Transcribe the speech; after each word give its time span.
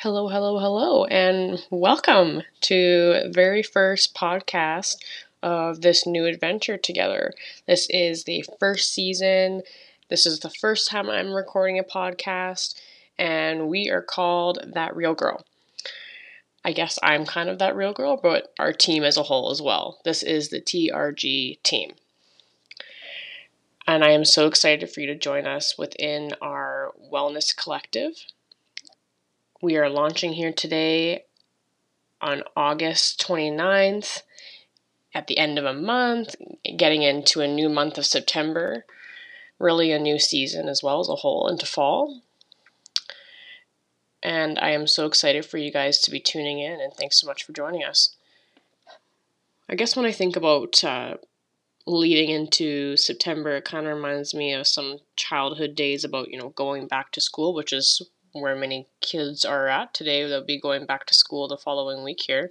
Hello, 0.00 0.28
hello, 0.28 0.58
hello, 0.58 1.06
and 1.06 1.64
welcome 1.70 2.42
to 2.60 3.30
very 3.30 3.62
first 3.62 4.14
podcast 4.14 4.96
of 5.42 5.80
this 5.80 6.06
new 6.06 6.26
adventure 6.26 6.76
together. 6.76 7.32
This 7.66 7.88
is 7.88 8.24
the 8.24 8.44
first 8.60 8.92
season. 8.92 9.62
This 10.10 10.26
is 10.26 10.40
the 10.40 10.50
first 10.50 10.90
time 10.90 11.08
I'm 11.08 11.32
recording 11.32 11.78
a 11.78 11.82
podcast, 11.82 12.78
and 13.18 13.68
we 13.68 13.88
are 13.88 14.02
called 14.02 14.58
That 14.74 14.94
Real 14.94 15.14
Girl. 15.14 15.46
I 16.62 16.72
guess 16.72 16.98
I'm 17.02 17.24
kind 17.24 17.48
of 17.48 17.58
that 17.60 17.74
real 17.74 17.94
girl, 17.94 18.18
but 18.22 18.52
our 18.58 18.74
team 18.74 19.02
as 19.02 19.16
a 19.16 19.22
whole 19.22 19.50
as 19.50 19.62
well. 19.62 20.00
This 20.04 20.22
is 20.22 20.50
the 20.50 20.60
TRG 20.60 21.62
team. 21.62 21.94
And 23.86 24.04
I 24.04 24.10
am 24.10 24.26
so 24.26 24.46
excited 24.46 24.90
for 24.90 25.00
you 25.00 25.06
to 25.06 25.14
join 25.14 25.46
us 25.46 25.78
within 25.78 26.34
our 26.42 26.92
wellness 27.10 27.56
collective 27.56 28.26
we 29.62 29.76
are 29.76 29.88
launching 29.88 30.32
here 30.32 30.52
today 30.52 31.24
on 32.20 32.42
August 32.56 33.24
29th 33.26 34.22
at 35.14 35.26
the 35.26 35.38
end 35.38 35.58
of 35.58 35.64
a 35.64 35.72
month, 35.72 36.36
getting 36.76 37.02
into 37.02 37.40
a 37.40 37.48
new 37.48 37.68
month 37.68 37.96
of 37.96 38.04
September, 38.04 38.84
really 39.58 39.92
a 39.92 39.98
new 39.98 40.18
season 40.18 40.68
as 40.68 40.82
well 40.82 41.00
as 41.00 41.08
a 41.08 41.16
whole 41.16 41.48
into 41.48 41.64
fall. 41.64 42.20
And 44.22 44.58
I 44.58 44.70
am 44.70 44.86
so 44.86 45.06
excited 45.06 45.46
for 45.46 45.56
you 45.56 45.72
guys 45.72 46.00
to 46.00 46.10
be 46.10 46.20
tuning 46.20 46.58
in, 46.58 46.80
and 46.80 46.92
thanks 46.92 47.20
so 47.20 47.26
much 47.26 47.44
for 47.44 47.52
joining 47.52 47.84
us. 47.84 48.14
I 49.68 49.74
guess 49.74 49.96
when 49.96 50.06
I 50.06 50.12
think 50.12 50.36
about 50.36 50.82
uh, 50.84 51.14
leading 51.86 52.28
into 52.28 52.96
September, 52.96 53.56
it 53.56 53.64
kind 53.64 53.86
of 53.86 53.94
reminds 53.94 54.34
me 54.34 54.52
of 54.52 54.66
some 54.66 54.98
childhood 55.16 55.74
days 55.74 56.04
about, 56.04 56.30
you 56.30 56.38
know, 56.38 56.50
going 56.50 56.86
back 56.86 57.12
to 57.12 57.20
school, 57.20 57.54
which 57.54 57.72
is 57.72 58.02
where 58.40 58.56
many 58.56 58.86
kids 59.00 59.44
are 59.44 59.68
at 59.68 59.94
today. 59.94 60.26
They'll 60.26 60.44
be 60.44 60.60
going 60.60 60.86
back 60.86 61.06
to 61.06 61.14
school 61.14 61.48
the 61.48 61.56
following 61.56 62.02
week 62.04 62.22
here. 62.22 62.50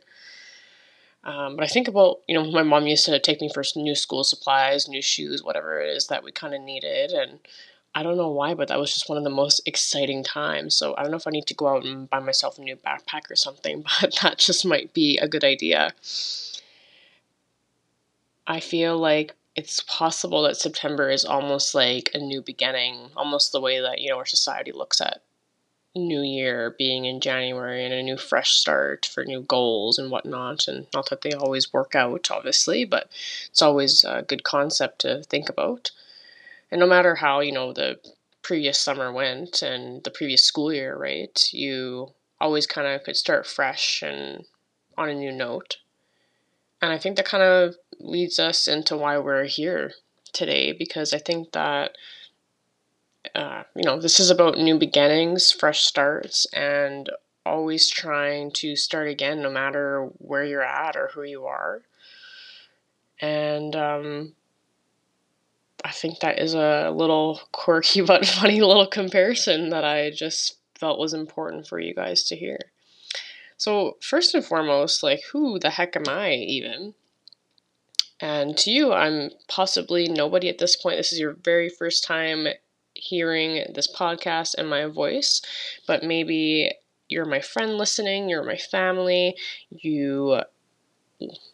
Um, 1.25 1.55
but 1.55 1.63
I 1.63 1.67
think 1.67 1.87
about, 1.87 2.19
you 2.27 2.35
know, 2.35 2.49
my 2.51 2.61
mom 2.61 2.85
used 2.85 3.05
to 3.05 3.19
take 3.19 3.41
me 3.41 3.49
for 3.51 3.63
new 3.75 3.95
school 3.95 4.23
supplies, 4.23 4.87
new 4.87 5.01
shoes, 5.01 5.43
whatever 5.43 5.81
it 5.81 5.89
is 5.89 6.07
that 6.07 6.23
we 6.23 6.31
kind 6.31 6.53
of 6.53 6.61
needed. 6.61 7.11
And 7.11 7.39
I 7.95 8.03
don't 8.03 8.17
know 8.17 8.29
why, 8.29 8.53
but 8.53 8.67
that 8.67 8.79
was 8.79 8.93
just 8.93 9.09
one 9.09 9.17
of 9.17 9.23
the 9.23 9.31
most 9.31 9.61
exciting 9.65 10.23
times. 10.23 10.75
So 10.75 10.93
I 10.95 11.01
don't 11.01 11.09
know 11.09 11.17
if 11.17 11.27
I 11.27 11.31
need 11.31 11.47
to 11.47 11.55
go 11.55 11.67
out 11.67 11.83
and 11.83 12.07
buy 12.09 12.19
myself 12.19 12.59
a 12.59 12.61
new 12.61 12.75
backpack 12.75 13.31
or 13.31 13.35
something, 13.35 13.83
but 14.01 14.19
that 14.21 14.37
just 14.37 14.65
might 14.65 14.93
be 14.93 15.17
a 15.17 15.27
good 15.27 15.43
idea. 15.43 15.93
I 18.45 18.59
feel 18.59 18.95
like 18.97 19.33
it's 19.55 19.79
possible 19.87 20.43
that 20.43 20.57
September 20.57 21.09
is 21.09 21.25
almost 21.25 21.73
like 21.73 22.11
a 22.13 22.19
new 22.19 22.41
beginning, 22.41 23.09
almost 23.15 23.51
the 23.51 23.61
way 23.61 23.79
that, 23.79 23.99
you 23.99 24.09
know, 24.09 24.17
our 24.17 24.25
society 24.25 24.71
looks 24.71 25.01
at 25.01 25.23
new 25.95 26.21
year 26.21 26.75
being 26.77 27.05
in 27.05 27.21
January 27.21 27.85
and 27.85 27.93
a 27.93 28.03
new 28.03 28.17
fresh 28.17 28.51
start 28.51 29.05
for 29.05 29.23
new 29.23 29.41
goals 29.41 29.97
and 29.97 30.11
whatnot. 30.11 30.67
And 30.67 30.87
not 30.93 31.09
that 31.09 31.21
they 31.21 31.31
always 31.31 31.73
work 31.73 31.95
out, 31.95 32.29
obviously, 32.29 32.85
but 32.85 33.09
it's 33.47 33.61
always 33.61 34.03
a 34.03 34.23
good 34.27 34.43
concept 34.43 34.99
to 34.99 35.23
think 35.23 35.49
about. 35.49 35.91
And 36.69 36.79
no 36.79 36.87
matter 36.87 37.15
how, 37.15 37.39
you 37.39 37.51
know, 37.51 37.71
the 37.71 37.99
previous 38.41 38.79
summer 38.79 39.11
went 39.11 39.61
and 39.61 40.03
the 40.03 40.11
previous 40.11 40.43
school 40.43 40.73
year, 40.73 40.95
right, 40.97 41.49
you 41.51 42.11
always 42.39 42.67
kind 42.67 42.87
of 42.87 43.03
could 43.03 43.15
start 43.15 43.47
fresh 43.47 44.03
and 44.03 44.45
on 44.97 45.09
a 45.09 45.13
new 45.13 45.31
note. 45.31 45.77
And 46.81 46.91
I 46.91 46.97
think 46.97 47.15
that 47.15 47.25
kind 47.25 47.43
of 47.43 47.75
leads 47.99 48.39
us 48.39 48.67
into 48.67 48.97
why 48.97 49.17
we're 49.17 49.45
here 49.45 49.93
today 50.33 50.73
because 50.73 51.13
I 51.13 51.17
think 51.17 51.53
that 51.53 51.95
uh, 53.33 53.63
you 53.75 53.83
know, 53.83 53.99
this 53.99 54.19
is 54.19 54.29
about 54.29 54.57
new 54.57 54.77
beginnings, 54.77 55.51
fresh 55.51 55.81
starts, 55.81 56.45
and 56.53 57.09
always 57.45 57.89
trying 57.89 58.51
to 58.51 58.75
start 58.75 59.07
again 59.07 59.41
no 59.41 59.49
matter 59.49 60.09
where 60.17 60.43
you're 60.43 60.63
at 60.63 60.95
or 60.95 61.09
who 61.13 61.23
you 61.23 61.45
are. 61.45 61.83
And 63.21 63.75
um, 63.75 64.33
I 65.83 65.91
think 65.91 66.19
that 66.19 66.39
is 66.39 66.53
a 66.53 66.91
little 66.93 67.39
quirky 67.51 68.01
but 68.05 68.25
funny 68.25 68.61
little 68.61 68.87
comparison 68.87 69.69
that 69.69 69.83
I 69.83 70.11
just 70.11 70.57
felt 70.77 70.99
was 70.99 71.13
important 71.13 71.67
for 71.67 71.79
you 71.79 71.93
guys 71.93 72.23
to 72.25 72.35
hear. 72.35 72.59
So, 73.57 73.97
first 74.01 74.35
and 74.35 74.43
foremost, 74.43 75.01
like, 75.01 75.21
who 75.31 75.59
the 75.59 75.69
heck 75.69 75.95
am 75.95 76.09
I 76.09 76.33
even? 76.33 76.93
And 78.19 78.57
to 78.57 78.71
you, 78.71 78.91
I'm 78.91 79.29
possibly 79.47 80.07
nobody 80.07 80.49
at 80.49 80.57
this 80.57 80.75
point. 80.75 80.97
This 80.97 81.13
is 81.13 81.19
your 81.19 81.33
very 81.33 81.69
first 81.69 82.03
time 82.03 82.47
hearing 82.95 83.65
this 83.73 83.93
podcast 83.93 84.55
and 84.57 84.69
my 84.69 84.85
voice, 84.85 85.41
but 85.87 86.03
maybe 86.03 86.71
you're 87.07 87.25
my 87.25 87.41
friend 87.41 87.77
listening, 87.77 88.29
you're 88.29 88.43
my 88.43 88.57
family, 88.57 89.35
you 89.69 90.41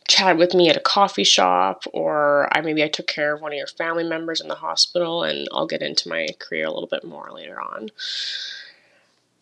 chat 0.08 0.38
with 0.38 0.54
me 0.54 0.70
at 0.70 0.78
a 0.78 0.82
coffee 0.82 1.24
shop 1.24 1.84
or 1.94 2.50
I 2.52 2.62
maybe 2.62 2.84
I 2.84 2.88
took 2.88 3.08
care 3.08 3.34
of 3.34 3.42
one 3.42 3.52
of 3.52 3.58
your 3.58 3.68
family 3.68 4.04
members 4.04 4.42
in 4.42 4.48
the 4.48 4.56
hospital 4.56 5.24
and 5.24 5.48
I'll 5.52 5.68
get 5.68 5.82
into 5.82 6.10
my 6.10 6.28
career 6.40 6.66
a 6.66 6.72
little 6.72 6.90
bit 6.90 7.04
more 7.04 7.30
later 7.32 7.62
on. 7.62 7.90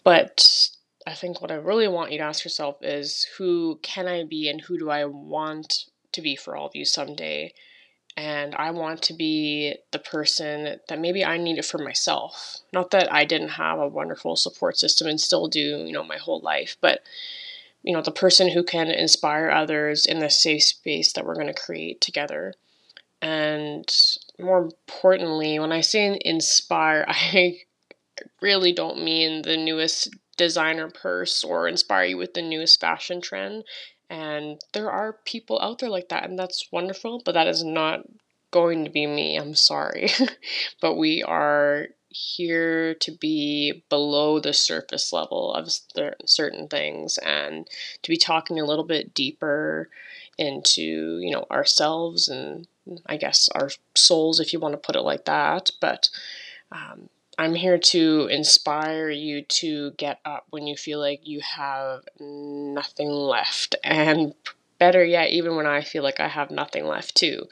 But 0.03 0.69
I 1.07 1.13
think 1.13 1.41
what 1.41 1.51
I 1.51 1.55
really 1.55 1.87
want 1.87 2.11
you 2.11 2.17
to 2.19 2.23
ask 2.23 2.43
yourself 2.43 2.77
is 2.81 3.27
who 3.37 3.79
can 3.81 4.07
I 4.07 4.23
be 4.23 4.49
and 4.49 4.61
who 4.61 4.77
do 4.77 4.89
I 4.89 5.05
want 5.05 5.85
to 6.11 6.21
be 6.21 6.35
for 6.35 6.55
all 6.55 6.67
of 6.67 6.75
you 6.75 6.85
someday? 6.85 7.53
And 8.19 8.53
I 8.55 8.71
want 8.71 9.01
to 9.03 9.13
be 9.13 9.75
the 9.91 9.99
person 9.99 10.77
that 10.89 10.99
maybe 10.99 11.23
I 11.23 11.37
needed 11.37 11.63
for 11.63 11.77
myself. 11.77 12.57
Not 12.73 12.91
that 12.91 13.11
I 13.13 13.23
didn't 13.23 13.51
have 13.51 13.79
a 13.79 13.87
wonderful 13.87 14.35
support 14.35 14.77
system 14.77 15.07
and 15.07 15.21
still 15.21 15.47
do, 15.47 15.85
you 15.85 15.93
know, 15.93 16.03
my 16.03 16.17
whole 16.17 16.41
life, 16.41 16.75
but 16.81 17.01
you 17.81 17.93
know, 17.93 18.01
the 18.01 18.11
person 18.11 18.49
who 18.49 18.61
can 18.61 18.91
inspire 18.91 19.49
others 19.49 20.05
in 20.05 20.19
the 20.19 20.29
safe 20.29 20.63
space 20.63 21.13
that 21.13 21.25
we're 21.25 21.35
going 21.35 21.47
to 21.47 21.53
create 21.53 22.01
together. 22.01 22.55
And 23.21 23.89
more 24.37 24.63
importantly, 24.63 25.57
when 25.57 25.71
I 25.71 25.79
say 25.79 26.19
inspire, 26.25 27.05
I 27.07 27.59
really 28.41 28.73
don't 28.73 29.01
mean 29.01 29.43
the 29.43 29.55
newest 29.55 30.09
designer 30.35 30.89
purse 30.89 31.41
or 31.41 31.69
inspire 31.69 32.03
you 32.03 32.17
with 32.17 32.33
the 32.33 32.41
newest 32.41 32.81
fashion 32.81 33.21
trend. 33.21 33.63
And 34.09 34.59
there 34.73 34.89
are 34.89 35.13
people 35.25 35.59
out 35.61 35.79
there 35.79 35.89
like 35.89 36.09
that, 36.09 36.27
and 36.27 36.37
that's 36.37 36.71
wonderful, 36.71 37.21
but 37.23 37.33
that 37.33 37.47
is 37.47 37.63
not 37.63 38.01
going 38.51 38.83
to 38.85 38.89
be 38.89 39.05
me. 39.05 39.37
I'm 39.37 39.55
sorry. 39.55 40.09
but 40.81 40.95
we 40.95 41.21
are 41.23 41.87
here 42.09 42.95
to 42.95 43.11
be 43.11 43.83
below 43.89 44.39
the 44.39 44.53
surface 44.53 45.13
level 45.13 45.53
of 45.53 45.71
certain 46.25 46.67
things 46.67 47.19
and 47.19 47.67
to 48.01 48.09
be 48.09 48.17
talking 48.17 48.59
a 48.59 48.65
little 48.65 48.83
bit 48.83 49.13
deeper 49.13 49.89
into, 50.37 51.19
you 51.19 51.31
know, 51.31 51.45
ourselves 51.51 52.27
and 52.27 52.67
I 53.05 53.17
guess 53.17 53.49
our 53.53 53.69
souls, 53.95 54.39
if 54.39 54.51
you 54.53 54.59
want 54.59 54.73
to 54.73 54.77
put 54.77 54.95
it 54.95 55.01
like 55.01 55.25
that. 55.25 55.69
But 55.79 56.09
um, 56.71 57.09
I'm 57.39 57.55
here 57.55 57.77
to 57.77 58.27
inspire 58.29 59.09
you 59.09 59.43
to 59.43 59.91
get 59.91 60.19
up 60.25 60.47
when 60.49 60.67
you 60.67 60.75
feel 60.75 60.99
like 60.99 61.25
you 61.25 61.39
have 61.39 62.01
nothing 62.19 63.09
left. 63.09 63.77
And 63.81 64.33
better 64.77 65.05
yet, 65.05 65.29
even 65.29 65.55
when 65.55 65.65
I 65.65 65.79
feel 65.79 66.03
like 66.03 66.19
I 66.19 66.27
have 66.27 66.51
nothing 66.51 66.83
left 66.85 67.15
too, 67.15 67.45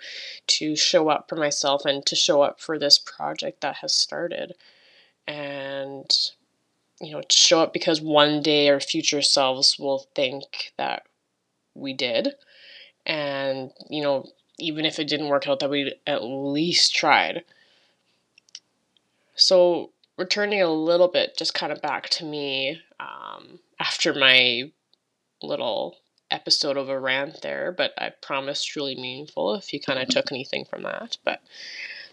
to 0.47 0.75
show 0.75 1.07
up 1.07 1.29
for 1.29 1.37
myself 1.37 1.85
and 1.85 2.05
to 2.05 2.17
show 2.17 2.41
up 2.41 2.59
for 2.59 2.77
this 2.77 2.99
project 2.99 3.61
that 3.61 3.77
has 3.77 3.93
started. 3.93 4.55
And, 5.25 6.11
you 6.99 7.13
know, 7.13 7.21
to 7.21 7.35
show 7.35 7.61
up 7.61 7.71
because 7.71 8.01
one 8.01 8.41
day 8.41 8.67
our 8.67 8.81
future 8.81 9.21
selves 9.21 9.79
will 9.79 9.99
think 10.13 10.73
that 10.75 11.03
we 11.75 11.93
did. 11.93 12.33
And, 13.05 13.71
you 13.89 14.03
know, 14.03 14.27
even 14.59 14.83
if 14.83 14.99
it 14.99 15.07
didn't 15.07 15.29
work 15.29 15.47
out, 15.47 15.61
that 15.61 15.69
we 15.69 15.95
at 16.05 16.25
least 16.25 16.93
tried. 16.93 17.45
So, 19.37 19.91
returning 20.17 20.61
a 20.61 20.69
little 20.69 21.07
bit, 21.07 21.37
just 21.37 21.53
kind 21.53 21.71
of 21.71 21.81
back 21.81 22.09
to 22.09 22.25
me 22.25 22.81
um, 22.99 23.59
after 23.79 24.13
my 24.13 24.71
little 25.43 25.97
episode 26.31 26.75
of 26.75 26.89
a 26.89 26.99
rant 26.99 27.41
there, 27.43 27.71
but 27.71 27.93
I 27.97 28.09
promise 28.09 28.63
truly 28.63 28.95
meaningful 28.95 29.53
if 29.53 29.71
you 29.73 29.79
kind 29.79 29.99
of 29.99 30.09
took 30.09 30.31
anything 30.31 30.65
from 30.65 30.83
that. 30.83 31.17
But 31.23 31.41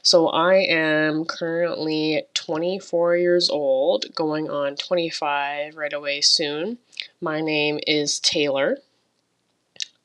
so 0.02 0.28
I 0.28 0.56
am 0.56 1.24
currently 1.24 2.24
24 2.34 3.16
years 3.16 3.48
old, 3.48 4.04
going 4.14 4.50
on 4.50 4.76
25 4.76 5.76
right 5.76 5.92
away 5.94 6.20
soon. 6.20 6.76
My 7.22 7.40
name 7.40 7.80
is 7.86 8.20
Taylor. 8.20 8.78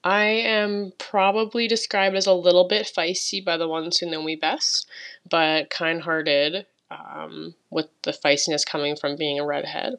I 0.06 0.24
am 0.24 0.94
probably 0.98 1.68
described 1.68 2.16
as 2.16 2.26
a 2.26 2.34
little 2.34 2.66
bit 2.66 2.90
feisty 2.96 3.44
by 3.44 3.58
the 3.58 3.68
ones 3.68 3.98
who 3.98 4.10
know 4.10 4.24
me 4.24 4.38
best, 4.38 4.88
but 5.30 5.70
kind 5.70 6.02
hearted 6.02 6.66
um, 6.92 7.56
with 7.70 7.88
the 8.04 8.12
feistiness 8.12 8.66
coming 8.66 8.96
from 8.96 9.16
being 9.16 9.40
a 9.40 9.46
redhead. 9.46 9.96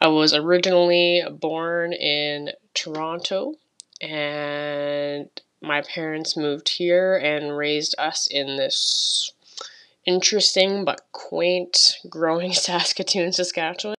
I 0.00 0.08
was 0.08 0.34
originally 0.34 1.22
born 1.30 1.92
in 1.92 2.50
Toronto, 2.74 3.54
and 4.00 5.28
my 5.60 5.82
parents 5.82 6.36
moved 6.36 6.68
here 6.68 7.16
and 7.16 7.56
raised 7.56 7.94
us 7.98 8.26
in 8.26 8.56
this 8.56 9.32
interesting 10.06 10.84
but 10.84 11.02
quaint, 11.12 11.98
growing 12.08 12.52
Saskatoon, 12.52 13.32
Saskatchewan. 13.32 13.96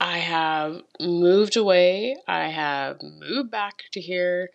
I 0.00 0.18
have 0.18 0.82
moved 0.98 1.56
away. 1.56 2.16
I 2.26 2.48
have 2.48 3.02
moved 3.02 3.50
back 3.50 3.82
to 3.92 4.00
here. 4.00 4.50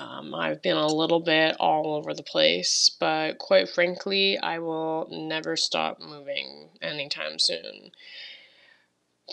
Um, 0.00 0.34
I've 0.34 0.62
been 0.62 0.78
a 0.78 0.86
little 0.86 1.20
bit 1.20 1.56
all 1.60 1.94
over 1.94 2.14
the 2.14 2.22
place, 2.22 2.90
but 2.98 3.36
quite 3.36 3.68
frankly, 3.68 4.38
I 4.38 4.58
will 4.58 5.06
never 5.10 5.56
stop 5.56 6.00
moving 6.00 6.70
anytime 6.80 7.38
soon. 7.38 7.90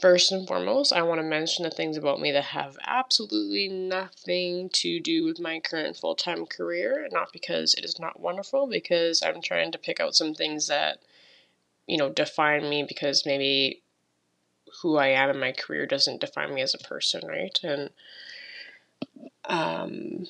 First 0.02 0.32
and 0.32 0.46
foremost, 0.46 0.92
I 0.92 1.04
want 1.04 1.20
to 1.20 1.24
mention 1.24 1.64
the 1.64 1.72
things 1.72 1.96
about 1.96 2.20
me 2.20 2.34
that 2.34 2.44
have 2.44 2.78
absolutely 2.86 3.70
nothing 3.70 4.70
to 4.74 5.00
do 5.00 5.24
with 5.24 5.40
my 5.40 5.60
current 5.62 5.96
full 5.96 6.16
time 6.16 6.46
career. 6.46 7.08
Not 7.12 7.32
because 7.32 7.74
it 7.74 7.86
is 7.86 7.98
not 7.98 8.20
wonderful, 8.20 8.68
because 8.68 9.24
I'm 9.24 9.42
trying 9.42 9.72
to 9.72 9.78
pick 9.78 10.02
out 10.02 10.16
some 10.16 10.34
things 10.34 10.68
that, 10.68 11.02
you 11.88 11.96
know, 11.98 12.10
define 12.10 12.70
me 12.70 12.84
because 12.84 13.26
maybe 13.26 13.84
who 14.82 14.98
I 14.98 15.08
am 15.08 15.30
in 15.30 15.40
my 15.40 15.54
career 15.54 15.86
doesn't 15.86 16.20
define 16.20 16.54
me 16.54 16.62
as 16.62 16.74
a 16.74 16.78
person, 16.78 17.26
right? 17.26 17.58
And 17.64 17.90
um, 19.46 20.28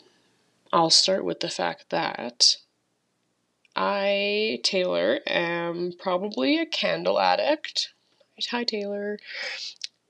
I'll 0.78 0.92
start 0.92 1.26
with 1.26 1.40
the 1.40 1.50
fact 1.50 1.86
that 1.90 2.58
I, 3.76 4.60
Taylor, 4.62 5.22
am 5.26 5.94
probably 5.98 6.60
a 6.60 6.68
candle 6.68 7.20
addict. 7.20 7.96
Hi, 8.52 8.64
Taylor. 8.64 9.18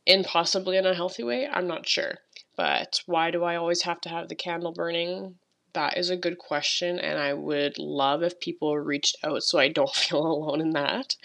In 0.05 0.25
possibly 0.25 0.75
an 0.75 0.85
unhealthy 0.85 1.23
way, 1.23 1.47
I'm 1.47 1.67
not 1.67 1.87
sure. 1.87 2.15
But 2.57 2.99
why 3.05 3.31
do 3.31 3.45
I 3.45 3.55
always 3.55 3.83
have 3.83 4.01
to 4.01 4.09
have 4.09 4.27
the 4.27 4.35
candle 4.35 4.73
burning? 4.73 5.35
That 5.71 5.97
is 5.97 6.09
a 6.09 6.17
good 6.17 6.37
question, 6.37 6.99
and 6.99 7.17
I 7.17 7.33
would 7.33 7.79
love 7.79 8.21
if 8.21 8.37
people 8.41 8.77
reached 8.77 9.15
out 9.23 9.43
so 9.43 9.59
I 9.59 9.69
don't 9.69 9.95
feel 9.95 10.19
alone 10.19 10.59
in 10.59 10.71
that. 10.71 11.15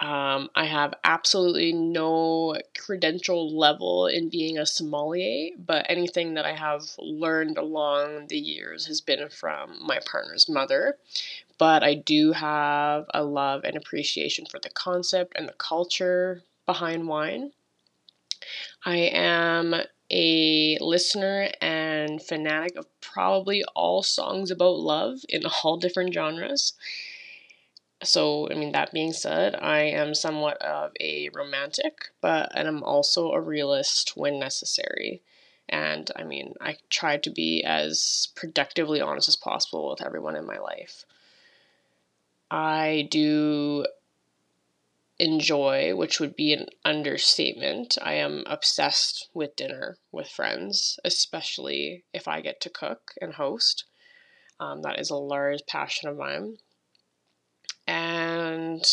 Um, 0.00 0.48
I 0.54 0.64
have 0.64 0.94
absolutely 1.04 1.74
no 1.74 2.56
credential 2.78 3.54
level 3.54 4.06
in 4.06 4.30
being 4.30 4.56
a 4.56 4.64
sommelier, 4.64 5.50
but 5.58 5.84
anything 5.90 6.34
that 6.34 6.46
I 6.46 6.52
have 6.52 6.84
learned 6.98 7.58
along 7.58 8.28
the 8.28 8.38
years 8.38 8.86
has 8.86 9.02
been 9.02 9.28
from 9.28 9.78
my 9.86 9.98
partner's 10.10 10.48
mother. 10.48 10.96
But 11.58 11.82
I 11.82 11.94
do 11.94 12.32
have 12.32 13.04
a 13.12 13.22
love 13.22 13.62
and 13.64 13.76
appreciation 13.76 14.46
for 14.46 14.58
the 14.58 14.70
concept 14.70 15.34
and 15.36 15.46
the 15.46 15.52
culture 15.52 16.44
behind 16.64 17.06
wine. 17.06 17.52
I 18.86 18.96
am 18.96 19.74
a 20.10 20.78
listener 20.80 21.50
and 21.60 22.22
fanatic 22.22 22.76
of 22.76 22.86
probably 23.02 23.62
all 23.74 24.02
songs 24.02 24.50
about 24.50 24.78
love 24.78 25.18
in 25.28 25.42
all 25.44 25.76
different 25.78 26.14
genres 26.14 26.72
so 28.02 28.48
i 28.50 28.54
mean 28.54 28.72
that 28.72 28.92
being 28.92 29.12
said 29.12 29.54
i 29.56 29.80
am 29.80 30.14
somewhat 30.14 30.60
of 30.62 30.92
a 31.00 31.28
romantic 31.34 32.08
but 32.20 32.50
and 32.54 32.66
i'm 32.66 32.82
also 32.82 33.32
a 33.32 33.40
realist 33.40 34.16
when 34.16 34.38
necessary. 34.38 35.22
And 35.68 36.10
i 36.16 36.24
mean 36.24 36.54
i 36.60 36.76
try 36.88 37.16
to 37.18 37.30
be 37.30 37.62
as 37.62 38.28
productively 38.34 39.00
honest 39.00 39.28
as 39.28 39.36
possible 39.36 39.90
with 39.90 40.02
everyone 40.02 40.34
in 40.34 40.46
my 40.46 40.58
life. 40.58 41.04
I 42.50 43.06
do 43.10 43.86
enjoy 45.20 45.94
which 45.94 46.18
would 46.18 46.34
be 46.34 46.54
an 46.54 46.66
understatement 46.84 47.98
i 48.00 48.14
am 48.14 48.42
obsessed 48.46 49.28
with 49.34 49.54
dinner 49.54 49.98
with 50.10 50.26
friends 50.26 50.98
especially 51.04 52.02
if 52.14 52.26
i 52.26 52.40
get 52.40 52.58
to 52.62 52.70
cook 52.70 53.12
and 53.20 53.34
host. 53.34 53.84
Um, 54.58 54.82
that 54.82 54.98
is 54.98 55.10
a 55.10 55.16
large 55.16 55.66
passion 55.66 56.08
of 56.08 56.16
mine 56.16 56.56
and 57.86 58.84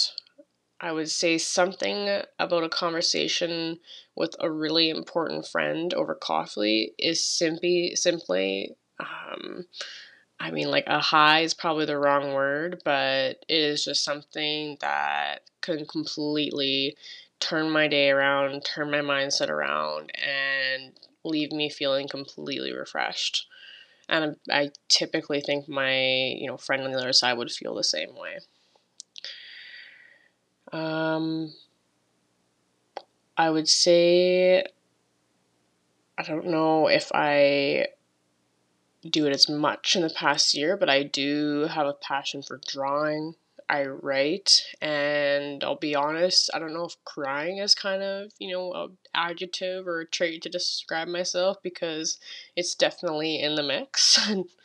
I 0.82 0.92
would 0.92 1.10
say 1.10 1.38
something 1.38 2.22
about 2.40 2.64
a 2.64 2.70
conversation 2.70 3.80
with 4.16 4.36
a 4.40 4.52
really 4.52 4.90
important 4.90 5.48
friend 5.48 5.94
over 5.94 6.16
coffee 6.16 6.94
is 7.00 7.24
simply 7.26 7.96
simply 7.96 8.76
um, 9.00 9.66
I 10.40 10.52
mean 10.52 10.70
like 10.72 10.86
a 10.88 11.00
high 11.00 11.42
is 11.42 11.54
probably 11.54 11.86
the 11.86 11.98
wrong 12.00 12.34
word, 12.34 12.82
but 12.86 13.44
it 13.48 13.62
is 13.62 13.86
just 13.86 14.04
something 14.04 14.78
that 14.82 15.42
can 15.62 15.86
completely 15.86 16.96
turn 17.40 17.70
my 17.72 17.88
day 17.88 18.10
around, 18.10 18.64
turn 18.66 18.92
my 18.92 19.00
mindset 19.02 19.50
around 19.50 20.12
and 20.16 20.94
leave 21.24 21.52
me 21.52 21.70
feeling 21.70 22.08
completely 22.08 22.72
refreshed. 22.74 23.48
And 24.10 24.38
I 24.52 24.72
typically 24.90 25.42
think 25.42 25.70
my, 25.70 25.98
you 25.98 26.48
know, 26.48 26.58
friend 26.58 26.84
on 26.84 26.92
the 26.92 27.00
other 27.00 27.14
side 27.14 27.38
would 27.38 27.52
feel 27.52 27.76
the 27.76 27.84
same 27.84 28.16
way. 28.16 28.40
Um, 30.72 31.54
I 33.38 33.50
would 33.50 33.70
say 33.70 34.66
I 36.18 36.24
don't 36.24 36.48
know 36.48 36.88
if 36.88 37.12
I 37.14 37.88
do 39.08 39.28
it 39.28 39.34
as 39.34 39.48
much 39.48 39.96
in 39.96 40.02
the 40.02 40.10
past 40.10 40.54
year, 40.56 40.76
but 40.76 40.90
I 40.90 41.04
do 41.04 41.68
have 41.70 41.86
a 41.86 41.94
passion 41.94 42.42
for 42.42 42.60
drawing. 42.68 43.36
I 43.70 43.86
write, 43.86 44.64
and 44.82 45.62
I'll 45.62 45.76
be 45.76 45.94
honest, 45.94 46.50
I 46.54 46.60
don't 46.60 46.74
know 46.74 46.86
if 46.86 47.04
crying 47.04 47.58
is 47.58 47.76
kind 47.76 48.02
of, 48.02 48.32
you 48.40 48.54
know, 48.54 48.74
a 48.74 48.88
adjective 49.14 49.86
or 49.88 50.00
a 50.00 50.06
trait 50.06 50.42
to 50.44 50.50
describe 50.50 51.10
myself 51.10 51.62
because 51.62 52.18
it's 52.56 52.76
definitely 52.76 53.42
in 53.42 53.56
the 53.56 53.64
mix. 53.64 54.18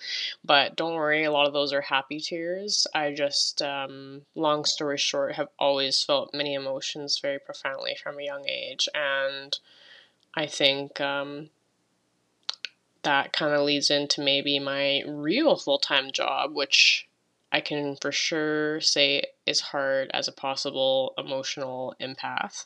but 0.44 0.76
don't 0.76 0.94
worry, 0.94 1.25
a 1.25 1.32
lot 1.32 1.49
of 1.49 1.52
those 1.52 1.72
are 1.72 1.81
happy 1.81 2.20
tears. 2.20 2.87
I 2.94 3.12
just, 3.12 3.60
um, 3.60 4.22
long 4.37 4.64
story 4.64 4.99
short, 4.99 5.34
have 5.34 5.48
always 5.58 6.05
felt 6.05 6.32
many 6.32 6.55
emotions 6.55 7.19
very 7.19 7.40
profoundly 7.40 7.96
from 8.00 8.20
a 8.20 8.25
young 8.25 8.48
age, 8.48 8.88
and 8.94 9.58
I 10.34 10.46
think 10.46 11.00
um, 11.00 11.50
that 13.02 13.32
kind 13.32 13.52
of 13.52 13.62
leads 13.62 13.90
into 13.90 14.20
maybe 14.20 14.60
my 14.60 15.02
real 15.08 15.56
full 15.56 15.78
time 15.78 16.12
job, 16.12 16.55
which 16.55 17.08
I 17.52 17.60
can 17.60 17.96
for 18.00 18.10
sure 18.10 18.81
say 18.81 19.25
is 19.46 19.60
hard 19.60 20.10
as 20.14 20.26
a 20.26 20.32
possible 20.32 21.12
emotional 21.19 21.94
empath. 22.00 22.64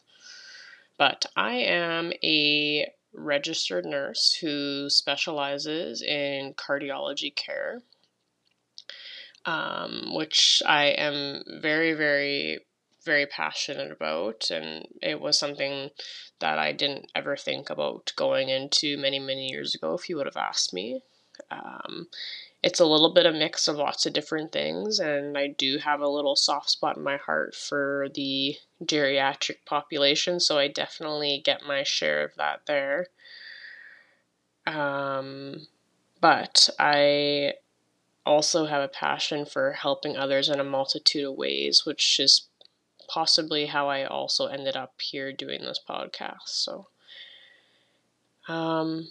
But 0.96 1.26
I 1.36 1.54
am 1.54 2.12
a 2.24 2.88
registered 3.12 3.84
nurse 3.84 4.38
who 4.40 4.88
specializes 4.88 6.02
in 6.02 6.54
cardiology 6.54 7.34
care, 7.34 7.82
um, 9.44 10.14
which 10.14 10.62
I 10.64 10.86
am 10.86 11.42
very, 11.60 11.92
very, 11.92 12.60
very 13.04 13.26
passionate 13.26 13.90
about. 13.90 14.50
And 14.50 14.86
it 15.02 15.20
was 15.20 15.38
something 15.38 15.90
that 16.38 16.58
I 16.58 16.72
didn't 16.72 17.10
ever 17.14 17.36
think 17.36 17.70
about 17.70 18.12
going 18.16 18.48
into 18.48 18.96
many, 18.96 19.18
many 19.18 19.48
years 19.48 19.74
ago 19.74 19.94
if 19.94 20.08
you 20.08 20.16
would 20.16 20.26
have 20.26 20.36
asked 20.36 20.72
me. 20.72 21.02
Um, 21.50 22.08
it's 22.66 22.80
a 22.80 22.84
little 22.84 23.14
bit 23.14 23.26
of 23.26 23.34
mix 23.36 23.68
of 23.68 23.76
lots 23.76 24.06
of 24.06 24.12
different 24.12 24.50
things 24.50 24.98
and 24.98 25.38
i 25.38 25.46
do 25.46 25.78
have 25.78 26.00
a 26.00 26.08
little 26.08 26.34
soft 26.34 26.68
spot 26.68 26.96
in 26.96 27.02
my 27.04 27.16
heart 27.16 27.54
for 27.54 28.08
the 28.16 28.56
geriatric 28.84 29.58
population 29.64 30.40
so 30.40 30.58
i 30.58 30.66
definitely 30.66 31.40
get 31.44 31.62
my 31.62 31.84
share 31.84 32.24
of 32.24 32.34
that 32.34 32.66
there. 32.66 33.06
Um, 34.66 35.68
but 36.20 36.68
i 36.80 37.52
also 38.26 38.66
have 38.66 38.82
a 38.82 38.88
passion 38.88 39.46
for 39.46 39.70
helping 39.70 40.16
others 40.16 40.48
in 40.48 40.58
a 40.58 40.64
multitude 40.64 41.24
of 41.24 41.36
ways 41.36 41.86
which 41.86 42.18
is 42.18 42.48
possibly 43.08 43.66
how 43.66 43.88
i 43.88 44.04
also 44.04 44.46
ended 44.46 44.74
up 44.74 45.00
here 45.00 45.32
doing 45.32 45.60
this 45.60 45.78
podcast 45.88 46.48
so 46.48 46.88
um, 48.48 49.08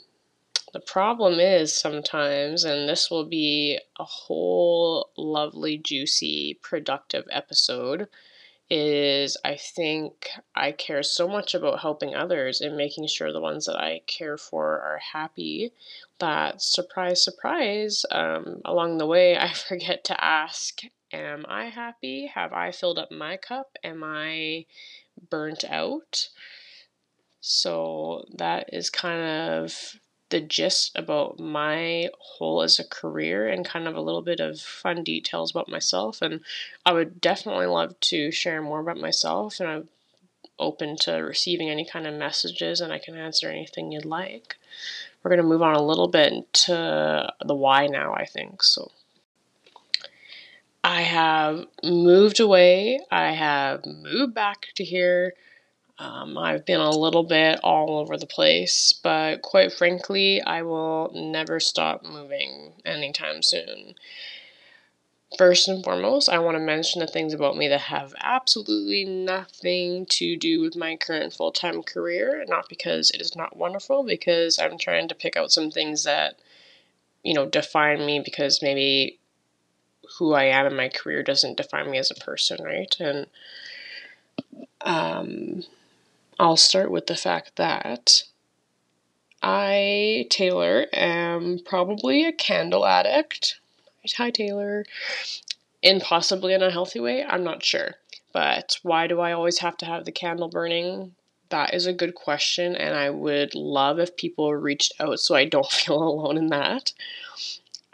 the 0.76 0.82
problem 0.82 1.40
is 1.40 1.74
sometimes, 1.74 2.66
and 2.66 2.90
this 2.90 3.10
will 3.10 3.24
be 3.24 3.80
a 3.98 4.04
whole 4.04 5.10
lovely, 5.16 5.78
juicy, 5.78 6.60
productive 6.62 7.24
episode, 7.32 8.10
is 8.70 9.38
I 9.46 9.56
think 9.56 10.28
I 10.54 10.74
care 10.74 11.02
so 11.02 11.30
much 11.30 11.56
about 11.56 11.80
helping 11.80 12.14
others 12.14 12.60
and 12.60 12.76
making 12.76 13.08
sure 13.08 13.32
the 13.32 13.40
ones 13.40 13.68
that 13.68 13.78
I 13.78 14.02
care 14.06 14.38
for 14.38 14.82
are 14.82 15.00
happy 15.14 15.72
that, 16.20 16.62
surprise, 16.62 17.24
surprise, 17.24 18.04
um, 18.12 18.60
along 18.66 18.98
the 18.98 19.08
way, 19.08 19.38
I 19.38 19.54
forget 19.54 20.04
to 20.06 20.22
ask, 20.22 20.82
Am 21.14 21.46
I 21.48 21.70
happy? 21.70 22.26
Have 22.26 22.52
I 22.52 22.72
filled 22.72 23.00
up 23.00 23.12
my 23.14 23.38
cup? 23.38 23.78
Am 23.82 24.04
I 24.04 24.66
burnt 25.30 25.64
out? 25.64 26.28
So 27.40 28.26
that 28.36 28.72
is 28.74 28.90
kind 28.90 29.22
of 29.22 29.96
the 30.30 30.42
gist 30.42 30.92
about 30.96 31.40
my 31.40 32.10
whole 32.20 32.62
as 32.62 32.80
a 32.80 32.88
career 32.88 33.48
and 33.48 33.66
kind 33.66 33.88
of 33.88 33.96
a 33.96 34.02
little 34.02 34.22
bit 34.22 34.40
of 34.40 34.60
fun 34.60 35.04
details 35.04 35.52
about 35.52 35.70
myself. 35.70 36.22
And 36.22 36.42
I 36.86 36.94
would 36.94 37.22
definitely 37.22 37.68
love 37.68 38.00
to 38.02 38.32
share 38.32 38.62
more 38.62 38.80
about 38.80 38.98
myself, 38.98 39.60
and 39.60 39.70
I'm 39.70 39.90
open 40.58 40.96
to 40.98 41.14
receiving 41.14 41.70
any 41.70 41.86
kind 41.86 42.08
of 42.08 42.14
messages, 42.14 42.82
and 42.82 42.92
I 42.92 43.00
can 43.00 43.16
answer 43.16 43.50
anything 43.50 43.92
you'd 43.92 44.06
like. 44.06 44.56
We're 45.22 45.30
going 45.30 45.42
to 45.42 45.48
move 45.48 45.62
on 45.62 45.76
a 45.76 45.84
little 45.84 46.08
bit 46.08 46.54
to 46.54 47.34
the 47.46 47.56
why 47.56 47.88
now, 47.88 48.14
I 48.14 48.26
think. 48.26 48.64
So. 48.64 48.92
I 50.84 51.02
have 51.02 51.66
moved 51.84 52.40
away. 52.40 53.00
I 53.10 53.32
have 53.32 53.86
moved 53.86 54.36
back 54.36 54.68
to 54.76 54.84
here. 54.84 55.34
Um, 55.98 56.38
I've 56.38 56.66
been 56.66 56.82
a 56.82 56.90
little 56.90 57.24
bit 57.24 57.60
all 57.64 57.98
over 58.00 58.18
the 58.18 58.26
place, 58.26 58.94
but 59.02 59.42
quite 59.42 59.72
frankly, 59.72 60.42
I 60.42 60.62
will 60.62 61.12
never 61.14 61.60
stop 61.60 62.04
moving 62.04 62.74
anytime 62.84 63.42
soon. 63.42 63.96
First 65.38 65.68
and 65.68 65.84
foremost, 65.84 66.30
I 66.30 66.40
want 66.40 66.56
to 66.56 66.64
mention 66.64 67.00
the 67.00 67.08
things 67.08 67.34
about 67.34 67.58
me 67.58 67.68
that 67.70 67.82
have 67.82 68.14
absolutely 68.22 69.06
nothing 69.06 70.06
to 70.08 70.36
do 70.38 70.62
with 70.62 70.76
my 70.76 70.98
current 70.98 71.34
full 71.34 71.52
time 71.52 71.82
career. 71.82 72.44
Not 72.48 72.68
because 72.70 73.12
it 73.12 73.22
is 73.22 73.36
not 73.36 73.56
wonderful, 73.56 74.04
because 74.04 74.60
I'm 74.60 74.78
trying 74.78 75.08
to 75.08 75.16
pick 75.16 75.38
out 75.38 75.52
some 75.52 75.72
things 75.72 76.04
that, 76.04 76.40
you 77.24 77.34
know, 77.34 77.46
define 77.46 78.06
me 78.06 78.20
because 78.20 78.62
maybe 78.62 79.18
who 80.20 80.34
I 80.34 80.46
am 80.46 80.68
in 80.68 80.76
my 80.76 80.90
career 80.90 81.24
doesn't 81.24 81.58
define 81.58 81.90
me 81.90 81.98
as 81.98 82.12
a 82.12 82.16
person, 82.16 82.64
right? 82.64 82.96
And 83.00 83.28
um, 84.82 85.64
I'll 86.40 86.58
start 86.58 86.92
with 86.92 87.08
the 87.08 87.16
fact 87.16 87.56
that 87.56 88.24
I, 89.42 90.28
Taylor, 90.30 90.88
am 90.92 91.60
probably 91.64 92.26
a 92.26 92.34
candle 92.34 92.86
addict. 92.86 93.60
Hi, 94.18 94.32
Taylor. 94.32 94.86
In 95.82 96.02
possibly 96.02 96.54
an 96.54 96.64
unhealthy 96.64 97.00
way, 97.00 97.24
I'm 97.24 97.44
not 97.44 97.64
sure. 97.64 97.96
But 98.34 98.80
why 98.84 99.08
do 99.08 99.22
I 99.22 99.32
always 99.32 99.60
have 99.60 99.78
to 99.78 99.86
have 99.86 100.04
the 100.04 100.12
candle 100.12 100.50
burning? 100.50 101.16
That 101.50 101.74
is 101.74 101.86
a 101.86 101.94
good 101.94 102.16
question, 102.16 102.76
and 102.76 102.96
I 102.96 103.12
would 103.12 103.56
love 103.56 104.00
if 104.00 104.18
people 104.18 104.54
reached 104.54 104.94
out 105.00 105.20
so 105.20 105.36
I 105.36 105.46
don't 105.46 105.72
feel 105.72 106.02
alone 106.02 106.38
in 106.38 106.48
that. 106.48 106.92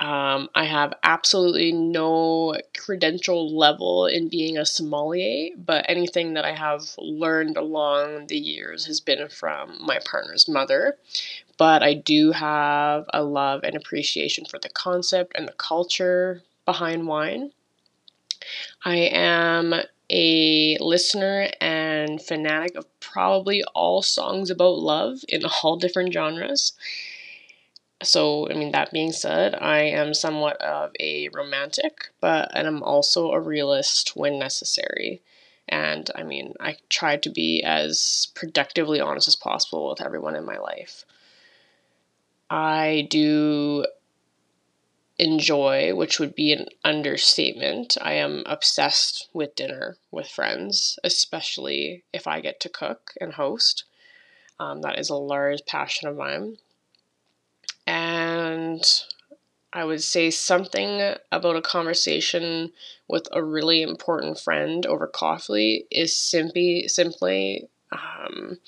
Um, 0.01 0.49
I 0.55 0.65
have 0.65 0.95
absolutely 1.03 1.71
no 1.71 2.57
credential 2.75 3.55
level 3.55 4.07
in 4.07 4.29
being 4.29 4.57
a 4.57 4.65
sommelier, 4.65 5.49
but 5.55 5.85
anything 5.87 6.33
that 6.33 6.43
I 6.43 6.53
have 6.53 6.95
learned 6.97 7.55
along 7.55 8.25
the 8.25 8.37
years 8.37 8.87
has 8.87 8.99
been 8.99 9.29
from 9.29 9.77
my 9.79 9.99
partner's 10.03 10.47
mother. 10.47 10.97
But 11.55 11.83
I 11.83 11.93
do 11.93 12.31
have 12.31 13.05
a 13.13 13.23
love 13.23 13.61
and 13.63 13.75
appreciation 13.75 14.45
for 14.45 14.57
the 14.57 14.69
concept 14.69 15.33
and 15.35 15.47
the 15.47 15.53
culture 15.53 16.41
behind 16.65 17.05
wine. 17.05 17.51
I 18.83 18.95
am 18.95 19.75
a 20.09 20.77
listener 20.79 21.51
and 21.61 22.19
fanatic 22.19 22.73
of 22.75 22.87
probably 22.99 23.63
all 23.75 24.01
songs 24.01 24.49
about 24.49 24.79
love 24.79 25.19
in 25.29 25.43
all 25.45 25.77
different 25.77 26.11
genres 26.11 26.73
so 28.03 28.49
i 28.49 28.53
mean 28.53 28.71
that 28.71 28.91
being 28.91 29.11
said 29.11 29.55
i 29.55 29.79
am 29.79 30.13
somewhat 30.13 30.59
of 30.61 30.91
a 30.99 31.29
romantic 31.29 32.09
but 32.19 32.49
and 32.55 32.67
i'm 32.67 32.83
also 32.83 33.31
a 33.31 33.39
realist 33.39 34.15
when 34.15 34.39
necessary. 34.39 35.21
And 35.69 36.09
i 36.15 36.23
mean 36.23 36.53
i 36.59 36.77
try 36.89 37.17
to 37.17 37.29
be 37.29 37.63
as 37.63 38.27
productively 38.35 38.99
honest 38.99 39.27
as 39.27 39.35
possible 39.35 39.89
with 39.89 40.01
everyone 40.01 40.35
in 40.35 40.45
my 40.45 40.57
life. 40.57 41.05
I 42.49 43.07
do 43.09 43.85
enjoy 45.17 45.93
which 45.95 46.19
would 46.19 46.33
be 46.33 46.51
an 46.51 46.65
understatement 46.83 47.95
i 48.01 48.13
am 48.13 48.41
obsessed 48.47 49.29
with 49.33 49.55
dinner 49.55 49.95
with 50.09 50.27
friends 50.27 50.97
especially 51.03 52.03
if 52.11 52.25
i 52.25 52.41
get 52.41 52.59
to 52.59 52.69
cook 52.69 53.13
and 53.21 53.33
host. 53.33 53.83
Um, 54.59 54.81
that 54.81 54.99
is 54.99 55.09
a 55.09 55.15
large 55.15 55.65
passion 55.65 56.07
of 56.07 56.17
mine 56.17 56.57
and 57.91 58.83
I 59.73 59.83
would 59.85 60.01
say 60.03 60.31
something 60.31 61.15
about 61.31 61.57
a 61.57 61.61
conversation 61.61 62.71
with 63.09 63.27
a 63.33 63.43
really 63.43 63.81
important 63.81 64.39
friend 64.39 64.85
over 64.85 65.07
coffee 65.07 65.87
is 65.91 66.17
simply 66.17 66.87
simply 66.87 67.67
um, 67.91 68.59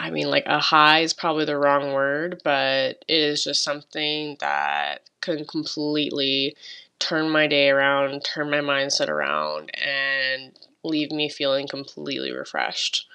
I 0.00 0.10
mean 0.10 0.30
like 0.30 0.46
a 0.46 0.58
high 0.60 1.00
is 1.00 1.12
probably 1.14 1.44
the 1.44 1.58
wrong 1.58 1.92
word, 1.92 2.40
but 2.44 3.04
it 3.08 3.20
is 3.32 3.44
just 3.44 3.62
something 3.62 4.36
that 4.40 5.02
can 5.20 5.44
completely 5.44 6.56
turn 6.98 7.30
my 7.30 7.46
day 7.46 7.70
around, 7.70 8.24
turn 8.24 8.50
my 8.50 8.58
mindset 8.60 9.08
around 9.08 9.70
and 9.78 10.52
leave 10.84 11.12
me 11.12 11.28
feeling 11.28 11.68
completely 11.68 12.32
refreshed. 12.32 13.06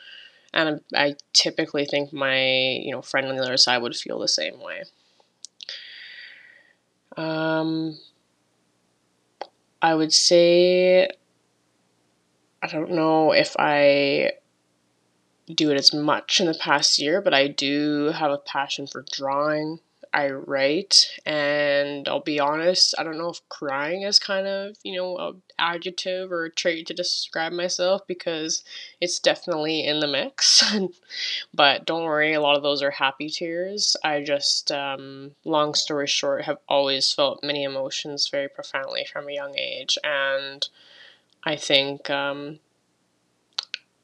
And 0.53 0.81
I 0.95 1.15
typically 1.33 1.85
think 1.85 2.13
my, 2.13 2.41
you 2.83 2.91
know, 2.91 3.01
friend 3.01 3.27
on 3.27 3.35
the 3.37 3.43
other 3.43 3.57
side 3.57 3.81
would 3.81 3.95
feel 3.95 4.19
the 4.19 4.27
same 4.27 4.61
way. 4.61 4.83
Um, 7.17 7.97
I 9.81 9.93
would 9.95 10.13
say 10.13 11.09
I 12.61 12.67
don't 12.67 12.91
know 12.91 13.33
if 13.33 13.55
I 13.59 14.31
do 15.53 15.71
it 15.71 15.77
as 15.77 15.93
much 15.93 16.39
in 16.39 16.45
the 16.45 16.53
past 16.53 16.97
year, 16.97 17.21
but 17.21 17.33
I 17.33 17.47
do 17.47 18.13
have 18.13 18.31
a 18.31 18.37
passion 18.37 18.87
for 18.87 19.03
drawing. 19.11 19.79
I 20.13 20.29
write, 20.29 21.09
and 21.25 22.07
I'll 22.07 22.19
be 22.19 22.39
honest, 22.39 22.93
I 22.99 23.03
don't 23.03 23.17
know 23.17 23.29
if 23.29 23.41
crying 23.49 24.03
is 24.03 24.19
kind 24.19 24.45
of, 24.45 24.77
you 24.83 24.95
know, 24.95 25.17
a 25.17 25.33
adjective 25.57 26.31
or 26.31 26.45
a 26.45 26.51
trait 26.51 26.85
to 26.87 26.93
describe 26.93 27.51
myself 27.51 28.05
because 28.05 28.63
it's 29.01 29.17
definitely 29.19 29.83
in 29.83 30.01
the 30.01 30.07
mix. 30.07 30.63
but 31.53 31.85
don't 31.85 32.03
worry, 32.03 32.33
a 32.33 32.41
lot 32.41 32.55
of 32.55 32.61
those 32.61 32.83
are 32.83 32.91
happy 32.91 33.27
tears. 33.27 33.97
I 34.03 34.21
just, 34.21 34.71
um, 34.71 35.31
long 35.45 35.73
story 35.73 36.07
short, 36.07 36.43
have 36.43 36.59
always 36.69 37.11
felt 37.11 37.43
many 37.43 37.63
emotions 37.63 38.27
very 38.29 38.49
profoundly 38.49 39.07
from 39.11 39.27
a 39.27 39.33
young 39.33 39.57
age, 39.57 39.97
and 40.03 40.67
I 41.43 41.55
think 41.55 42.11
um, 42.11 42.59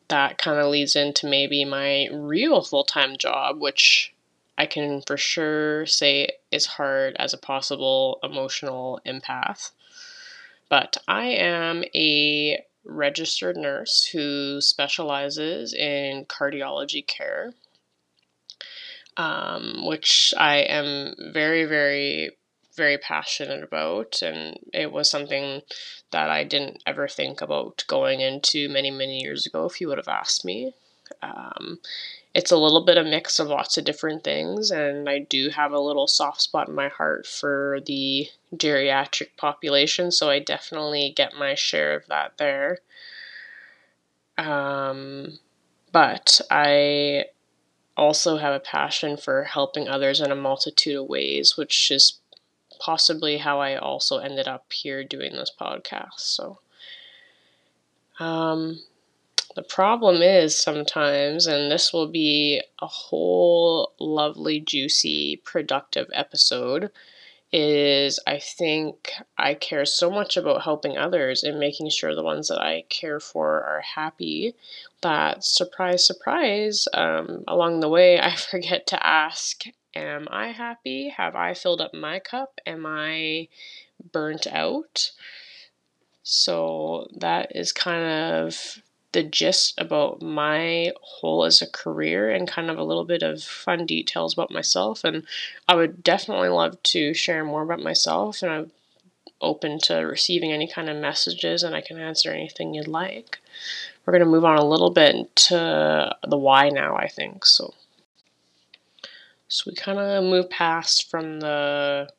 that 0.07 0.39
kind 0.39 0.59
of 0.59 0.71
leads 0.71 0.95
into 0.95 1.27
maybe 1.27 1.65
my 1.65 2.07
real 2.11 2.63
full 2.63 2.83
time 2.83 3.15
job, 3.15 3.59
which 3.61 4.11
I 4.59 4.65
can 4.65 5.01
for 5.01 5.15
sure 5.15 5.85
say 5.85 6.27
is 6.51 6.65
hard 6.65 7.15
as 7.17 7.33
a 7.33 7.37
possible 7.37 8.19
emotional 8.21 8.99
empath. 9.07 9.71
But 10.67 10.97
I 11.07 11.27
am 11.27 11.85
a 11.95 12.61
registered 12.83 13.55
nurse 13.55 14.09
who 14.11 14.59
specializes 14.59 15.73
in 15.73 16.25
cardiology 16.25 17.07
care, 17.07 17.53
um, 19.15 19.85
which 19.87 20.33
I 20.37 20.57
am 20.57 21.15
very, 21.33 21.63
very, 21.63 22.31
very 22.75 22.97
passionate 22.97 23.63
about. 23.63 24.21
And 24.21 24.59
it 24.73 24.91
was 24.91 25.09
something 25.09 25.61
that 26.11 26.29
I 26.29 26.43
didn't 26.43 26.83
ever 26.85 27.07
think 27.07 27.41
about 27.41 27.85
going 27.87 28.19
into 28.19 28.67
many, 28.67 28.91
many 28.91 29.21
years 29.21 29.45
ago 29.45 29.65
if 29.65 29.79
you 29.79 29.87
would 29.87 29.97
have 29.97 30.09
asked 30.09 30.43
me. 30.43 30.73
Um, 31.23 31.79
it's 32.39 32.51
a 32.51 32.57
little 32.57 32.85
bit 32.85 32.97
of 32.97 33.05
mix 33.05 33.37
of 33.37 33.49
lots 33.49 33.77
of 33.77 33.83
different 33.83 34.23
things 34.23 34.71
and 34.71 35.09
i 35.09 35.19
do 35.19 35.49
have 35.49 35.73
a 35.73 35.79
little 35.79 36.07
soft 36.07 36.41
spot 36.41 36.69
in 36.69 36.73
my 36.73 36.87
heart 36.87 37.27
for 37.27 37.79
the 37.85 38.29
geriatric 38.55 39.35
population 39.35 40.09
so 40.09 40.29
i 40.29 40.39
definitely 40.39 41.11
get 41.13 41.33
my 41.33 41.53
share 41.53 41.93
of 41.97 42.07
that 42.07 42.37
there. 42.37 42.79
Um, 44.37 45.37
but 45.91 46.39
i 46.49 47.25
also 47.97 48.37
have 48.37 48.53
a 48.53 48.61
passion 48.61 49.17
for 49.17 49.43
helping 49.43 49.89
others 49.89 50.21
in 50.21 50.31
a 50.31 50.35
multitude 50.35 50.95
of 50.95 51.09
ways 51.09 51.57
which 51.57 51.91
is 51.91 52.19
possibly 52.79 53.39
how 53.39 53.59
i 53.59 53.75
also 53.75 54.19
ended 54.19 54.47
up 54.47 54.71
here 54.71 55.03
doing 55.03 55.33
this 55.33 55.51
podcast 55.59 56.19
so 56.19 56.59
um, 58.17 58.79
the 59.55 59.63
problem 59.63 60.21
is 60.21 60.55
sometimes, 60.55 61.47
and 61.47 61.71
this 61.71 61.91
will 61.91 62.07
be 62.07 62.61
a 62.81 62.87
whole 62.87 63.93
lovely, 63.99 64.59
juicy, 64.59 65.41
productive 65.43 66.07
episode, 66.13 66.91
is 67.51 68.19
I 68.27 68.37
think 68.37 69.11
I 69.37 69.55
care 69.55 69.85
so 69.85 70.11
much 70.11 70.37
about 70.37 70.61
helping 70.61 70.97
others 70.97 71.43
and 71.43 71.59
making 71.59 71.89
sure 71.89 72.13
the 72.13 72.23
ones 72.23 72.47
that 72.49 72.61
I 72.61 72.83
care 72.89 73.19
for 73.19 73.63
are 73.63 73.81
happy 73.95 74.55
that, 75.01 75.43
surprise, 75.43 76.05
surprise, 76.05 76.87
um, 76.93 77.43
along 77.47 77.79
the 77.79 77.89
way, 77.89 78.19
I 78.21 78.35
forget 78.35 78.85
to 78.87 79.05
ask, 79.05 79.63
Am 79.95 80.27
I 80.29 80.49
happy? 80.49 81.09
Have 81.09 81.35
I 81.35 81.55
filled 81.55 81.81
up 81.81 81.95
my 81.95 82.19
cup? 82.19 82.61
Am 82.65 82.85
I 82.85 83.47
burnt 84.11 84.45
out? 84.45 85.11
So 86.21 87.07
that 87.17 87.55
is 87.55 87.73
kind 87.73 88.05
of 88.05 88.83
the 89.11 89.23
gist 89.23 89.73
about 89.79 90.21
my 90.21 90.91
whole 91.01 91.43
as 91.43 91.61
a 91.61 91.69
career 91.69 92.29
and 92.29 92.47
kind 92.47 92.69
of 92.69 92.77
a 92.77 92.83
little 92.83 93.05
bit 93.05 93.23
of 93.23 93.43
fun 93.43 93.85
details 93.85 94.33
about 94.33 94.51
myself. 94.51 95.03
And 95.03 95.25
I 95.67 95.75
would 95.75 96.03
definitely 96.03 96.49
love 96.49 96.81
to 96.83 97.13
share 97.13 97.43
more 97.43 97.63
about 97.63 97.81
myself, 97.81 98.43
and 98.43 98.51
I'm 98.51 98.71
open 99.41 99.79
to 99.79 99.95
receiving 99.95 100.51
any 100.51 100.67
kind 100.67 100.89
of 100.89 100.97
messages, 100.97 101.63
and 101.63 101.75
I 101.75 101.81
can 101.81 101.97
answer 101.97 102.31
anything 102.31 102.73
you'd 102.73 102.87
like. 102.87 103.39
We're 104.05 104.13
going 104.13 104.23
to 104.23 104.29
move 104.29 104.45
on 104.45 104.57
a 104.57 104.65
little 104.65 104.91
bit 104.91 105.35
to 105.35 106.15
the 106.27 106.37
why 106.37 106.69
now, 106.69 106.95
I 106.95 107.07
think. 107.07 107.45
So, 107.45 107.73
so 109.47 109.63
we 109.67 109.75
kind 109.75 109.97
of 109.97 110.23
move 110.23 110.49
past 110.49 111.09
from 111.09 111.39
the 111.39 112.09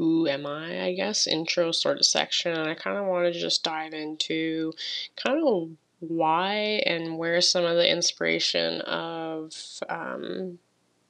who 0.00 0.26
am 0.26 0.46
I, 0.46 0.82
I 0.82 0.94
guess, 0.94 1.26
intro 1.26 1.72
sort 1.72 1.98
of 1.98 2.06
section. 2.06 2.54
And 2.54 2.70
I 2.70 2.74
kind 2.74 2.96
of 2.96 3.04
want 3.04 3.30
to 3.30 3.38
just 3.38 3.62
dive 3.62 3.92
into 3.92 4.72
kind 5.14 5.38
of 5.46 5.72
why 5.98 6.82
and 6.86 7.18
where 7.18 7.42
some 7.42 7.66
of 7.66 7.76
the 7.76 7.86
inspiration 7.86 8.80
of 8.80 9.52
um, 9.90 10.58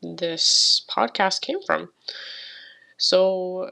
this 0.02 0.84
podcast 0.90 1.40
came 1.40 1.62
from. 1.64 1.90
So, 2.96 3.70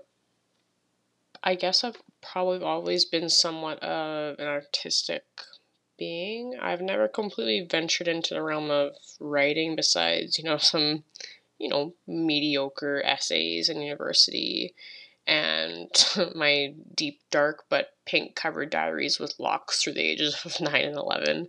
I 1.42 1.56
guess 1.56 1.82
I've 1.82 2.00
probably 2.22 2.64
always 2.64 3.04
been 3.04 3.28
somewhat 3.28 3.82
of 3.82 4.38
an 4.38 4.46
artistic 4.46 5.24
being. 5.98 6.54
I've 6.62 6.80
never 6.80 7.08
completely 7.08 7.66
ventured 7.68 8.06
into 8.06 8.34
the 8.34 8.42
realm 8.42 8.70
of 8.70 8.92
writing 9.18 9.74
besides, 9.74 10.38
you 10.38 10.44
know, 10.44 10.58
some, 10.58 11.02
you 11.58 11.68
know, 11.68 11.94
mediocre 12.06 13.02
essays 13.04 13.68
in 13.68 13.82
university 13.82 14.76
and 15.28 15.90
my 16.34 16.74
deep 16.96 17.20
dark 17.30 17.64
but 17.68 17.92
pink 18.06 18.34
covered 18.34 18.70
diaries 18.70 19.20
with 19.20 19.38
locks 19.38 19.82
through 19.82 19.92
the 19.92 20.00
ages 20.00 20.44
of 20.44 20.60
9 20.60 20.74
and 20.74 20.96
11. 20.96 21.48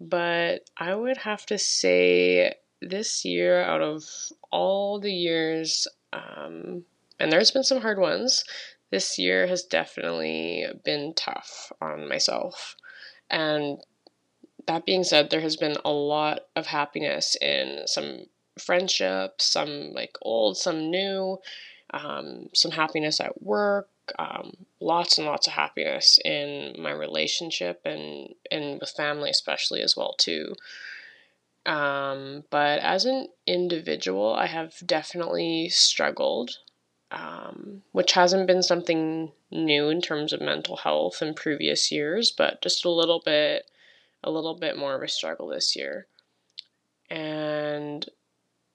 But 0.00 0.70
I 0.78 0.94
would 0.94 1.18
have 1.18 1.44
to 1.46 1.58
say 1.58 2.54
this 2.80 3.24
year, 3.24 3.62
out 3.62 3.82
of 3.82 4.04
all 4.50 5.00
the 5.00 5.12
years, 5.12 5.86
um, 6.12 6.84
and 7.18 7.30
there's 7.30 7.50
been 7.50 7.64
some 7.64 7.80
hard 7.80 7.98
ones, 7.98 8.44
this 8.90 9.18
year 9.18 9.46
has 9.46 9.62
definitely 9.62 10.66
been 10.84 11.14
tough 11.14 11.72
on 11.80 12.08
myself. 12.08 12.76
And 13.30 13.78
that 14.66 14.86
being 14.86 15.04
said, 15.04 15.30
there 15.30 15.40
has 15.40 15.56
been 15.56 15.76
a 15.84 15.90
lot 15.92 16.40
of 16.54 16.66
happiness 16.66 17.36
in 17.40 17.82
some 17.86 18.26
friendships, 18.58 19.46
some 19.46 19.92
like 19.92 20.16
old, 20.22 20.56
some 20.56 20.90
new, 20.90 21.38
um, 21.94 22.48
some 22.52 22.72
happiness 22.72 23.20
at 23.20 23.40
work, 23.40 23.88
um, 24.18 24.52
lots 24.80 25.16
and 25.16 25.26
lots 25.26 25.46
of 25.46 25.52
happiness 25.52 26.18
in 26.24 26.74
my 26.78 26.90
relationship 26.90 27.80
and 27.84 28.34
and 28.50 28.80
with 28.80 28.90
family 28.90 29.30
especially 29.30 29.80
as 29.80 29.96
well 29.96 30.14
too. 30.18 30.54
Um, 31.66 32.44
but 32.50 32.80
as 32.80 33.06
an 33.06 33.28
individual, 33.46 34.34
I 34.34 34.46
have 34.46 34.74
definitely 34.84 35.70
struggled, 35.70 36.58
um, 37.10 37.82
which 37.92 38.12
hasn't 38.12 38.46
been 38.46 38.62
something 38.62 39.32
new 39.50 39.88
in 39.88 40.02
terms 40.02 40.32
of 40.32 40.42
mental 40.42 40.76
health 40.76 41.22
in 41.22 41.32
previous 41.32 41.90
years, 41.90 42.30
but 42.30 42.60
just 42.60 42.84
a 42.84 42.90
little 42.90 43.22
bit, 43.24 43.70
a 44.22 44.30
little 44.30 44.54
bit 44.54 44.76
more 44.76 44.94
of 44.94 45.02
a 45.02 45.08
struggle 45.08 45.46
this 45.46 45.74
year. 45.74 46.06
And 47.08 48.06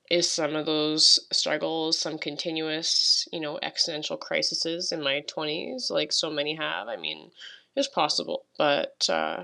is 0.09 0.29
some 0.29 0.55
of 0.55 0.65
those 0.65 1.19
struggles 1.31 1.99
some 1.99 2.17
continuous, 2.17 3.27
you 3.31 3.39
know, 3.39 3.59
existential 3.61 4.17
crises 4.17 4.91
in 4.91 5.03
my 5.03 5.23
20s, 5.27 5.91
like 5.91 6.11
so 6.11 6.29
many 6.29 6.55
have? 6.55 6.87
I 6.87 6.97
mean, 6.97 7.31
it's 7.75 7.87
possible, 7.87 8.45
but 8.57 9.07
uh, 9.09 9.43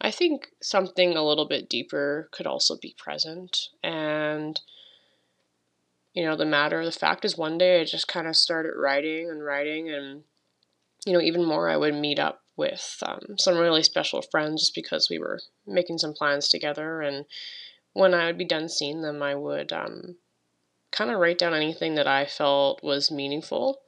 I 0.00 0.10
think 0.10 0.48
something 0.60 1.16
a 1.16 1.24
little 1.24 1.48
bit 1.48 1.68
deeper 1.68 2.28
could 2.32 2.46
also 2.46 2.76
be 2.76 2.94
present. 2.98 3.68
And, 3.82 4.60
you 6.12 6.24
know, 6.24 6.36
the 6.36 6.44
matter 6.44 6.80
of 6.80 6.86
the 6.86 6.92
fact 6.92 7.24
is 7.24 7.38
one 7.38 7.56
day 7.56 7.80
I 7.80 7.84
just 7.84 8.08
kind 8.08 8.26
of 8.26 8.36
started 8.36 8.72
writing 8.76 9.30
and 9.30 9.42
writing, 9.42 9.88
and, 9.90 10.24
you 11.06 11.14
know, 11.14 11.20
even 11.20 11.44
more, 11.44 11.70
I 11.70 11.76
would 11.78 11.94
meet 11.94 12.18
up 12.18 12.42
with 12.54 12.98
um, 13.06 13.38
some 13.38 13.56
really 13.56 13.82
special 13.82 14.20
friends 14.20 14.60
just 14.60 14.74
because 14.74 15.08
we 15.08 15.18
were 15.18 15.40
making 15.66 15.96
some 15.98 16.12
plans 16.12 16.48
together 16.48 17.00
and 17.00 17.24
when 17.92 18.14
I 18.14 18.26
would 18.26 18.38
be 18.38 18.44
done 18.44 18.68
seeing 18.68 19.02
them, 19.02 19.22
I 19.22 19.34
would 19.34 19.72
um, 19.72 20.16
kind 20.90 21.10
of 21.10 21.18
write 21.18 21.38
down 21.38 21.54
anything 21.54 21.94
that 21.96 22.06
I 22.06 22.24
felt 22.24 22.82
was 22.82 23.10
meaningful 23.10 23.80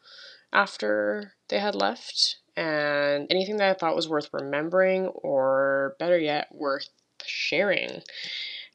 after 0.53 1.35
they 1.49 1.59
had 1.59 1.75
left, 1.75 2.39
and 2.57 3.27
anything 3.31 3.57
that 3.57 3.69
I 3.69 3.75
thought 3.75 3.97
was 3.97 4.09
worth 4.09 4.31
remembering, 4.33 5.07
or 5.09 5.97
better 5.99 6.19
yet, 6.19 6.49
worth 6.53 6.89
sharing. 7.25 8.03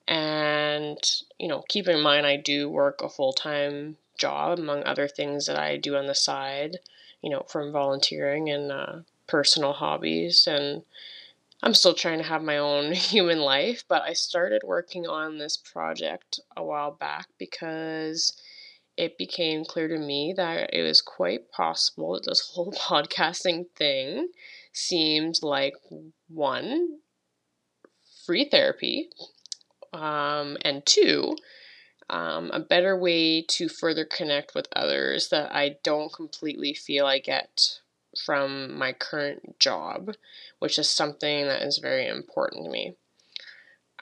And, 0.07 0.97
you 1.37 1.47
know, 1.47 1.63
keep 1.69 1.87
in 1.87 2.01
mind, 2.01 2.25
I 2.25 2.35
do 2.35 2.69
work 2.69 3.01
a 3.01 3.09
full 3.09 3.33
time 3.33 3.97
job, 4.17 4.59
among 4.59 4.83
other 4.83 5.07
things 5.07 5.45
that 5.45 5.57
I 5.57 5.77
do 5.77 5.95
on 5.95 6.07
the 6.07 6.15
side, 6.15 6.79
you 7.21 7.29
know, 7.29 7.45
from 7.47 7.71
volunteering 7.71 8.49
and 8.49 8.71
uh, 8.71 8.95
personal 9.27 9.73
hobbies. 9.73 10.47
And 10.47 10.83
I'm 11.61 11.73
still 11.73 11.93
trying 11.93 12.19
to 12.19 12.23
have 12.23 12.41
my 12.41 12.57
own 12.57 12.91
human 12.93 13.39
life, 13.39 13.83
but 13.87 14.01
I 14.03 14.13
started 14.13 14.61
working 14.63 15.07
on 15.07 15.37
this 15.37 15.57
project 15.57 16.39
a 16.55 16.63
while 16.63 16.91
back 16.91 17.27
because 17.37 18.33
it 18.95 19.17
became 19.17 19.65
clear 19.65 19.87
to 19.87 19.97
me 19.97 20.33
that 20.35 20.73
it 20.73 20.83
was 20.83 21.01
quite 21.01 21.51
possible 21.51 22.13
that 22.13 22.25
this 22.25 22.51
whole 22.53 22.71
podcasting 22.71 23.65
thing 23.75 24.29
seemed 24.71 25.39
like 25.41 25.73
one, 26.27 26.99
free 28.25 28.45
therapy, 28.45 29.09
um, 29.93 30.57
and 30.61 30.85
two, 30.85 31.35
um, 32.09 32.49
a 32.51 32.59
better 32.59 32.97
way 32.97 33.41
to 33.41 33.69
further 33.69 34.05
connect 34.05 34.55
with 34.55 34.67
others 34.75 35.29
that 35.29 35.53
I 35.53 35.77
don't 35.83 36.11
completely 36.11 36.73
feel 36.73 37.05
I 37.05 37.19
get 37.19 37.79
from 38.25 38.77
my 38.77 38.93
current 38.93 39.59
job, 39.59 40.15
which 40.59 40.79
is 40.79 40.89
something 40.89 41.47
that 41.47 41.61
is 41.61 41.77
very 41.77 42.07
important 42.07 42.65
to 42.65 42.71
me. 42.71 42.95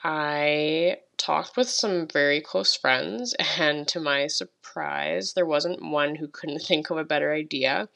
I 0.02 0.98
talked 1.16 1.56
with 1.56 1.68
some 1.68 2.06
very 2.06 2.40
close 2.40 2.74
friends, 2.74 3.34
and 3.58 3.86
to 3.88 4.00
my 4.00 4.26
surprise, 4.28 5.34
there 5.34 5.46
wasn't 5.46 5.82
one 5.82 6.14
who 6.14 6.28
couldn't 6.28 6.60
think 6.60 6.90
of 6.90 6.96
a 6.96 7.04
better 7.04 7.32
idea. 7.32 7.88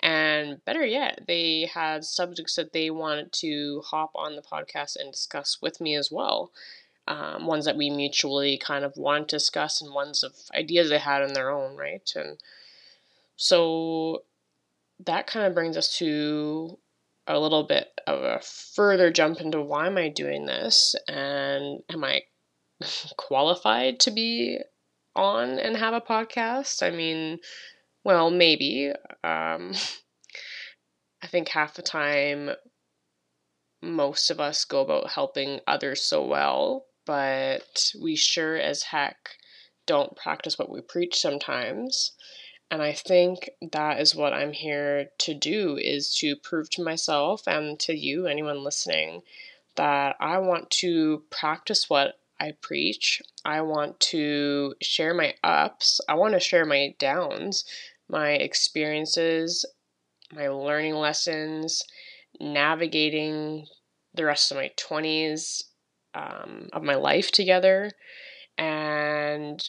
And 0.00 0.64
better 0.64 0.84
yet, 0.84 1.24
they 1.26 1.70
had 1.72 2.04
subjects 2.04 2.56
that 2.56 2.72
they 2.72 2.90
wanted 2.90 3.32
to 3.34 3.82
hop 3.84 4.12
on 4.14 4.36
the 4.36 4.42
podcast 4.42 4.96
and 4.96 5.12
discuss 5.12 5.58
with 5.60 5.80
me 5.80 5.94
as 5.94 6.10
well. 6.10 6.50
Um, 7.06 7.46
ones 7.46 7.64
that 7.64 7.76
we 7.76 7.90
mutually 7.90 8.56
kind 8.56 8.84
of 8.84 8.96
wanted 8.96 9.28
to 9.30 9.36
discuss, 9.36 9.80
and 9.82 9.92
ones 9.92 10.22
of 10.22 10.32
ideas 10.54 10.88
they 10.88 10.98
had 10.98 11.22
on 11.22 11.34
their 11.34 11.50
own 11.50 11.76
right. 11.76 12.10
And 12.14 12.38
so 13.36 14.22
that 15.06 15.26
kind 15.26 15.46
of 15.46 15.54
brings 15.54 15.76
us 15.76 15.96
to 15.98 16.78
a 17.26 17.38
little 17.38 17.64
bit 17.64 17.88
of 18.06 18.22
a 18.22 18.40
further 18.74 19.10
jump 19.10 19.40
into 19.40 19.60
why 19.60 19.86
am 19.86 19.96
I 19.96 20.08
doing 20.08 20.46
this 20.46 20.94
and 21.08 21.80
am 21.90 22.04
I 22.04 22.22
qualified 23.16 24.00
to 24.00 24.10
be 24.10 24.58
on 25.14 25.58
and 25.58 25.76
have 25.76 25.94
a 25.94 26.00
podcast? 26.00 26.82
I 26.82 26.90
mean, 26.90 27.38
well, 28.04 28.30
maybe. 28.30 28.92
Um, 29.22 29.72
I 31.22 31.26
think 31.26 31.48
half 31.48 31.74
the 31.74 31.82
time, 31.82 32.50
most 33.82 34.30
of 34.30 34.40
us 34.40 34.64
go 34.64 34.80
about 34.80 35.10
helping 35.10 35.60
others 35.66 36.02
so 36.02 36.24
well, 36.26 36.86
but 37.06 37.92
we 38.00 38.16
sure 38.16 38.56
as 38.56 38.84
heck 38.84 39.16
don't 39.86 40.16
practice 40.16 40.58
what 40.58 40.70
we 40.70 40.80
preach 40.80 41.18
sometimes. 41.18 42.12
And 42.70 42.82
I 42.82 42.92
think 42.92 43.50
that 43.72 44.00
is 44.00 44.14
what 44.14 44.32
I'm 44.32 44.52
here 44.52 45.10
to 45.18 45.34
do 45.34 45.76
is 45.76 46.14
to 46.16 46.36
prove 46.36 46.70
to 46.70 46.84
myself 46.84 47.48
and 47.48 47.78
to 47.80 47.94
you, 47.94 48.26
anyone 48.26 48.62
listening, 48.62 49.22
that 49.74 50.16
I 50.20 50.38
want 50.38 50.70
to 50.70 51.24
practice 51.30 51.90
what 51.90 52.20
I 52.38 52.52
preach. 52.60 53.20
I 53.44 53.60
want 53.62 53.98
to 54.00 54.74
share 54.80 55.14
my 55.14 55.34
ups. 55.42 56.00
I 56.08 56.14
want 56.14 56.34
to 56.34 56.40
share 56.40 56.64
my 56.64 56.94
downs, 56.98 57.64
my 58.08 58.30
experiences, 58.30 59.64
my 60.32 60.48
learning 60.48 60.94
lessons, 60.94 61.82
navigating 62.40 63.66
the 64.14 64.24
rest 64.24 64.50
of 64.50 64.56
my 64.56 64.70
20s 64.76 65.64
um, 66.14 66.68
of 66.72 66.82
my 66.82 66.94
life 66.94 67.30
together, 67.30 67.92
and 68.58 69.68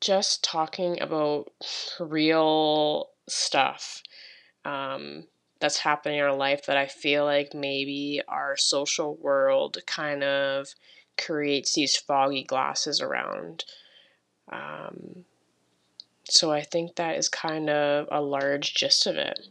just 0.00 0.44
talking 0.44 1.00
about 1.00 1.52
real 2.00 3.10
stuff 3.28 4.02
um, 4.64 5.24
that's 5.60 5.78
happening 5.78 6.18
in 6.18 6.24
our 6.24 6.36
life 6.36 6.66
that 6.66 6.76
I 6.76 6.86
feel 6.86 7.24
like 7.24 7.54
maybe 7.54 8.20
our 8.28 8.56
social 8.56 9.16
world 9.16 9.78
kind 9.86 10.22
of 10.22 10.68
creates 11.16 11.74
these 11.74 11.96
foggy 11.96 12.44
glasses 12.44 13.00
around. 13.00 13.64
Um, 14.50 15.24
so 16.24 16.52
I 16.52 16.62
think 16.62 16.96
that 16.96 17.16
is 17.16 17.28
kind 17.28 17.68
of 17.70 18.08
a 18.10 18.20
large 18.20 18.74
gist 18.74 19.06
of 19.06 19.16
it. 19.16 19.48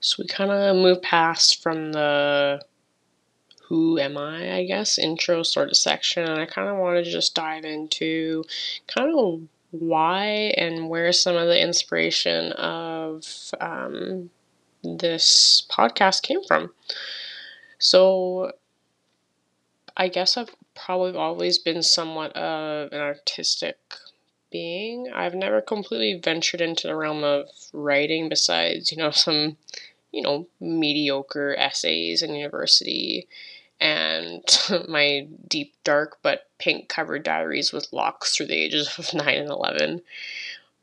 So 0.00 0.22
we 0.22 0.28
kind 0.28 0.50
of 0.50 0.76
move 0.76 1.02
past 1.02 1.62
from 1.62 1.92
the 1.92 2.60
who 3.68 3.98
am 3.98 4.16
I, 4.16 4.56
I 4.56 4.64
guess, 4.64 4.98
intro 4.98 5.42
sort 5.42 5.68
of 5.68 5.76
section. 5.76 6.24
And 6.24 6.40
I 6.40 6.46
kind 6.46 6.68
of 6.68 6.78
want 6.78 7.04
to 7.04 7.10
just 7.10 7.34
dive 7.34 7.64
into 7.64 8.44
kind 8.86 9.12
of 9.14 9.42
why 9.70 10.54
and 10.56 10.88
where 10.88 11.12
some 11.12 11.36
of 11.36 11.48
the 11.48 11.62
inspiration 11.62 12.52
of 12.52 13.24
um, 13.60 14.30
this 14.82 15.66
podcast 15.70 16.22
came 16.22 16.42
from. 16.44 16.72
So 17.78 18.52
I 19.96 20.08
guess 20.08 20.38
I've 20.38 20.54
probably 20.74 21.18
always 21.18 21.58
been 21.58 21.82
somewhat 21.82 22.34
of 22.36 22.90
an 22.92 23.00
artistic 23.00 23.76
being. 24.50 25.12
I've 25.14 25.34
never 25.34 25.60
completely 25.60 26.18
ventured 26.18 26.62
into 26.62 26.86
the 26.86 26.96
realm 26.96 27.22
of 27.22 27.50
writing 27.74 28.30
besides, 28.30 28.90
you 28.90 28.96
know, 28.96 29.10
some 29.10 29.58
you 30.12 30.22
know, 30.22 30.46
mediocre 30.60 31.54
essays 31.56 32.22
in 32.22 32.34
university 32.34 33.28
and 33.80 34.42
my 34.88 35.26
deep 35.46 35.74
dark 35.84 36.18
but 36.22 36.48
pink 36.58 36.88
covered 36.88 37.22
diaries 37.22 37.72
with 37.72 37.92
locks 37.92 38.34
through 38.36 38.46
the 38.46 38.54
ages 38.54 38.98
of 38.98 39.12
9 39.14 39.28
and 39.28 39.50
11. 39.50 40.02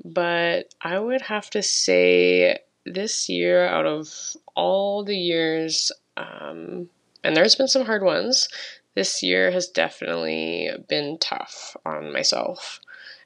But 0.04 0.74
I 0.82 1.00
would 1.00 1.22
have 1.22 1.50
to 1.52 1.64
say 1.64 2.60
this 2.86 3.30
year, 3.30 3.66
out 3.66 3.86
of 3.86 4.10
all 4.56 5.04
the 5.04 5.18
years, 5.18 5.92
um, 6.18 6.90
and 7.24 7.36
there's 7.36 7.56
been 7.56 7.68
some 7.68 7.86
hard 7.86 8.04
ones, 8.04 8.48
this 8.94 9.24
year 9.24 9.52
has 9.52 9.68
definitely 9.68 10.70
been 10.88 11.18
tough 11.20 11.76
on 11.86 12.14
myself. 12.14 12.80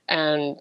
And 0.08 0.58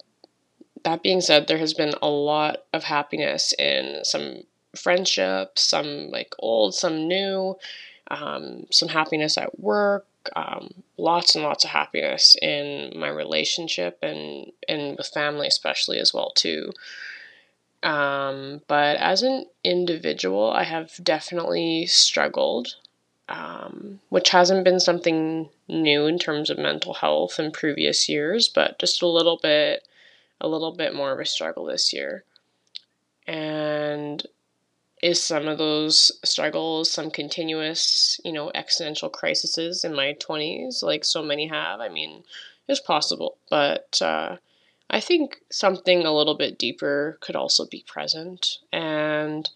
that 0.85 1.03
being 1.03 1.21
said, 1.21 1.47
there 1.47 1.59
has 1.59 1.75
been 1.75 1.94
a 2.03 2.09
lot 2.09 2.64
of 2.73 2.85
happiness 2.85 3.55
in 3.59 4.05
some 4.05 4.42
friendships, 4.77 5.62
some 5.62 6.11
like 6.11 6.35
old, 6.38 6.75
some 6.75 7.09
new, 7.09 7.57
um, 8.11 8.66
some 8.71 8.88
happiness 8.88 9.37
at 9.38 9.59
work, 9.61 10.07
um, 10.35 10.83
lots 10.97 11.35
and 11.35 11.44
lots 11.44 11.64
of 11.64 11.71
happiness 11.71 12.37
in 12.40 12.92
my 12.99 13.09
relationship 13.09 13.99
and 14.03 14.53
and 14.68 14.97
with 14.97 15.09
family 15.09 15.47
especially 15.47 15.99
as 15.99 16.12
well 16.12 16.31
too. 16.35 16.73
Um, 17.83 18.62
but 18.66 18.97
as 18.97 19.23
an 19.23 19.47
individual, 19.62 20.51
I 20.51 20.64
have 20.64 20.92
definitely 21.03 21.87
struggled, 21.87 22.75
um, 23.29 24.01
which 24.09 24.31
hasn't 24.31 24.64
been 24.64 24.81
something 24.81 25.49
new 25.68 26.07
in 26.07 26.18
terms 26.18 26.51
of 26.51 26.59
mental 26.59 26.94
health 26.94 27.38
in 27.38 27.53
previous 27.53 28.09
years, 28.09 28.49
but 28.49 28.79
just 28.81 29.01
a 29.03 29.07
little 29.07 29.38
bit, 29.40 29.87
a 30.40 30.49
little 30.49 30.73
bit 30.73 30.94
more 30.94 31.12
of 31.12 31.21
a 31.21 31.25
struggle 31.25 31.66
this 31.66 31.92
year. 31.92 32.25
And 33.29 34.27
is 35.03 35.23
some 35.23 35.47
of 35.47 35.59
those 35.59 36.13
struggles 36.25 36.91
some 36.91 37.11
continuous, 37.11 38.21
you 38.25 38.33
know, 38.33 38.51
existential 38.55 39.09
crises 39.09 39.85
in 39.85 39.95
my 39.95 40.17
20s, 40.21 40.83
like 40.83 41.05
so 41.05 41.23
many 41.23 41.47
have? 41.47 41.81
I 41.81 41.89
mean, 41.89 42.25
it's 42.69 42.81
possible, 42.81 43.39
but 43.49 44.01
uh, 44.03 44.37
I 44.91 45.01
think 45.01 45.41
something 45.51 46.05
a 46.05 46.15
little 46.15 46.37
bit 46.37 46.59
deeper 46.59 47.19
could 47.21 47.37
also 47.37 47.67
be 47.67 47.85
present. 47.87 48.59
And, 48.73 49.49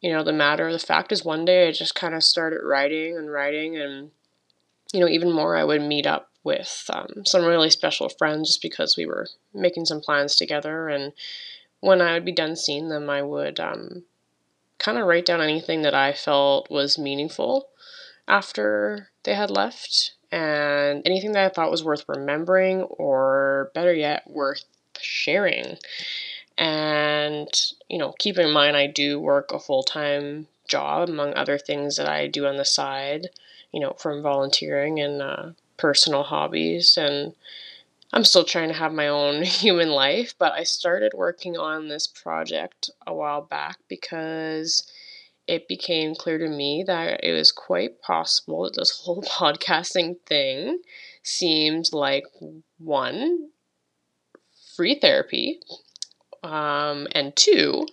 you 0.00 0.12
know, 0.12 0.22
the 0.22 0.32
matter 0.32 0.66
of 0.66 0.72
the 0.72 0.78
fact 0.78 1.12
is 1.12 1.24
one 1.24 1.44
day 1.44 1.68
I 1.68 1.72
just 1.72 1.94
kind 1.94 2.14
of 2.14 2.22
started 2.22 2.60
writing 2.62 3.16
and 3.16 3.30
writing, 3.30 3.76
and, 3.76 4.10
you 4.92 5.00
know, 5.00 5.08
even 5.08 5.32
more, 5.32 5.56
I 5.56 5.64
would 5.64 5.82
meet 5.82 6.06
up 6.06 6.30
with 6.44 6.88
um, 6.92 7.24
some 7.26 7.44
really 7.44 7.70
special 7.70 8.08
friends 8.08 8.48
just 8.48 8.62
because 8.62 8.96
we 8.96 9.04
were 9.04 9.26
making 9.52 9.84
some 9.84 10.00
plans 10.00 10.36
together. 10.36 10.88
And 10.88 11.12
when 11.80 12.00
I 12.00 12.14
would 12.14 12.24
be 12.24 12.32
done 12.32 12.56
seeing 12.56 12.88
them, 12.88 13.08
I 13.10 13.22
would 13.22 13.60
um, 13.60 14.04
kind 14.78 14.98
of 14.98 15.06
write 15.06 15.26
down 15.26 15.40
anything 15.40 15.82
that 15.82 15.94
I 15.94 16.12
felt 16.12 16.70
was 16.70 16.98
meaningful 16.98 17.68
after 18.28 19.10
they 19.24 19.34
had 19.34 19.50
left 19.50 20.14
and 20.32 21.02
anything 21.04 21.32
that 21.32 21.44
I 21.44 21.48
thought 21.54 21.70
was 21.70 21.84
worth 21.84 22.04
remembering 22.08 22.82
or 22.82 23.70
better 23.74 23.94
yet, 23.94 24.28
worth 24.28 24.64
sharing. 25.00 25.78
And, 26.58 27.48
you 27.88 27.98
know, 27.98 28.14
keep 28.18 28.38
in 28.38 28.52
mind, 28.52 28.76
I 28.76 28.86
do 28.86 29.20
work 29.20 29.52
a 29.52 29.58
full 29.58 29.82
time 29.82 30.48
job 30.68 31.08
among 31.08 31.34
other 31.34 31.58
things 31.58 31.96
that 31.96 32.08
I 32.08 32.26
do 32.26 32.46
on 32.46 32.56
the 32.56 32.64
side, 32.64 33.28
you 33.72 33.80
know, 33.80 33.92
from 33.98 34.22
volunteering 34.22 34.98
and 34.98 35.22
uh, 35.22 35.50
personal 35.76 36.24
hobbies. 36.24 36.96
And 36.96 37.34
I'm 38.16 38.24
still 38.24 38.44
trying 38.44 38.68
to 38.68 38.74
have 38.74 38.94
my 38.94 39.08
own 39.08 39.42
human 39.44 39.90
life, 39.90 40.32
but 40.38 40.52
I 40.52 40.62
started 40.62 41.12
working 41.14 41.58
on 41.58 41.88
this 41.88 42.06
project 42.06 42.88
a 43.06 43.12
while 43.12 43.42
back 43.42 43.76
because 43.90 44.90
it 45.46 45.68
became 45.68 46.14
clear 46.14 46.38
to 46.38 46.48
me 46.48 46.82
that 46.86 47.22
it 47.22 47.32
was 47.32 47.52
quite 47.52 48.00
possible 48.00 48.64
that 48.64 48.76
this 48.76 49.00
whole 49.04 49.20
podcasting 49.20 50.16
thing 50.24 50.78
seemed 51.22 51.92
like 51.92 52.24
one, 52.78 53.50
free 54.74 54.98
therapy, 54.98 55.60
um, 56.42 57.06
and 57.12 57.36
two, 57.36 57.86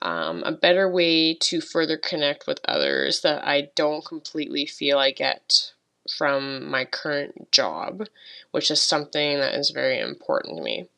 um, 0.00 0.44
a 0.44 0.52
better 0.52 0.88
way 0.88 1.34
to 1.34 1.60
further 1.60 1.96
connect 1.96 2.46
with 2.46 2.60
others 2.68 3.22
that 3.22 3.44
I 3.44 3.70
don't 3.74 4.04
completely 4.04 4.66
feel 4.66 5.00
I 5.00 5.10
get 5.10 5.72
from 6.10 6.70
my 6.70 6.84
current 6.84 7.50
job, 7.52 8.06
which 8.50 8.70
is 8.70 8.82
something 8.82 9.38
that 9.38 9.54
is 9.54 9.70
very 9.70 9.98
important 10.00 10.56
to 10.56 10.62
me. 10.62 10.88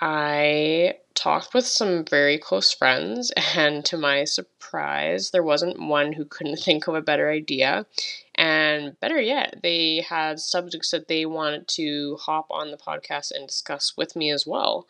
I 0.00 0.96
talked 1.14 1.54
with 1.54 1.66
some 1.66 2.04
very 2.04 2.36
close 2.36 2.72
friends, 2.72 3.30
and 3.56 3.84
to 3.84 3.96
my 3.96 4.24
surprise, 4.24 5.30
there 5.30 5.42
wasn't 5.42 5.78
one 5.78 6.12
who 6.12 6.24
couldn't 6.24 6.56
think 6.64 6.88
of 6.88 6.94
a 6.94 7.00
better 7.00 7.30
idea. 7.30 7.86
And 8.34 8.98
better 8.98 9.20
yet, 9.20 9.60
they 9.62 10.00
had 10.08 10.40
subjects 10.40 10.90
that 10.90 11.06
they 11.06 11.26
wanted 11.26 11.68
to 11.68 12.16
hop 12.16 12.46
on 12.50 12.70
the 12.70 12.76
podcast 12.76 13.30
and 13.30 13.46
discuss 13.46 13.96
with 13.96 14.16
me 14.16 14.30
as 14.30 14.46
well. 14.46 14.88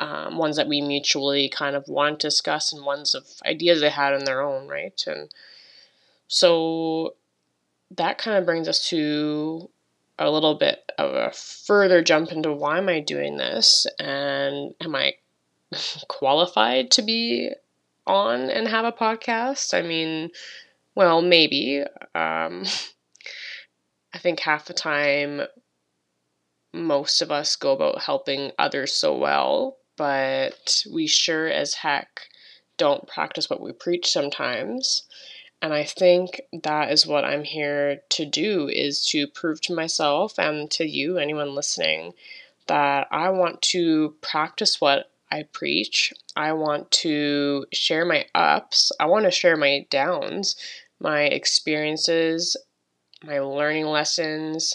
Um, 0.00 0.38
ones 0.38 0.56
that 0.56 0.68
we 0.68 0.80
mutually 0.80 1.48
kind 1.48 1.76
of 1.76 1.88
want 1.88 2.20
to 2.20 2.28
discuss, 2.28 2.72
and 2.72 2.84
ones 2.84 3.14
of 3.14 3.26
ideas 3.46 3.80
they 3.80 3.90
had 3.90 4.14
on 4.14 4.24
their 4.24 4.40
own 4.42 4.66
right. 4.68 5.00
And 5.06 5.28
so 6.28 7.14
that 7.96 8.18
kind 8.18 8.36
of 8.36 8.44
brings 8.44 8.68
us 8.68 8.88
to 8.90 9.70
a 10.18 10.30
little 10.30 10.56
bit 10.56 10.90
of 10.98 11.14
a 11.14 11.30
further 11.32 12.02
jump 12.02 12.32
into 12.32 12.52
why 12.52 12.78
am 12.78 12.88
I 12.88 13.00
doing 13.00 13.36
this 13.36 13.86
and 13.98 14.74
am 14.80 14.94
I 14.94 15.14
qualified 16.08 16.90
to 16.92 17.02
be 17.02 17.50
on 18.06 18.50
and 18.50 18.66
have 18.68 18.84
a 18.84 18.92
podcast? 18.92 19.74
I 19.74 19.82
mean, 19.82 20.30
well, 20.94 21.22
maybe. 21.22 21.82
Um, 22.14 22.64
I 24.14 24.18
think 24.18 24.40
half 24.40 24.64
the 24.64 24.74
time, 24.74 25.42
most 26.72 27.22
of 27.22 27.30
us 27.30 27.56
go 27.56 27.72
about 27.72 28.02
helping 28.02 28.52
others 28.58 28.92
so 28.92 29.16
well, 29.16 29.76
but 29.96 30.82
we 30.92 31.06
sure 31.06 31.46
as 31.46 31.74
heck 31.74 32.28
don't 32.78 33.06
practice 33.06 33.50
what 33.50 33.60
we 33.60 33.72
preach 33.72 34.10
sometimes. 34.10 35.07
And 35.60 35.74
I 35.74 35.84
think 35.84 36.40
that 36.62 36.92
is 36.92 37.06
what 37.06 37.24
I'm 37.24 37.44
here 37.44 38.00
to 38.10 38.24
do 38.24 38.68
is 38.68 39.04
to 39.06 39.26
prove 39.26 39.60
to 39.62 39.74
myself 39.74 40.38
and 40.38 40.70
to 40.72 40.86
you, 40.86 41.18
anyone 41.18 41.54
listening, 41.54 42.14
that 42.68 43.08
I 43.10 43.30
want 43.30 43.60
to 43.62 44.14
practice 44.20 44.80
what 44.80 45.10
I 45.30 45.44
preach. 45.52 46.12
I 46.36 46.52
want 46.52 46.90
to 46.92 47.66
share 47.72 48.04
my 48.04 48.26
ups. 48.34 48.92
I 49.00 49.06
want 49.06 49.24
to 49.24 49.30
share 49.30 49.56
my 49.56 49.86
downs, 49.90 50.56
my 51.00 51.22
experiences, 51.22 52.56
my 53.24 53.40
learning 53.40 53.86
lessons, 53.86 54.74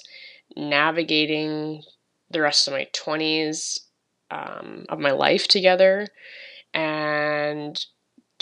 navigating 0.56 1.84
the 2.30 2.42
rest 2.42 2.68
of 2.68 2.74
my 2.74 2.88
20s 2.94 3.80
um, 4.32 4.86
of 4.90 5.00
my 5.00 5.12
life 5.12 5.48
together, 5.48 6.08
and 6.74 7.86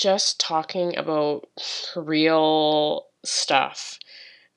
just 0.02 0.40
talking 0.40 0.98
about 0.98 1.48
real 1.96 3.06
stuff 3.24 4.00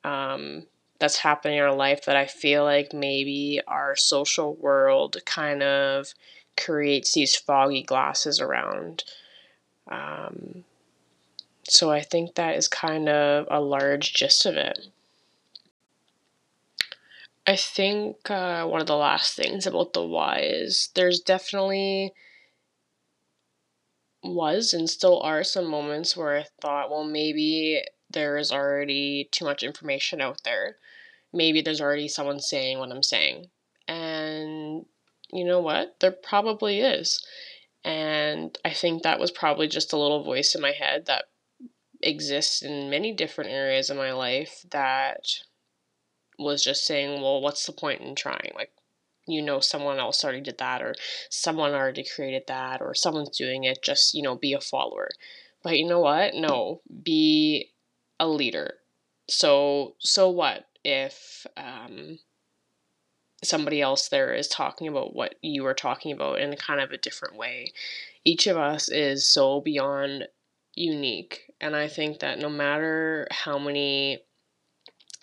um, 0.03 0.65
that's 0.99 1.19
happening 1.19 1.59
in 1.59 1.65
our 1.65 1.75
life 1.75 2.07
that 2.07 2.17
I 2.17 2.25
feel 2.25 2.65
like 2.65 2.95
maybe 2.95 3.61
our 3.69 3.95
social 3.95 4.55
world 4.55 5.19
kind 5.27 5.63
of 5.63 6.15
creates 6.57 7.13
these 7.13 7.37
foggy 7.37 7.83
glasses 7.83 8.41
around. 8.41 9.05
Um, 9.87 10.65
so 11.69 11.91
I 11.91 12.01
think 12.01 12.37
that 12.37 12.57
is 12.57 12.67
kind 12.67 13.11
of 13.11 13.47
a 13.51 13.61
large 13.61 14.15
gist 14.15 14.47
of 14.47 14.57
it. 14.57 14.87
I 17.47 17.57
think 17.57 18.31
uh, 18.31 18.65
one 18.65 18.81
of 18.81 18.87
the 18.87 18.97
last 18.97 19.37
things 19.37 19.67
about 19.67 19.93
the 19.93 20.03
why 20.03 20.39
is 20.43 20.89
there's 20.95 21.21
definitely 21.21 22.15
was 24.25 24.73
and 24.73 24.89
still 24.89 25.21
are 25.21 25.45
some 25.45 25.67
moments 25.67 26.17
where 26.17 26.37
I 26.37 26.47
thought, 26.61 26.91
well, 26.91 27.05
maybe 27.05 27.83
there 28.11 28.37
is 28.39 28.51
already 28.51 29.29
too 29.31 29.45
much 29.45 29.63
information 29.63 30.21
out 30.21 30.41
there. 30.45 30.77
Maybe 31.33 31.61
there's 31.61 31.81
already 31.81 32.09
someone 32.09 32.41
saying 32.41 32.79
what 32.79 32.91
I'm 32.91 33.03
saying. 33.03 33.47
And 33.89 34.87
you 35.31 35.45
know 35.45 35.61
what? 35.61 35.97
There 36.01 36.13
probably 36.13 36.81
is. 36.81 37.25
And 37.85 38.57
I 38.65 38.71
think 38.71 39.03
that 39.03 39.21
was 39.21 39.31
probably 39.31 39.69
just 39.69 39.93
a 39.93 39.99
little 39.99 40.25
voice 40.25 40.55
in 40.55 40.63
my 40.63 40.73
head 40.73 41.07
that 41.07 41.25
exists 42.03 42.63
in 42.63 42.89
many 42.89 43.13
different 43.13 43.51
areas 43.51 43.91
of 43.91 43.97
my 43.97 44.13
life 44.13 44.65
that 44.71 45.27
was 46.39 46.65
just 46.65 46.87
saying, 46.87 47.21
well, 47.21 47.41
what's 47.41 47.67
the 47.67 47.73
point 47.73 48.01
in 48.01 48.15
trying? 48.15 48.53
Like, 48.55 48.73
you 49.27 49.43
know, 49.43 49.61
someone 49.61 49.99
else 49.99 50.25
already 50.25 50.41
did 50.41 50.59
that, 50.59 50.83
or 50.83 50.95
someone 51.31 51.73
already 51.73 52.05
created 52.05 52.45
that, 52.49 52.81
or 52.81 52.95
someone's 52.95 53.37
doing 53.37 53.65
it, 53.65 53.83
just, 53.83 54.15
you 54.15 54.23
know, 54.23 54.37
be 54.37 54.53
a 54.53 54.61
follower. 54.61 55.09
But 55.63 55.79
you 55.79 55.87
know 55.87 56.01
what? 56.01 56.35
No, 56.35 56.83
be 57.03 57.71
a 58.21 58.29
leader. 58.29 58.75
So, 59.29 59.95
so 59.99 60.29
what 60.29 60.67
if, 60.85 61.47
um, 61.57 62.19
somebody 63.43 63.81
else 63.81 64.09
there 64.09 64.35
is 64.35 64.49
talking 64.49 64.89
about 64.89 65.15
what 65.15 65.35
you 65.43 65.65
are 65.67 65.75
talking 65.75 66.13
about 66.13 66.41
in 66.41 66.57
kind 66.57 66.81
of 66.81 66.91
a 66.91 66.99
different 66.99 67.37
way. 67.37 67.73
Each 68.25 68.47
of 68.47 68.57
us 68.57 68.89
is 68.89 69.29
so 69.29 69.61
beyond 69.61 70.29
unique. 70.75 71.53
And 71.61 71.77
I 71.77 71.89
think 71.89 72.21
that 72.21 72.39
no 72.39 72.49
matter 72.49 73.29
how 73.31 73.59
many 73.59 74.23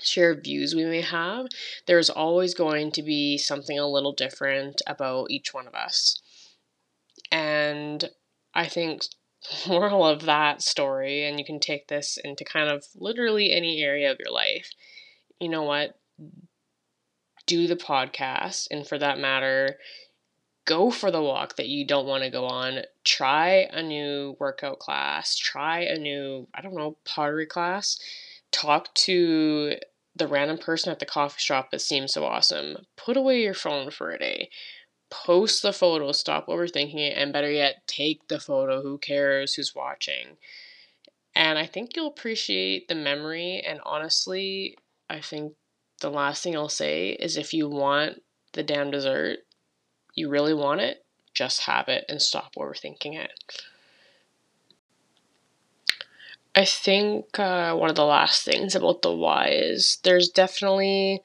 shared 0.03 0.43
views 0.43 0.75
we 0.75 0.85
may 0.85 1.01
have, 1.01 1.47
there's 1.87 2.09
always 2.09 2.53
going 2.53 2.91
to 2.91 3.03
be 3.03 3.37
something 3.37 3.77
a 3.77 3.87
little 3.87 4.13
different 4.13 4.81
about 4.87 5.31
each 5.31 5.53
one 5.53 5.67
of 5.67 5.75
us. 5.75 6.21
And 7.31 8.09
I 8.53 8.67
think 8.67 9.03
moral 9.67 10.05
of 10.05 10.23
that 10.23 10.61
story, 10.61 11.25
and 11.25 11.39
you 11.39 11.45
can 11.45 11.59
take 11.59 11.87
this 11.87 12.17
into 12.23 12.43
kind 12.43 12.69
of 12.69 12.85
literally 12.95 13.51
any 13.51 13.81
area 13.81 14.11
of 14.11 14.17
your 14.19 14.33
life. 14.33 14.71
You 15.39 15.49
know 15.49 15.63
what? 15.63 15.99
Do 17.47 17.67
the 17.67 17.75
podcast, 17.75 18.67
and 18.69 18.87
for 18.87 18.97
that 18.99 19.17
matter, 19.17 19.77
go 20.65 20.91
for 20.91 21.11
the 21.11 21.21
walk 21.21 21.55
that 21.55 21.67
you 21.67 21.85
don't 21.85 22.05
want 22.05 22.23
to 22.23 22.29
go 22.29 22.45
on. 22.45 22.81
Try 23.03 23.67
a 23.71 23.81
new 23.81 24.35
workout 24.39 24.79
class, 24.79 25.35
try 25.35 25.81
a 25.81 25.97
new, 25.97 26.47
I 26.53 26.61
don't 26.61 26.75
know, 26.75 26.97
pottery 27.03 27.47
class. 27.47 27.99
Talk 28.51 28.93
to 28.95 29.75
the 30.15 30.27
random 30.27 30.57
person 30.57 30.91
at 30.91 30.99
the 30.99 31.05
coffee 31.05 31.39
shop 31.39 31.71
that 31.71 31.81
seems 31.81 32.13
so 32.13 32.25
awesome. 32.25 32.85
Put 32.97 33.17
away 33.17 33.41
your 33.41 33.53
phone 33.53 33.91
for 33.91 34.11
a 34.11 34.19
day 34.19 34.49
post 35.11 35.61
the 35.61 35.73
photo, 35.73 36.11
stop 36.13 36.47
overthinking 36.47 36.95
it, 36.95 37.17
and 37.17 37.31
better 37.31 37.51
yet, 37.51 37.85
take 37.85 38.27
the 38.29 38.39
photo. 38.39 38.81
Who 38.81 38.97
cares 38.97 39.53
who's 39.53 39.75
watching? 39.75 40.37
And 41.35 41.59
I 41.59 41.67
think 41.67 41.95
you'll 41.95 42.07
appreciate 42.07 42.87
the 42.87 42.95
memory. 42.95 43.61
And 43.65 43.79
honestly, 43.85 44.77
I 45.09 45.21
think 45.21 45.53
the 45.99 46.09
last 46.09 46.43
thing 46.43 46.55
I'll 46.55 46.69
say 46.69 47.09
is 47.09 47.37
if 47.37 47.53
you 47.53 47.69
want 47.69 48.23
the 48.53 48.63
damn 48.63 48.89
dessert, 48.89 49.39
you 50.15 50.29
really 50.29 50.53
want 50.53 50.81
it, 50.81 51.05
just 51.33 51.61
have 51.61 51.87
it 51.87 52.05
and 52.09 52.21
stop 52.21 52.55
overthinking 52.57 53.15
it. 53.15 53.31
I 56.55 56.65
think 56.65 57.39
uh, 57.39 57.73
one 57.75 57.89
of 57.89 57.95
the 57.95 58.05
last 58.05 58.43
things 58.43 58.75
about 58.75 59.01
the 59.01 59.13
why 59.13 59.49
is 59.49 59.99
there's 60.03 60.29
definitely 60.29 61.21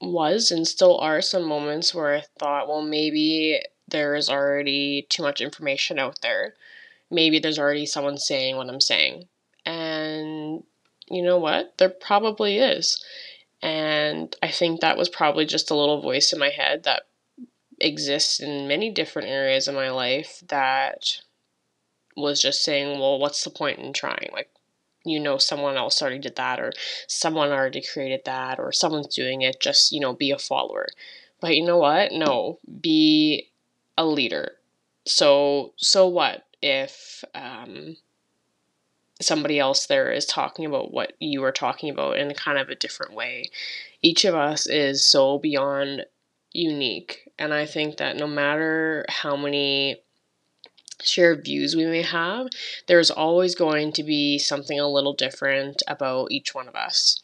was 0.00 0.50
and 0.50 0.66
still 0.66 0.98
are 0.98 1.20
some 1.20 1.44
moments 1.44 1.94
where 1.94 2.14
I 2.14 2.24
thought, 2.38 2.68
well, 2.68 2.82
maybe 2.82 3.60
there 3.86 4.14
is 4.14 4.30
already 4.30 5.06
too 5.10 5.22
much 5.22 5.40
information 5.40 5.98
out 5.98 6.20
there. 6.22 6.54
Maybe 7.10 7.38
there's 7.38 7.58
already 7.58 7.86
someone 7.86 8.16
saying 8.16 8.56
what 8.56 8.68
I'm 8.68 8.80
saying. 8.80 9.28
And 9.66 10.62
you 11.10 11.22
know 11.22 11.38
what? 11.38 11.76
There 11.76 11.90
probably 11.90 12.58
is. 12.58 13.04
And 13.62 14.34
I 14.42 14.48
think 14.48 14.80
that 14.80 14.96
was 14.96 15.10
probably 15.10 15.44
just 15.44 15.70
a 15.70 15.76
little 15.76 16.00
voice 16.00 16.32
in 16.32 16.38
my 16.38 16.48
head 16.48 16.84
that 16.84 17.02
exists 17.80 18.40
in 18.40 18.68
many 18.68 18.90
different 18.90 19.28
areas 19.28 19.68
of 19.68 19.74
my 19.74 19.90
life 19.90 20.42
that 20.48 21.20
was 22.16 22.40
just 22.40 22.62
saying, 22.62 22.98
well, 22.98 23.18
what's 23.18 23.44
the 23.44 23.50
point 23.50 23.78
in 23.78 23.92
trying? 23.92 24.30
Like, 24.32 24.50
you 25.04 25.18
know 25.18 25.38
someone 25.38 25.76
else 25.76 26.00
already 26.02 26.18
did 26.18 26.36
that 26.36 26.60
or 26.60 26.72
someone 27.06 27.50
already 27.50 27.82
created 27.82 28.20
that 28.24 28.58
or 28.58 28.72
someone's 28.72 29.14
doing 29.14 29.42
it 29.42 29.60
just 29.60 29.92
you 29.92 30.00
know 30.00 30.12
be 30.12 30.30
a 30.30 30.38
follower. 30.38 30.86
But 31.40 31.56
you 31.56 31.64
know 31.64 31.78
what? 31.78 32.12
No 32.12 32.58
be 32.80 33.48
a 33.96 34.04
leader. 34.04 34.52
So 35.06 35.72
so 35.76 36.06
what 36.06 36.44
if 36.60 37.24
um 37.34 37.96
somebody 39.20 39.58
else 39.58 39.86
there 39.86 40.10
is 40.10 40.24
talking 40.26 40.64
about 40.64 40.92
what 40.92 41.12
you 41.18 41.44
are 41.44 41.52
talking 41.52 41.90
about 41.90 42.18
in 42.18 42.32
kind 42.34 42.58
of 42.58 42.68
a 42.68 42.74
different 42.74 43.14
way? 43.14 43.50
Each 44.02 44.24
of 44.24 44.34
us 44.34 44.66
is 44.66 45.06
so 45.06 45.38
beyond 45.38 46.04
unique 46.52 47.30
and 47.38 47.54
i 47.54 47.64
think 47.64 47.98
that 47.98 48.16
no 48.16 48.26
matter 48.26 49.04
how 49.08 49.36
many 49.36 50.02
shared 51.02 51.44
views 51.44 51.76
we 51.76 51.86
may 51.86 52.02
have, 52.02 52.48
there's 52.86 53.10
always 53.10 53.54
going 53.54 53.92
to 53.92 54.02
be 54.02 54.38
something 54.38 54.78
a 54.78 54.88
little 54.88 55.12
different 55.12 55.82
about 55.88 56.30
each 56.30 56.54
one 56.54 56.68
of 56.68 56.74
us. 56.74 57.20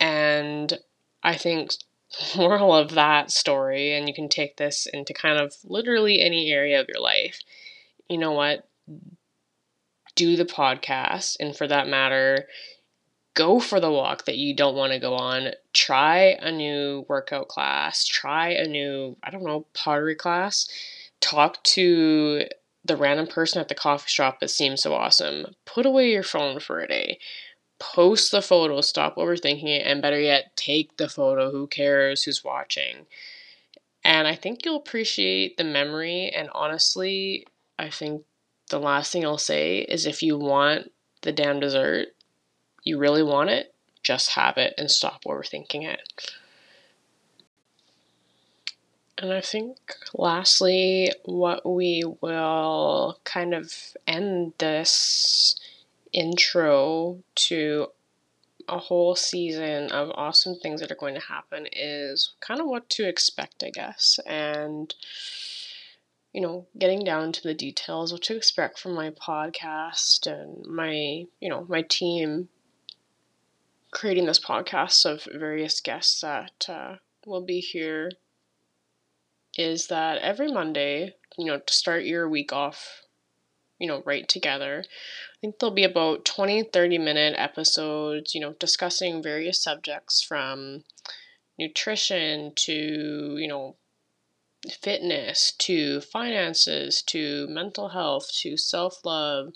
And 0.00 0.78
I 1.22 1.36
think 1.36 1.72
moral 2.36 2.74
of 2.74 2.92
that 2.92 3.30
story, 3.30 3.94
and 3.94 4.08
you 4.08 4.14
can 4.14 4.28
take 4.28 4.56
this 4.56 4.86
into 4.86 5.12
kind 5.12 5.38
of 5.38 5.54
literally 5.64 6.20
any 6.20 6.50
area 6.50 6.80
of 6.80 6.88
your 6.88 7.02
life. 7.02 7.40
You 8.08 8.18
know 8.18 8.32
what? 8.32 8.66
Do 10.14 10.36
the 10.36 10.44
podcast, 10.44 11.36
and 11.38 11.56
for 11.56 11.66
that 11.68 11.86
matter, 11.86 12.48
go 13.34 13.60
for 13.60 13.78
the 13.78 13.90
walk 13.90 14.24
that 14.24 14.36
you 14.36 14.54
don't 14.54 14.74
want 14.74 14.92
to 14.92 14.98
go 14.98 15.14
on. 15.14 15.52
Try 15.72 16.36
a 16.40 16.50
new 16.50 17.04
workout 17.08 17.46
class, 17.48 18.04
try 18.04 18.48
a 18.48 18.66
new, 18.66 19.16
I 19.22 19.30
don't 19.30 19.44
know, 19.44 19.66
pottery 19.74 20.16
class. 20.16 20.68
Talk 21.20 21.62
to 21.64 22.44
the 22.84 22.96
random 22.96 23.26
person 23.26 23.60
at 23.60 23.68
the 23.68 23.74
coffee 23.74 24.08
shop 24.08 24.40
that 24.40 24.50
seems 24.50 24.82
so 24.82 24.94
awesome. 24.94 25.54
Put 25.66 25.86
away 25.86 26.10
your 26.10 26.22
phone 26.22 26.60
for 26.60 26.80
a 26.80 26.88
day. 26.88 27.18
Post 27.78 28.32
the 28.32 28.42
photo, 28.42 28.80
stop 28.80 29.16
overthinking 29.16 29.68
it, 29.68 29.86
and 29.86 30.02
better 30.02 30.18
yet, 30.18 30.56
take 30.56 30.96
the 30.96 31.08
photo. 31.08 31.50
Who 31.50 31.66
cares 31.68 32.24
who's 32.24 32.42
watching? 32.42 33.06
And 34.04 34.26
I 34.26 34.34
think 34.34 34.64
you'll 34.64 34.76
appreciate 34.76 35.56
the 35.56 35.64
memory. 35.64 36.30
And 36.34 36.48
honestly, 36.52 37.46
I 37.78 37.90
think 37.90 38.24
the 38.70 38.80
last 38.80 39.12
thing 39.12 39.24
I'll 39.24 39.38
say 39.38 39.80
is 39.80 40.06
if 40.06 40.22
you 40.22 40.36
want 40.36 40.90
the 41.22 41.32
damn 41.32 41.60
dessert, 41.60 42.08
you 42.82 42.98
really 42.98 43.22
want 43.22 43.50
it, 43.50 43.74
just 44.02 44.30
have 44.30 44.56
it 44.56 44.74
and 44.78 44.90
stop 44.90 45.24
overthinking 45.24 45.84
it. 45.84 46.32
And 49.20 49.32
I 49.32 49.40
think 49.40 49.76
lastly, 50.14 51.10
what 51.24 51.68
we 51.68 52.04
will 52.20 53.18
kind 53.24 53.52
of 53.52 53.74
end 54.06 54.52
this 54.58 55.58
intro 56.12 57.18
to 57.34 57.88
a 58.68 58.78
whole 58.78 59.16
season 59.16 59.90
of 59.90 60.10
awesome 60.14 60.54
things 60.54 60.80
that 60.80 60.92
are 60.92 60.96
going 60.96 61.14
to 61.14 61.20
happen 61.20 61.66
is 61.72 62.34
kind 62.40 62.60
of 62.60 62.66
what 62.68 62.88
to 62.90 63.08
expect, 63.08 63.64
I 63.64 63.70
guess. 63.70 64.20
And, 64.24 64.94
you 66.32 66.40
know, 66.40 66.66
getting 66.78 67.02
down 67.02 67.32
to 67.32 67.42
the 67.42 67.54
details, 67.54 68.12
what 68.12 68.22
to 68.22 68.36
expect 68.36 68.78
from 68.78 68.94
my 68.94 69.10
podcast 69.10 70.28
and 70.28 70.64
my, 70.64 71.24
you 71.40 71.48
know, 71.48 71.66
my 71.68 71.82
team 71.82 72.50
creating 73.90 74.26
this 74.26 74.38
podcast 74.38 75.04
of 75.04 75.26
various 75.34 75.80
guests 75.80 76.20
that 76.20 76.66
uh, 76.68 76.96
will 77.26 77.40
be 77.40 77.58
here 77.58 78.12
is 79.58 79.88
that 79.88 80.18
every 80.18 80.50
Monday, 80.50 81.16
you 81.36 81.44
know, 81.44 81.58
to 81.58 81.72
start 81.74 82.04
your 82.04 82.28
week 82.28 82.52
off, 82.52 83.02
you 83.78 83.88
know, 83.88 84.02
right 84.06 84.26
together, 84.28 84.84
I 84.86 85.36
think 85.40 85.58
there'll 85.58 85.74
be 85.74 85.84
about 85.84 86.24
20, 86.24 86.62
30 86.62 86.98
minute 86.98 87.34
episodes, 87.36 88.34
you 88.34 88.40
know, 88.40 88.54
discussing 88.54 89.22
various 89.22 89.62
subjects 89.62 90.22
from 90.22 90.84
nutrition 91.58 92.52
to, 92.54 93.36
you 93.38 93.48
know, 93.48 93.76
fitness 94.80 95.52
to 95.58 96.00
finances 96.00 97.02
to 97.02 97.46
mental 97.48 97.90
health 97.90 98.30
to 98.40 98.56
self 98.56 99.04
love 99.04 99.52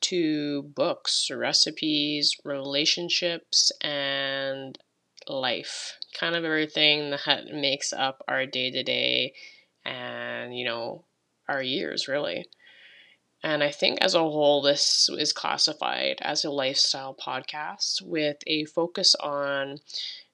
to 0.00 0.62
books, 0.62 1.30
recipes, 1.30 2.36
relationships, 2.44 3.72
and 3.80 4.78
life. 5.28 5.98
Kind 6.18 6.36
of 6.36 6.44
everything 6.44 7.10
that 7.10 7.46
makes 7.52 7.92
up 7.92 8.22
our 8.28 8.46
day 8.46 8.70
to 8.70 8.82
day 8.82 9.34
and, 9.84 10.56
you 10.56 10.64
know, 10.64 11.04
our 11.48 11.62
years, 11.62 12.08
really. 12.08 12.46
And 13.42 13.62
I 13.62 13.70
think 13.70 13.98
as 14.00 14.14
a 14.14 14.20
whole, 14.20 14.62
this 14.62 15.08
is 15.08 15.32
classified 15.32 16.18
as 16.20 16.44
a 16.44 16.50
lifestyle 16.50 17.14
podcast 17.14 18.02
with 18.02 18.38
a 18.46 18.64
focus 18.64 19.14
on 19.16 19.78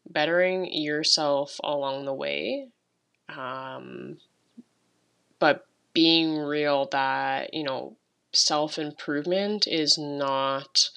bettering 0.08 0.72
yourself 0.72 1.60
along 1.62 2.04
the 2.04 2.14
way. 2.14 2.68
Um, 3.28 4.18
but 5.38 5.66
being 5.92 6.38
real 6.38 6.88
that, 6.92 7.52
you 7.52 7.64
know, 7.64 7.96
self 8.32 8.78
improvement 8.78 9.66
is 9.66 9.98
not 9.98 10.88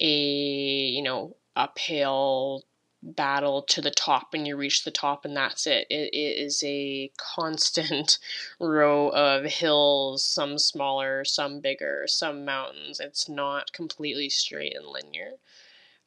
a, 0.00 0.06
you 0.06 1.02
know, 1.02 1.34
uphill 1.56 2.62
battle 3.02 3.62
to 3.62 3.80
the 3.80 3.90
top 3.90 4.34
and 4.34 4.46
you 4.46 4.56
reach 4.56 4.84
the 4.84 4.90
top 4.90 5.24
and 5.24 5.36
that's 5.36 5.66
it. 5.66 5.86
It, 5.88 6.12
it 6.12 6.44
is 6.44 6.62
a 6.64 7.10
constant 7.16 8.18
row 8.60 9.08
of 9.08 9.44
hills, 9.44 10.24
some 10.24 10.58
smaller, 10.58 11.24
some 11.24 11.60
bigger, 11.60 12.04
some 12.06 12.44
mountains. 12.44 13.00
It's 13.00 13.28
not 13.28 13.72
completely 13.72 14.28
straight 14.28 14.76
and 14.76 14.86
linear. 14.86 15.32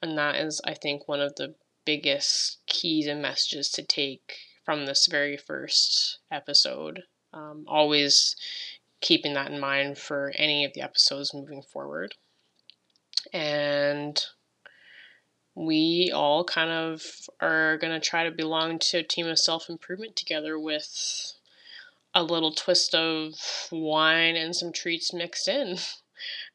And 0.02 0.18
that 0.18 0.36
is, 0.36 0.62
I 0.66 0.74
think, 0.74 1.08
one 1.08 1.22
of 1.22 1.36
the 1.36 1.56
biggest 1.86 2.60
keys 2.68 3.08
and 3.08 3.22
messages 3.22 3.70
to 3.72 3.84
take 3.84 4.38
from 4.66 4.86
this 4.86 5.08
very 5.08 5.38
first 5.38 6.20
episode. 6.32 7.04
Um, 7.34 7.66
always 7.68 8.36
keeping 9.00 9.34
that 9.34 9.52
in 9.52 9.60
mind 9.60 9.98
for 9.98 10.32
any 10.36 10.66
of 10.66 10.74
the 10.74 10.82
episodes 10.82 11.34
moving 11.34 11.62
forward. 11.62 12.16
And 13.34 14.24
we 15.62 16.12
all 16.14 16.44
kind 16.44 16.72
of 16.72 17.04
are 17.40 17.78
going 17.78 17.94
to 17.94 18.00
try 18.00 18.24
to 18.24 18.32
belong 18.32 18.80
to 18.80 18.98
a 18.98 19.04
team 19.04 19.28
of 19.28 19.38
self 19.38 19.70
improvement 19.70 20.16
together 20.16 20.60
with 20.60 21.34
a 22.14 22.24
little 22.24 22.52
twist 22.52 22.96
of 22.96 23.34
wine 23.72 24.36
and 24.36 24.56
some 24.56 24.74
treats 24.74 25.14
mixed 25.14 25.48
in. 25.48 25.78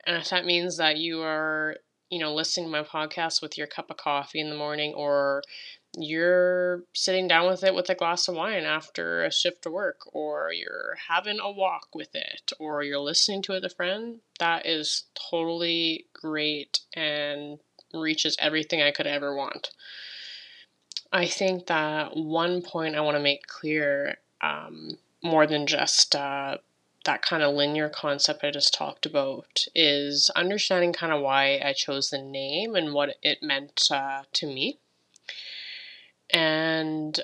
And 0.07 0.17
if 0.17 0.31
that 0.31 0.45
means 0.45 0.77
that 0.77 0.97
you 0.97 1.23
are, 1.23 1.77
you 2.11 2.19
know, 2.19 2.35
listening 2.35 2.67
to 2.67 2.73
my 2.73 2.83
podcast 2.83 3.43
with 3.43 3.57
your 3.57 3.67
cup 3.67 3.91
of 3.91 3.97
coffee 3.97 4.41
in 4.41 4.51
the 4.51 4.57
morning 4.57 4.93
or 4.95 5.43
you're 5.99 6.83
sitting 6.93 7.27
down 7.27 7.49
with 7.49 7.65
it 7.65 7.75
with 7.75 7.89
a 7.89 7.95
glass 7.95 8.29
of 8.29 8.35
wine 8.35 8.65
after 8.65 9.25
a 9.25 9.33
shift 9.33 9.63
to 9.63 9.71
work, 9.71 10.01
or 10.13 10.53
you're 10.53 10.97
having 11.09 11.39
a 11.41 11.51
walk 11.51 11.89
with 11.95 12.15
it, 12.15 12.53
or 12.59 12.83
you're 12.83 12.99
listening 12.99 13.41
to 13.43 13.53
it 13.53 13.63
with 13.63 13.73
a 13.73 13.75
friend, 13.75 14.21
that 14.39 14.67
is 14.67 15.05
totally 15.31 16.07
great 16.13 16.81
and 16.93 17.59
reaches 17.93 18.37
everything 18.39 18.83
I 18.83 18.91
could 18.91 19.07
ever 19.07 19.35
want. 19.35 19.71
I 21.13 21.27
think 21.27 21.67
that 21.67 22.17
one 22.17 22.63
point 22.63 22.97
I 22.97 23.01
want 23.01 23.17
to 23.17 23.23
make 23.23 23.47
clear 23.47 24.19
um, 24.41 24.99
more 25.23 25.47
than 25.47 25.67
just 25.67 26.15
uh, 26.15 26.59
that 27.05 27.23
kind 27.23 27.43
of 27.43 27.55
linear 27.55 27.89
concept 27.89 28.45
I 28.45 28.51
just 28.51 28.75
talked 28.75 29.07
about 29.07 29.65
is 29.75 30.31
understanding 30.37 30.93
kind 30.93 31.13
of 31.13 31.23
why 31.23 31.61
I 31.65 31.73
chose 31.73 32.11
the 32.11 32.19
name 32.19 32.75
and 32.75 32.93
what 32.93 33.17
it 33.23 33.43
meant 33.43 33.89
uh, 33.91 34.25
to 34.35 34.47
me. 34.47 34.79
And 36.31 37.19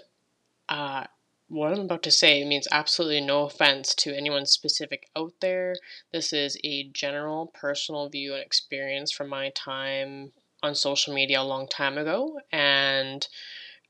uh, 0.68 1.04
what 1.48 1.72
I'm 1.72 1.80
about 1.80 2.02
to 2.04 2.10
say 2.10 2.44
means 2.44 2.68
absolutely 2.70 3.20
no 3.20 3.44
offense 3.44 3.94
to 3.96 4.16
anyone 4.16 4.46
specific 4.46 5.08
out 5.16 5.34
there. 5.40 5.74
This 6.12 6.32
is 6.32 6.56
a 6.64 6.84
general 6.84 7.48
personal 7.48 8.08
view 8.08 8.32
and 8.34 8.42
experience 8.42 9.12
from 9.12 9.28
my 9.28 9.50
time 9.50 10.32
on 10.62 10.74
social 10.74 11.14
media 11.14 11.40
a 11.40 11.42
long 11.42 11.66
time 11.68 11.98
ago. 11.98 12.40
And 12.50 13.26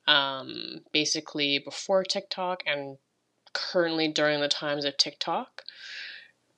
um, 0.06 0.80
basically 0.92 1.58
before 1.58 2.04
TikTok 2.04 2.62
and 2.66 2.98
currently 3.52 4.08
during 4.08 4.40
the 4.40 4.48
times 4.48 4.84
of 4.84 4.96
TikTok. 4.96 5.62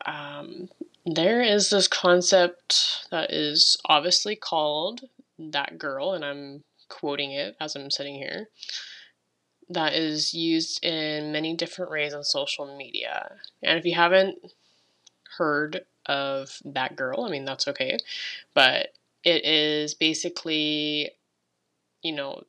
Um, 0.07 0.69
there 1.07 1.43
is 1.43 1.71
this 1.71 1.89
concept 1.89 3.07
that 3.11 3.33
is 3.33 3.77
obviously 3.87 4.37
called 4.37 5.03
that 5.39 5.79
girl, 5.79 6.13
and 6.13 6.25
I'm 6.25 6.63
quoting 6.89 7.33
it 7.33 7.57
as 7.61 7.75
I'm 7.75 7.91
sitting 7.91 8.15
here, 8.15 8.49
that 9.69 9.95
is 9.95 10.35
used 10.35 10.85
in 10.85 11.33
many 11.33 11.57
different 11.57 11.91
ways 11.91 12.15
on 12.15 12.23
social 12.23 12.77
media. 12.77 13.33
And 13.63 13.79
if 13.79 13.85
you 13.85 13.95
haven't 13.95 14.39
heard 15.39 15.85
of 16.07 16.59
that 16.65 16.97
girl, 16.97 17.25
I 17.25 17.31
mean, 17.31 17.45
that's 17.45 17.67
okay. 17.69 17.99
But 18.53 18.89
it 19.25 19.45
is 19.45 19.95
basically, 19.95 21.13
you 22.03 22.13
know, 22.15 22.45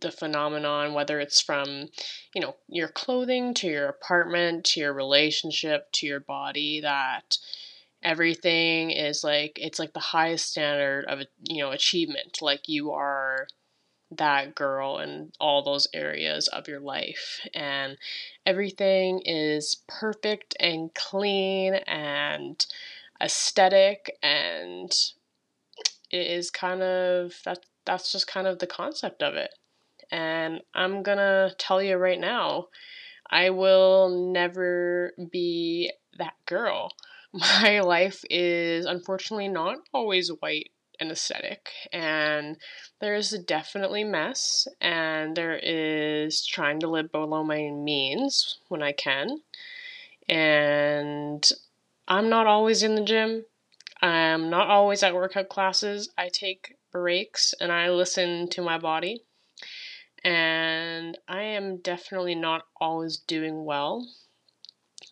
the 0.00 0.10
phenomenon, 0.10 0.94
whether 0.94 1.20
it's 1.20 1.40
from, 1.40 1.88
you 2.34 2.40
know, 2.40 2.56
your 2.68 2.88
clothing 2.88 3.52
to 3.54 3.66
your 3.68 3.86
apartment 3.88 4.64
to 4.64 4.80
your 4.80 4.92
relationship 4.92 5.90
to 5.92 6.06
your 6.06 6.20
body, 6.20 6.80
that 6.80 7.36
everything 8.02 8.90
is 8.90 9.24
like 9.24 9.58
it's 9.60 9.78
like 9.78 9.92
the 9.94 10.00
highest 10.00 10.50
standard 10.50 11.04
of 11.06 11.20
you 11.48 11.62
know 11.62 11.70
achievement. 11.72 12.40
Like 12.42 12.68
you 12.68 12.92
are 12.92 13.46
that 14.12 14.54
girl 14.54 14.98
in 15.00 15.32
all 15.40 15.62
those 15.62 15.88
areas 15.94 16.48
of 16.48 16.68
your 16.68 16.80
life 16.80 17.40
and 17.54 17.98
everything 18.46 19.22
is 19.24 19.82
perfect 19.88 20.54
and 20.60 20.94
clean 20.94 21.74
and 21.74 22.64
aesthetic 23.24 24.16
and 24.22 24.92
it 26.10 26.26
is 26.26 26.50
kind 26.50 26.82
of 26.82 27.32
that 27.44 27.58
that's 27.86 28.12
just 28.12 28.26
kind 28.26 28.46
of 28.46 28.58
the 28.58 28.66
concept 28.66 29.22
of 29.22 29.34
it. 29.34 29.50
And 30.10 30.60
i'm 30.74 31.02
gonna 31.02 31.52
tell 31.58 31.82
you 31.82 31.96
right 31.96 32.20
now 32.20 32.68
i 33.30 33.50
will 33.50 34.30
never 34.32 35.12
be 35.32 35.90
that 36.18 36.34
girl. 36.46 36.92
My 37.32 37.80
life 37.80 38.22
is 38.30 38.84
unfortunately 38.86 39.48
not 39.48 39.78
always 39.92 40.28
white 40.28 40.70
and 41.00 41.10
aesthetic 41.10 41.70
and 41.92 42.56
there's 43.00 43.30
definitely 43.30 44.04
mess 44.04 44.68
and 44.80 45.36
there 45.36 45.58
is 45.60 46.46
trying 46.46 46.80
to 46.80 46.88
live 46.88 47.10
below 47.10 47.42
my 47.42 47.70
means 47.70 48.58
when 48.68 48.82
I 48.82 48.92
can. 48.92 49.38
And 50.28 51.50
I'm 52.06 52.28
not 52.28 52.46
always 52.46 52.82
in 52.82 52.94
the 52.94 53.04
gym. 53.04 53.44
I'm 54.02 54.50
not 54.50 54.68
always 54.68 55.02
at 55.02 55.14
workout 55.14 55.48
classes. 55.48 56.10
I 56.18 56.28
take 56.28 56.76
breaks 56.92 57.54
and 57.60 57.72
I 57.72 57.90
listen 57.90 58.48
to 58.50 58.62
my 58.62 58.78
body. 58.78 59.22
And 60.22 61.18
I 61.28 61.42
am 61.42 61.78
definitely 61.78 62.34
not 62.34 62.62
always 62.80 63.18
doing 63.18 63.64
well. 63.64 64.06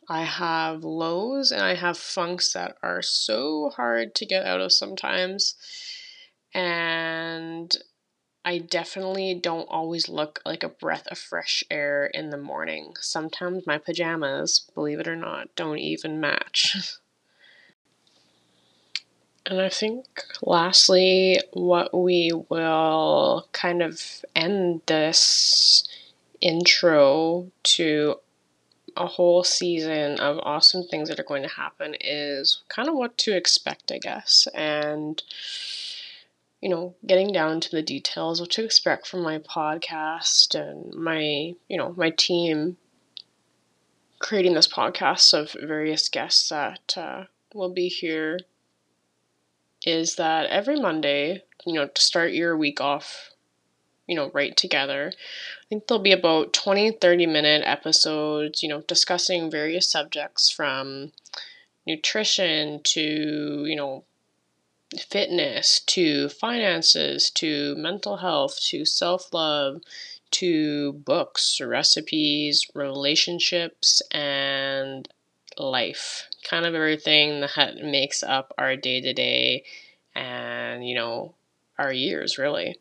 I 0.09 0.25
have 0.25 0.85
lows 0.85 1.53
and 1.53 1.63
I 1.63 1.75
have 1.75 1.97
funks 1.97 2.53
that 2.53 2.77
are 2.83 3.03
so 3.03 3.71
hard 3.77 4.15
to 4.17 4.27
get 4.27 4.45
out 4.45 4.61
of 4.61 4.73
sometimes. 4.73 5.55
And 6.55 7.75
I 8.45 8.59
definitely 8.59 9.35
don't 9.35 9.69
always 9.69 10.09
look 10.09 10.41
like 10.45 10.65
a 10.65 10.69
breath 10.69 11.07
of 11.09 11.19
fresh 11.19 11.63
air 11.71 12.07
in 12.07 12.31
the 12.31 12.37
morning. 12.37 12.95
Sometimes 13.01 13.67
my 13.67 13.79
pajamas, 13.79 14.67
believe 14.75 14.99
it 14.99 15.07
or 15.07 15.15
not, 15.15 15.55
don't 15.55 15.79
even 15.79 16.21
match. 16.21 16.77
and 19.47 19.61
I 19.61 19.69
think, 19.69 20.07
lastly, 20.43 21.39
what 21.53 21.97
we 21.97 22.33
will 22.49 23.47
kind 23.53 23.81
of 23.81 24.25
end 24.35 24.83
this 24.87 25.89
intro 26.41 27.51
to 27.63 28.17
a 28.97 29.07
whole 29.07 29.45
season 29.45 30.19
of 30.19 30.39
awesome 30.43 30.85
things 30.85 31.09
that 31.09 31.21
are 31.21 31.25
going 31.25 31.43
to 31.43 31.49
happen 31.49 31.95
is 32.01 32.63
kind 32.69 32.89
of 32.89 32.95
what 32.97 33.17
to 33.19 33.35
expect, 33.37 33.93
I 33.93 33.99
guess. 33.99 34.49
And, 34.53 35.23
you 36.63 36.69
know, 36.71 36.95
getting 37.07 37.33
down 37.33 37.61
to 37.61 37.71
the 37.71 37.83
details, 37.83 38.41
what 38.41 38.51
to 38.53 38.65
expect 38.65 39.07
from 39.07 39.23
my 39.23 39.39
podcast 39.39 40.55
and 40.55 40.95
my, 40.95 41.55
you 41.69 41.77
know, 41.77 41.93
my 41.97 42.11
team 42.11 42.79
creating 44.21 44.55
this 44.55 44.69
podcast 44.69 45.35
of 45.35 45.55
various 45.61 46.09
guests 46.09 46.49
that 46.49 46.95
uh, 46.97 47.25
will 47.53 47.73
be 47.73 47.89
here 47.89 48.39
is 49.85 50.15
that 50.15 50.47
every 50.47 50.79
Monday, 50.79 51.43
you 51.67 51.75
know, 51.75 51.89
to 51.89 52.01
start 52.01 52.33
your 52.33 52.57
week 52.57 52.81
off 52.81 53.33
you 54.07 54.17
know, 54.17 54.31
right 54.35 54.57
together. 54.57 55.13
I 55.15 55.65
think 55.69 55.87
there'll 55.87 56.03
be 56.03 56.13
about 56.13 56.53
20, 56.53 56.93
30 56.93 57.27
minute 57.27 57.63
episodes, 57.65 58.63
you 58.63 58.69
know, 58.69 58.83
discussing 58.83 59.51
various 59.51 59.89
subjects 59.89 60.51
from 60.51 61.13
nutrition 61.87 62.81
to, 62.85 63.65
you 63.67 63.77
know, 63.77 64.05
fitness 64.99 65.81
to 65.81 66.29
finances 66.29 67.31
to 67.31 67.75
mental 67.77 68.19
health 68.19 68.61
to 68.61 68.85
self 68.85 69.33
love 69.33 69.83
to 70.33 70.95
books, 70.95 71.61
recipes, 71.61 72.67
relationships, 72.75 74.03
and 74.11 75.09
life. 75.59 76.29
Kind 76.43 76.67
of 76.67 76.75
everything 76.75 77.41
that 77.41 77.77
makes 77.77 78.23
up 78.23 78.53
our 78.59 78.75
day 78.77 79.01
to 79.01 79.13
day 79.13 79.65
and, 80.15 80.87
you 80.87 80.95
know, 80.95 81.35
our 81.79 81.93
years, 81.93 82.39
really. 82.39 82.79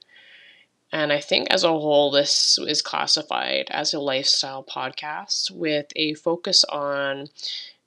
And 0.94 1.14
I 1.14 1.20
think 1.20 1.50
as 1.50 1.64
a 1.64 1.70
whole, 1.70 2.12
this 2.12 2.58
is 2.68 2.82
classified 2.82 3.68
as 3.70 3.94
a 3.94 4.00
lifestyle 4.00 4.64
podcast 4.64 5.52
with 5.52 5.88
a 5.96 6.16
focus 6.16 6.64
on 6.66 7.30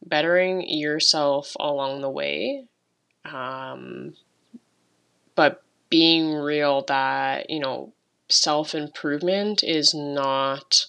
bettering 0.04 0.66
yourself 0.68 1.54
along 1.60 2.00
the 2.00 2.10
way. 2.10 2.64
Um, 3.24 4.14
but 5.34 5.62
being 5.90 6.34
real 6.34 6.82
that, 6.82 7.50
you 7.50 7.60
know, 7.60 7.92
self 8.28 8.74
improvement 8.74 9.62
is 9.62 9.94
not 9.94 10.86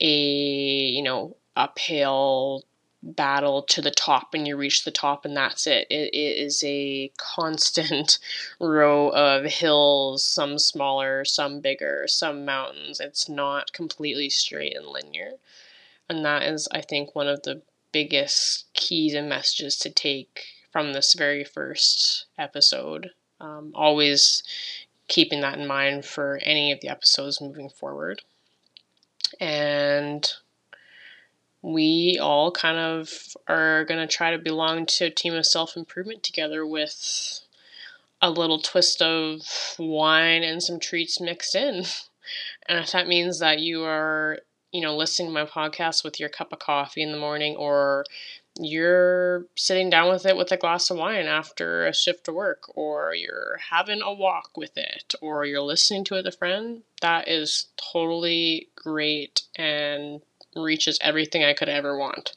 a, 0.00 0.06
you 0.06 1.02
know, 1.02 1.36
uphill 1.56 2.64
battle 3.02 3.62
to 3.62 3.82
the 3.82 3.90
top 3.90 4.32
and 4.32 4.48
you 4.48 4.56
reach 4.56 4.84
the 4.84 4.90
top 4.90 5.24
and 5.24 5.36
that's 5.36 5.66
it. 5.66 5.86
It, 5.90 6.14
it 6.14 6.38
is 6.38 6.62
a 6.64 7.12
constant 7.18 8.18
row 8.60 9.08
of 9.10 9.44
hills, 9.44 10.24
some 10.24 10.58
smaller, 10.58 11.24
some 11.24 11.60
bigger, 11.60 12.06
some 12.08 12.44
mountains. 12.44 13.00
It's 13.00 13.28
not 13.28 13.72
completely 13.72 14.30
straight 14.30 14.76
and 14.76 14.86
linear. 14.86 15.32
And 16.08 16.24
that 16.24 16.42
is, 16.42 16.68
I 16.72 16.80
think, 16.80 17.14
one 17.14 17.28
of 17.28 17.42
the 17.42 17.62
biggest 17.92 18.66
keys 18.74 19.14
and 19.14 19.28
messages 19.28 19.76
to 19.78 19.90
take 19.90 20.46
from 20.74 20.92
this 20.92 21.14
very 21.14 21.44
first 21.44 22.26
episode. 22.36 23.10
Um, 23.40 23.70
always 23.76 24.42
keeping 25.06 25.40
that 25.42 25.56
in 25.56 25.68
mind 25.68 26.04
for 26.04 26.40
any 26.42 26.72
of 26.72 26.80
the 26.80 26.88
episodes 26.88 27.40
moving 27.40 27.68
forward. 27.68 28.22
And 29.38 30.28
we 31.62 32.18
all 32.20 32.50
kind 32.50 32.76
of 32.76 33.36
are 33.46 33.84
going 33.84 34.00
to 34.00 34.12
try 34.12 34.32
to 34.32 34.38
belong 34.38 34.86
to 34.86 35.04
a 35.04 35.10
team 35.10 35.34
of 35.34 35.46
self 35.46 35.76
improvement 35.76 36.24
together 36.24 36.66
with 36.66 37.38
a 38.20 38.28
little 38.28 38.58
twist 38.58 39.00
of 39.00 39.76
wine 39.78 40.42
and 40.42 40.60
some 40.60 40.80
treats 40.80 41.20
mixed 41.20 41.54
in. 41.54 41.84
And 42.66 42.78
if 42.78 42.92
that 42.92 43.06
means 43.06 43.38
that 43.40 43.58
you 43.60 43.84
are, 43.84 44.38
you 44.72 44.80
know, 44.80 44.96
listening 44.96 45.28
to 45.28 45.34
my 45.34 45.44
podcast 45.44 46.02
with 46.02 46.18
your 46.18 46.30
cup 46.30 46.54
of 46.54 46.58
coffee 46.58 47.02
in 47.02 47.12
the 47.12 47.18
morning, 47.18 47.54
or 47.54 48.06
you're 48.56 49.46
sitting 49.56 49.90
down 49.90 50.10
with 50.10 50.26
it 50.26 50.36
with 50.36 50.52
a 50.52 50.56
glass 50.56 50.90
of 50.90 50.98
wine 50.98 51.26
after 51.26 51.86
a 51.86 51.94
shift 51.94 52.28
of 52.28 52.34
work, 52.34 52.64
or 52.76 53.14
you're 53.14 53.58
having 53.70 54.00
a 54.02 54.12
walk 54.12 54.56
with 54.56 54.76
it, 54.76 55.14
or 55.20 55.44
you're 55.44 55.60
listening 55.60 56.04
to 56.04 56.14
it 56.14 56.18
with 56.18 56.34
a 56.34 56.36
friend, 56.36 56.82
that 57.00 57.28
is 57.28 57.66
totally 57.76 58.68
great 58.76 59.42
and 59.56 60.20
reaches 60.54 60.98
everything 61.00 61.42
I 61.42 61.52
could 61.52 61.68
ever 61.68 61.98
want. 61.98 62.32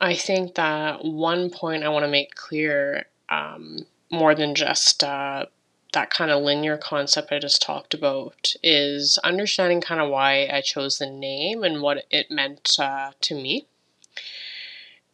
I 0.00 0.14
think 0.14 0.54
that 0.54 1.04
one 1.04 1.50
point 1.50 1.84
I 1.84 1.90
want 1.90 2.04
to 2.04 2.10
make 2.10 2.34
clear 2.34 3.04
um, 3.28 3.86
more 4.10 4.34
than 4.34 4.54
just 4.54 5.04
uh, 5.04 5.44
that 5.92 6.10
kind 6.10 6.30
of 6.30 6.42
linear 6.42 6.78
concept 6.78 7.32
I 7.32 7.38
just 7.38 7.60
talked 7.60 7.92
about 7.92 8.54
is 8.62 9.18
understanding 9.18 9.80
kind 9.82 10.00
of 10.00 10.08
why 10.08 10.48
I 10.50 10.62
chose 10.62 10.98
the 10.98 11.10
name 11.10 11.64
and 11.64 11.82
what 11.82 12.04
it 12.10 12.30
meant 12.30 12.76
uh, 12.78 13.12
to 13.20 13.34
me. 13.34 13.66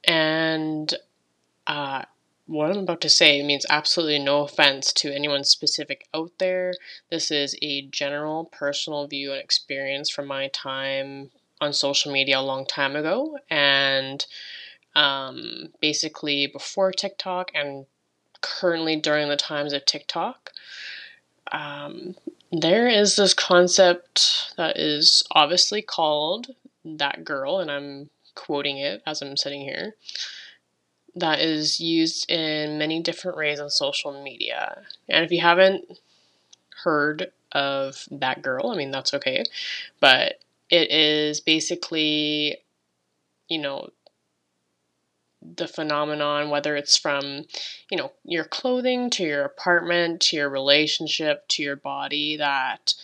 And 0.06 0.94
uh, 1.66 2.04
what 2.46 2.70
I'm 2.70 2.78
about 2.78 3.00
to 3.02 3.08
say 3.08 3.42
means 3.42 3.66
absolutely 3.68 4.18
no 4.20 4.42
offense 4.42 4.92
to 4.94 5.14
anyone 5.14 5.44
specific 5.44 6.06
out 6.14 6.32
there. 6.38 6.74
This 7.10 7.30
is 7.30 7.56
a 7.60 7.82
general 7.82 8.44
personal 8.46 9.06
view 9.06 9.32
and 9.32 9.40
experience 9.40 10.10
from 10.10 10.26
my 10.26 10.48
time 10.48 11.30
on 11.60 11.72
social 11.72 12.12
media 12.12 12.38
a 12.38 12.42
long 12.42 12.66
time 12.66 12.94
ago. 12.94 13.38
And 13.50 14.24
um, 14.94 15.68
basically, 15.80 16.46
before 16.46 16.92
TikTok 16.92 17.50
and 17.54 17.86
currently 18.40 18.96
during 18.96 19.28
the 19.28 19.36
times 19.36 19.72
of 19.72 19.84
TikTok, 19.84 20.52
um, 21.50 22.14
there 22.52 22.88
is 22.88 23.16
this 23.16 23.34
concept 23.34 24.54
that 24.56 24.78
is 24.78 25.24
obviously 25.32 25.82
called 25.82 26.48
that 26.84 27.24
girl, 27.24 27.58
and 27.58 27.70
I'm 27.70 28.10
quoting 28.36 28.78
it 28.78 29.02
as 29.06 29.20
I'm 29.20 29.36
sitting 29.36 29.62
here, 29.62 29.96
that 31.16 31.40
is 31.40 31.80
used 31.80 32.30
in 32.30 32.78
many 32.78 33.02
different 33.02 33.36
ways 33.36 33.58
on 33.58 33.70
social 33.70 34.22
media. 34.22 34.82
And 35.08 35.24
if 35.24 35.32
you 35.32 35.40
haven't 35.40 35.98
heard 36.84 37.32
of 37.52 38.06
that 38.10 38.42
girl, 38.42 38.70
I 38.70 38.76
mean, 38.76 38.90
that's 38.90 39.14
okay. 39.14 39.44
But 39.98 40.40
it 40.70 40.90
is 40.90 41.40
basically, 41.40 42.58
you 43.48 43.58
know, 43.58 43.88
the 45.54 45.68
phenomenon, 45.68 46.50
whether 46.50 46.76
it's 46.76 46.96
from, 46.96 47.44
you 47.90 47.96
know, 47.96 48.12
your 48.24 48.44
clothing 48.44 49.10
to 49.10 49.22
your 49.22 49.44
apartment 49.44 50.20
to 50.20 50.36
your 50.36 50.48
relationship 50.48 51.46
to 51.48 51.62
your 51.62 51.76
body, 51.76 52.36
that 52.36 52.94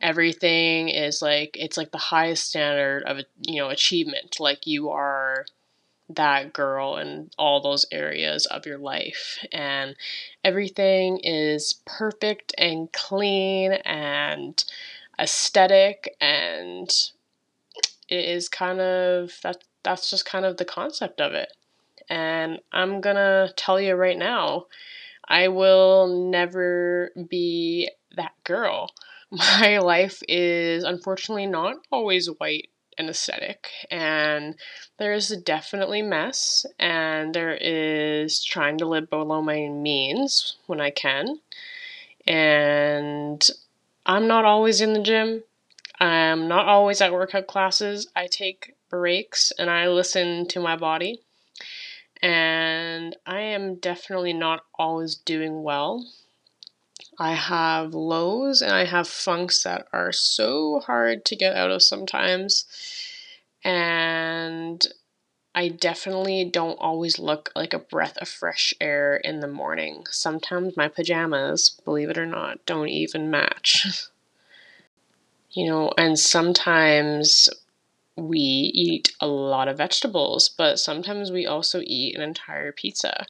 everything 0.00 0.88
is 0.88 1.22
like 1.22 1.56
it's 1.58 1.76
like 1.76 1.90
the 1.92 1.98
highest 1.98 2.48
standard 2.48 3.02
of 3.04 3.18
you 3.42 3.60
know 3.60 3.70
achievement. 3.70 4.38
Like 4.40 4.66
you 4.66 4.90
are 4.90 5.46
that 6.10 6.52
girl 6.54 6.96
in 6.98 7.30
all 7.38 7.60
those 7.60 7.86
areas 7.92 8.46
of 8.46 8.66
your 8.66 8.78
life, 8.78 9.44
and 9.52 9.96
everything 10.44 11.20
is 11.22 11.76
perfect 11.86 12.54
and 12.58 12.92
clean 12.92 13.72
and 13.72 14.64
aesthetic 15.20 16.16
and 16.20 16.90
it 18.08 18.24
is 18.24 18.48
kind 18.48 18.80
of 18.80 19.32
that 19.42 19.64
that's 19.82 20.10
just 20.10 20.24
kind 20.24 20.44
of 20.44 20.56
the 20.56 20.64
concept 20.64 21.20
of 21.20 21.32
it 21.32 21.52
and 22.10 22.60
I'm 22.72 23.00
gonna 23.00 23.50
tell 23.56 23.80
you 23.80 23.94
right 23.94 24.18
now, 24.18 24.66
I 25.28 25.48
will 25.48 26.30
never 26.30 27.12
be 27.28 27.90
that 28.16 28.32
girl. 28.44 28.90
My 29.30 29.78
life 29.78 30.22
is 30.28 30.84
unfortunately 30.84 31.46
not 31.46 31.76
always 31.92 32.28
white 32.38 32.70
and 32.96 33.10
aesthetic, 33.10 33.68
and 33.90 34.56
there's 34.98 35.28
definitely 35.28 36.02
mess, 36.02 36.66
and 36.78 37.34
there 37.34 37.56
is 37.60 38.42
trying 38.42 38.78
to 38.78 38.86
live 38.86 39.08
below 39.10 39.40
my 39.42 39.68
means 39.68 40.56
when 40.66 40.80
I 40.80 40.90
can, 40.90 41.40
and 42.26 43.48
I'm 44.06 44.26
not 44.26 44.44
always 44.44 44.80
in 44.80 44.94
the 44.94 45.02
gym. 45.02 45.44
I'm 46.00 46.48
not 46.48 46.66
always 46.66 47.00
at 47.00 47.12
workout 47.12 47.46
classes. 47.46 48.08
I 48.16 48.26
take 48.26 48.74
breaks 48.88 49.52
and 49.58 49.68
I 49.68 49.88
listen 49.88 50.46
to 50.48 50.60
my 50.60 50.76
body 50.76 51.20
and 52.22 53.16
I 53.26 53.40
am 53.40 53.76
definitely 53.76 54.32
not 54.32 54.64
always 54.78 55.14
doing 55.16 55.62
well. 55.62 56.06
I 57.18 57.34
have 57.34 57.94
lows 57.94 58.62
and 58.62 58.72
I 58.72 58.84
have 58.84 59.08
funks 59.08 59.62
that 59.64 59.88
are 59.92 60.12
so 60.12 60.80
hard 60.80 61.24
to 61.26 61.36
get 61.36 61.56
out 61.56 61.70
of 61.70 61.82
sometimes. 61.82 62.64
And 63.64 64.86
I 65.54 65.68
definitely 65.68 66.44
don't 66.44 66.78
always 66.80 67.18
look 67.18 67.50
like 67.56 67.74
a 67.74 67.78
breath 67.78 68.16
of 68.18 68.28
fresh 68.28 68.74
air 68.80 69.16
in 69.16 69.40
the 69.40 69.48
morning. 69.48 70.04
Sometimes 70.10 70.76
my 70.76 70.88
pajamas, 70.88 71.80
believe 71.84 72.10
it 72.10 72.18
or 72.18 72.26
not, 72.26 72.64
don't 72.66 72.88
even 72.88 73.30
match. 73.30 73.86
you 75.52 75.66
know, 75.66 75.92
and 75.98 76.18
sometimes 76.18 77.48
we 78.16 78.38
eat 78.38 79.14
a 79.20 79.26
lot 79.26 79.68
of 79.68 79.78
vegetables, 79.78 80.48
but 80.48 80.78
sometimes 80.78 81.30
we 81.32 81.46
also 81.46 81.80
eat 81.84 82.16
an 82.16 82.22
entire 82.22 82.72
pizza. 82.72 83.26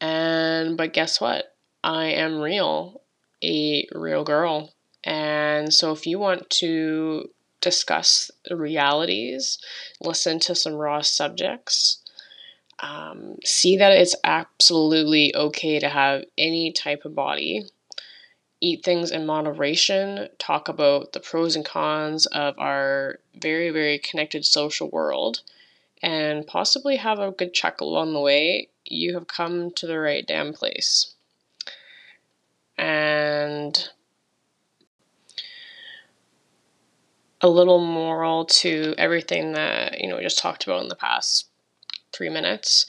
And 0.00 0.76
but 0.76 0.92
guess 0.92 1.20
what? 1.20 1.55
I 1.82 2.06
am 2.06 2.40
real, 2.40 3.02
a 3.42 3.86
real 3.92 4.24
girl. 4.24 4.72
And 5.04 5.72
so 5.72 5.92
if 5.92 6.06
you 6.06 6.18
want 6.18 6.50
to 6.50 7.30
discuss 7.60 8.30
realities, 8.50 9.58
listen 10.00 10.38
to 10.40 10.54
some 10.54 10.74
raw 10.74 11.00
subjects, 11.00 12.02
um, 12.80 13.36
see 13.44 13.76
that 13.76 13.92
it's 13.92 14.16
absolutely 14.24 15.34
okay 15.34 15.78
to 15.78 15.88
have 15.88 16.24
any 16.36 16.72
type 16.72 17.04
of 17.04 17.14
body 17.14 17.66
eat 18.60 18.84
things 18.84 19.10
in 19.10 19.26
moderation, 19.26 20.28
talk 20.38 20.68
about 20.68 21.12
the 21.12 21.20
pros 21.20 21.56
and 21.56 21.64
cons 21.64 22.26
of 22.26 22.58
our 22.58 23.20
very, 23.34 23.70
very 23.70 23.98
connected 23.98 24.44
social 24.44 24.88
world, 24.90 25.42
and 26.02 26.46
possibly 26.46 26.96
have 26.96 27.18
a 27.18 27.30
good 27.30 27.52
chuckle 27.52 27.88
along 27.88 28.12
the 28.12 28.20
way, 28.20 28.68
you 28.84 29.14
have 29.14 29.26
come 29.26 29.70
to 29.72 29.86
the 29.86 29.98
right 29.98 30.26
damn 30.26 30.52
place. 30.52 31.14
And 32.78 33.88
a 37.40 37.48
little 37.48 37.80
moral 37.80 38.44
to 38.46 38.94
everything 38.98 39.52
that, 39.52 40.00
you 40.00 40.08
know, 40.08 40.16
we 40.16 40.22
just 40.22 40.38
talked 40.38 40.64
about 40.64 40.82
in 40.82 40.88
the 40.88 40.96
past 40.96 41.48
three 42.12 42.28
minutes 42.28 42.86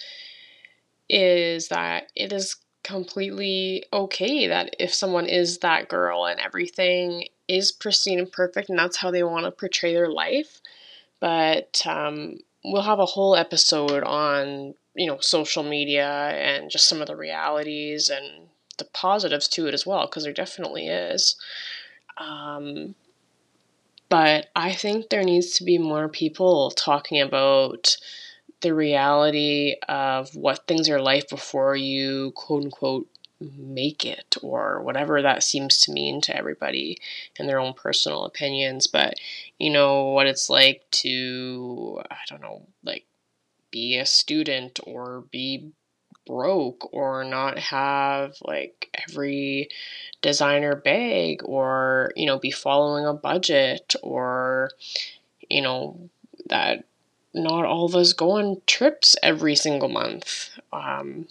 is 1.09 1.69
that 1.69 2.09
it 2.15 2.33
is 2.33 2.55
completely 2.83 3.83
okay 3.91 4.47
that 4.47 4.73
if 4.79 4.93
someone 4.93 5.25
is 5.25 5.59
that 5.59 5.89
girl 5.89 6.25
and 6.25 6.39
everything 6.39 7.27
is 7.47 7.71
pristine 7.71 8.19
and 8.19 8.31
perfect 8.31 8.69
and 8.69 8.79
that's 8.79 8.97
how 8.97 9.11
they 9.11 9.23
want 9.23 9.45
to 9.45 9.51
portray 9.51 9.93
their 9.93 10.09
life. 10.09 10.61
But 11.19 11.81
um, 11.85 12.37
we'll 12.63 12.81
have 12.83 12.99
a 12.99 13.05
whole 13.05 13.35
episode 13.35 14.03
on, 14.03 14.73
you 14.95 15.07
know, 15.07 15.17
social 15.19 15.63
media 15.63 16.07
and 16.07 16.69
just 16.69 16.87
some 16.87 17.01
of 17.01 17.07
the 17.07 17.15
realities 17.15 18.09
and 18.09 18.47
the 18.77 18.85
positives 18.85 19.47
to 19.49 19.67
it 19.67 19.73
as 19.73 19.85
well, 19.85 20.05
because 20.05 20.23
there 20.23 20.33
definitely 20.33 20.87
is. 20.87 21.35
Um, 22.17 22.95
but 24.09 24.47
I 24.55 24.73
think 24.73 25.09
there 25.09 25.23
needs 25.23 25.57
to 25.57 25.63
be 25.63 25.77
more 25.77 26.07
people 26.07 26.71
talking 26.71 27.21
about 27.21 27.97
the 28.61 28.73
reality 28.73 29.75
of 29.87 30.33
what 30.35 30.65
things 30.67 30.89
are 30.89 31.01
like 31.01 31.29
before 31.29 31.75
you 31.75 32.31
quote 32.31 32.63
unquote 32.63 33.07
make 33.39 34.03
it 34.03 34.35
or 34.41 34.81
whatever 34.81 35.21
that 35.21 35.43
seems 35.43 35.79
to 35.79 35.91
mean 35.91 36.21
to 36.21 36.35
everybody 36.35 36.97
and 37.37 37.47
their 37.47 37.59
own 37.59 37.71
personal 37.71 38.25
opinions 38.25 38.87
but 38.87 39.13
you 39.59 39.69
know 39.69 40.05
what 40.05 40.25
it's 40.25 40.49
like 40.49 40.83
to 40.89 42.01
i 42.09 42.17
don't 42.27 42.41
know 42.41 42.63
like 42.83 43.05
be 43.69 43.97
a 43.97 44.05
student 44.07 44.79
or 44.87 45.23
be 45.29 45.71
broke 46.27 46.93
or 46.93 47.23
not 47.23 47.57
have 47.57 48.35
like 48.43 48.91
every 49.09 49.69
designer 50.21 50.75
bag 50.75 51.41
or 51.45 52.11
you 52.15 52.25
know 52.25 52.37
be 52.37 52.51
following 52.51 53.05
a 53.05 53.13
budget 53.13 53.95
or 54.03 54.69
you 55.49 55.61
know 55.61 56.09
that 56.49 56.83
not 57.33 57.65
all 57.65 57.85
of 57.85 57.95
us 57.95 58.13
go 58.13 58.31
on 58.31 58.61
trips 58.65 59.15
every 59.21 59.55
single 59.55 59.89
month. 59.89 60.49
Um, 60.73 61.27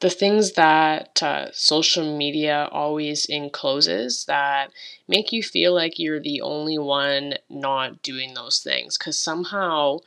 the 0.00 0.10
things 0.10 0.52
that 0.52 1.22
uh, 1.22 1.46
social 1.52 2.16
media 2.16 2.68
always 2.72 3.24
encloses 3.26 4.26
that 4.26 4.70
make 5.08 5.32
you 5.32 5.42
feel 5.42 5.74
like 5.74 5.98
you're 5.98 6.20
the 6.20 6.40
only 6.42 6.78
one 6.78 7.34
not 7.48 8.02
doing 8.02 8.34
those 8.34 8.60
things 8.60 8.98
because 8.98 9.18
somehow 9.18 9.98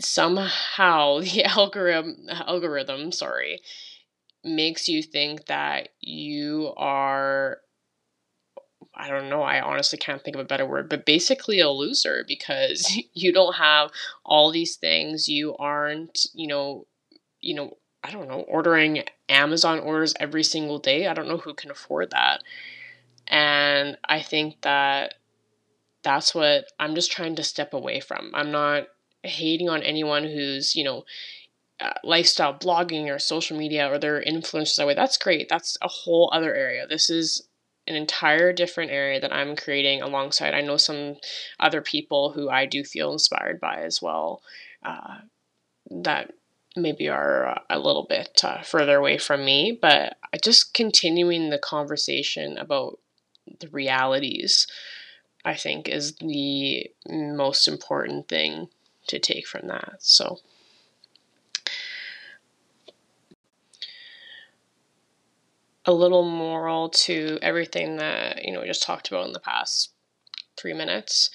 somehow 0.00 1.20
the 1.20 1.44
algorithm 1.44 2.26
algorithm 2.30 3.12
sorry 3.12 3.60
makes 4.44 4.88
you 4.88 5.02
think 5.02 5.46
that 5.46 5.88
you 6.00 6.72
are 6.76 7.58
I 8.98 9.08
don't 9.08 9.28
know, 9.28 9.42
I 9.42 9.60
honestly 9.60 9.98
can't 9.98 10.22
think 10.24 10.36
of 10.36 10.40
a 10.40 10.46
better 10.46 10.64
word, 10.64 10.88
but 10.88 11.04
basically 11.04 11.60
a 11.60 11.68
loser 11.68 12.24
because 12.26 12.96
you 13.12 13.32
don't 13.32 13.56
have 13.56 13.90
all 14.24 14.50
these 14.50 14.76
things. 14.76 15.28
You 15.28 15.54
aren't, 15.56 16.26
you 16.32 16.46
know, 16.46 16.86
you 17.40 17.54
know, 17.54 17.76
I 18.02 18.10
don't 18.10 18.28
know, 18.28 18.40
ordering 18.48 19.02
Amazon 19.28 19.80
orders 19.80 20.14
every 20.18 20.44
single 20.44 20.78
day. 20.78 21.06
I 21.06 21.14
don't 21.14 21.28
know 21.28 21.36
who 21.36 21.52
can 21.52 21.70
afford 21.70 22.10
that. 22.12 22.42
And 23.26 23.98
I 24.08 24.22
think 24.22 24.62
that 24.62 25.14
that's 26.02 26.34
what 26.34 26.66
I'm 26.78 26.94
just 26.94 27.10
trying 27.10 27.34
to 27.36 27.42
step 27.42 27.74
away 27.74 28.00
from. 28.00 28.30
I'm 28.32 28.52
not 28.52 28.86
hating 29.26 29.68
on 29.68 29.82
anyone 29.82 30.24
who's, 30.24 30.74
you 30.74 30.84
know, 30.84 31.04
uh, 31.80 31.92
lifestyle 32.02 32.54
blogging 32.54 33.14
or 33.14 33.18
social 33.18 33.56
media 33.56 33.90
or 33.90 33.98
their 33.98 34.22
influencers 34.22 34.76
that 34.76 34.86
way. 34.86 34.94
That's 34.94 35.18
great. 35.18 35.48
That's 35.48 35.76
a 35.82 35.88
whole 35.88 36.30
other 36.32 36.54
area. 36.54 36.86
This 36.86 37.10
is 37.10 37.46
an 37.86 37.94
entire 37.94 38.52
different 38.52 38.90
area 38.90 39.20
that 39.20 39.32
I'm 39.32 39.54
creating 39.54 40.02
alongside. 40.02 40.54
I 40.54 40.62
know 40.62 40.76
some 40.76 41.16
other 41.60 41.82
people 41.82 42.32
who 42.32 42.48
I 42.48 42.66
do 42.66 42.82
feel 42.82 43.12
inspired 43.12 43.60
by 43.60 43.82
as 43.82 44.00
well. 44.00 44.42
Uh, 44.82 45.18
that 45.90 46.32
maybe 46.76 47.08
are 47.08 47.60
a 47.70 47.78
little 47.78 48.06
bit 48.08 48.40
uh, 48.42 48.62
further 48.62 48.96
away 48.96 49.18
from 49.18 49.44
me, 49.44 49.78
but 49.80 50.16
just 50.42 50.74
continuing 50.74 51.50
the 51.50 51.58
conversation 51.58 52.58
about 52.58 52.98
the 53.60 53.68
realities, 53.68 54.66
I 55.44 55.54
think, 55.54 55.88
is 55.88 56.16
the 56.16 56.90
most 57.08 57.68
important 57.68 58.28
thing 58.28 58.68
to 59.08 59.18
take 59.18 59.46
from 59.46 59.68
that. 59.68 59.96
So. 60.00 60.40
a 65.88 65.92
little 65.92 66.24
moral 66.24 66.88
to 66.88 67.38
everything 67.40 67.96
that 67.98 68.44
you 68.44 68.52
know 68.52 68.60
we 68.60 68.66
just 68.66 68.82
talked 68.82 69.08
about 69.08 69.26
in 69.26 69.32
the 69.32 69.38
past 69.38 69.92
three 70.56 70.74
minutes 70.74 71.30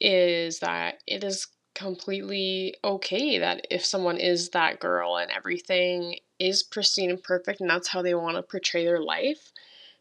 is 0.00 0.60
that 0.60 0.94
it 1.06 1.22
is 1.22 1.48
completely 1.74 2.74
okay 2.84 3.38
that 3.38 3.66
if 3.70 3.84
someone 3.84 4.16
is 4.16 4.50
that 4.50 4.80
girl 4.80 5.16
and 5.16 5.30
everything 5.30 6.16
is 6.38 6.62
pristine 6.62 7.10
and 7.10 7.22
perfect 7.22 7.60
and 7.60 7.68
that's 7.68 7.88
how 7.88 8.00
they 8.00 8.14
want 8.14 8.36
to 8.36 8.42
portray 8.42 8.84
their 8.84 9.02
life 9.02 9.52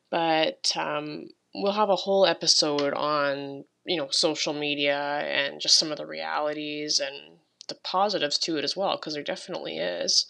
but 0.09 0.71
um, 0.77 1.27
we'll 1.55 1.71
have 1.71 1.89
a 1.89 1.95
whole 1.95 2.25
episode 2.25 2.93
on 2.93 3.65
you 3.85 3.97
know 3.97 4.07
social 4.11 4.53
media 4.53 4.97
and 4.97 5.59
just 5.59 5.77
some 5.77 5.91
of 5.91 5.97
the 5.97 6.05
realities 6.05 6.99
and 6.99 7.37
the 7.67 7.75
positives 7.75 8.37
to 8.37 8.57
it 8.57 8.63
as 8.63 8.75
well 8.75 8.95
because 8.97 9.13
there 9.13 9.23
definitely 9.23 9.77
is. 9.77 10.25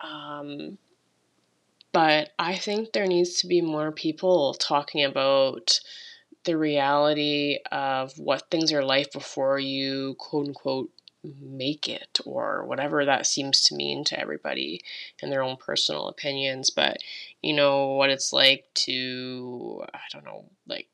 Um, 0.00 0.78
but 1.92 2.30
I 2.38 2.56
think 2.56 2.92
there 2.92 3.06
needs 3.06 3.40
to 3.40 3.46
be 3.46 3.60
more 3.60 3.92
people 3.92 4.54
talking 4.54 5.04
about 5.04 5.80
the 6.44 6.56
reality 6.56 7.58
of 7.72 8.18
what 8.18 8.50
things 8.50 8.72
are 8.72 8.84
like 8.84 9.12
before 9.12 9.58
you 9.58 10.14
quote 10.18 10.48
unquote 10.48 10.90
make 11.40 11.88
it 11.88 12.20
or 12.24 12.64
whatever 12.66 13.04
that 13.04 13.26
seems 13.26 13.62
to 13.62 13.74
mean 13.74 14.04
to 14.04 14.20
everybody 14.20 14.80
and 15.20 15.32
their 15.32 15.42
own 15.42 15.56
personal 15.56 16.08
opinions. 16.08 16.70
But 16.70 16.98
you 17.42 17.52
know 17.52 17.92
what 17.92 18.10
it's 18.10 18.32
like 18.32 18.64
to 18.74 19.84
i 19.94 20.00
don't 20.12 20.24
know 20.24 20.44
like 20.66 20.88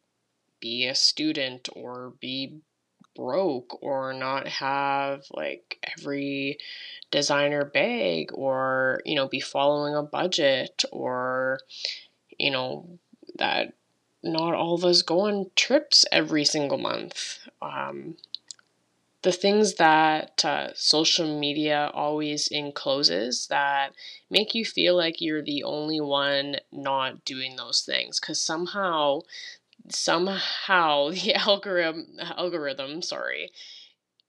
be 0.62 0.86
a 0.86 0.94
student 0.94 1.68
or 1.76 2.14
be 2.20 2.60
broke 3.14 3.82
or 3.82 4.14
not 4.14 4.48
have 4.48 5.24
like 5.32 5.78
every 5.98 6.56
designer 7.10 7.62
bag 7.62 8.30
or 8.32 9.02
you 9.04 9.14
know 9.14 9.28
be 9.28 9.40
following 9.40 9.94
a 9.94 10.02
budget 10.02 10.82
or 10.90 11.58
you 12.38 12.50
know 12.50 12.88
that 13.36 13.74
not 14.22 14.54
all 14.54 14.74
of 14.74 14.84
us 14.84 15.02
go 15.02 15.20
on 15.20 15.50
trips 15.56 16.04
every 16.12 16.44
single 16.44 16.78
month. 16.78 17.40
Um, 17.60 18.16
the 19.22 19.32
things 19.32 19.74
that 19.74 20.44
uh, 20.44 20.68
social 20.74 21.38
media 21.38 21.90
always 21.94 22.48
encloses 22.48 23.46
that 23.48 23.92
make 24.30 24.54
you 24.54 24.64
feel 24.64 24.96
like 24.96 25.20
you're 25.20 25.42
the 25.42 25.62
only 25.62 26.00
one 26.00 26.56
not 26.72 27.24
doing 27.24 27.56
those 27.56 27.82
things 27.82 28.18
because 28.18 28.40
somehow 28.40 29.20
somehow 29.88 31.10
the 31.10 31.34
algorithm 31.34 32.06
algorithm 32.20 33.02
sorry 33.02 33.50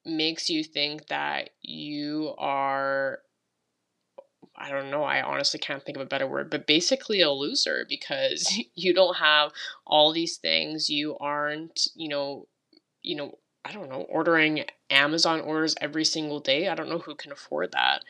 makes 0.06 0.50
you 0.50 0.64
think 0.64 1.08
that 1.08 1.52
you 1.62 2.34
are 2.38 3.20
I 4.56 4.70
don't 4.70 4.92
know, 4.92 5.04
I 5.04 5.22
honestly 5.22 5.60
can't 5.60 5.84
think 5.84 5.98
of 5.98 6.04
a 6.04 6.08
better 6.08 6.28
word, 6.28 6.50
but 6.50 6.68
basically 6.68 7.22
a 7.22 7.32
loser 7.32 7.86
because 7.90 8.56
you 8.76 8.94
don't 8.94 9.18
have 9.18 9.52
all 9.86 10.14
these 10.14 10.38
things. 10.38 10.90
You 10.90 11.18
aren't, 11.18 11.88
you 11.96 12.08
know, 12.08 12.48
you 13.02 13.16
know, 13.16 13.40
I 13.66 13.72
don't 13.72 13.90
know, 13.90 14.06
ordering 14.10 14.66
Amazon 14.90 15.42
orders 15.42 15.76
every 15.82 16.06
single 16.06 16.40
day. 16.40 16.68
I 16.68 16.76
don't 16.76 16.90
know 16.90 17.00
who 17.00 17.16
can 17.16 17.32
afford 17.32 17.72
that. 17.72 18.04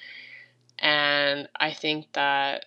And 0.79 1.47
I 1.59 1.71
think 1.71 2.07
that 2.13 2.65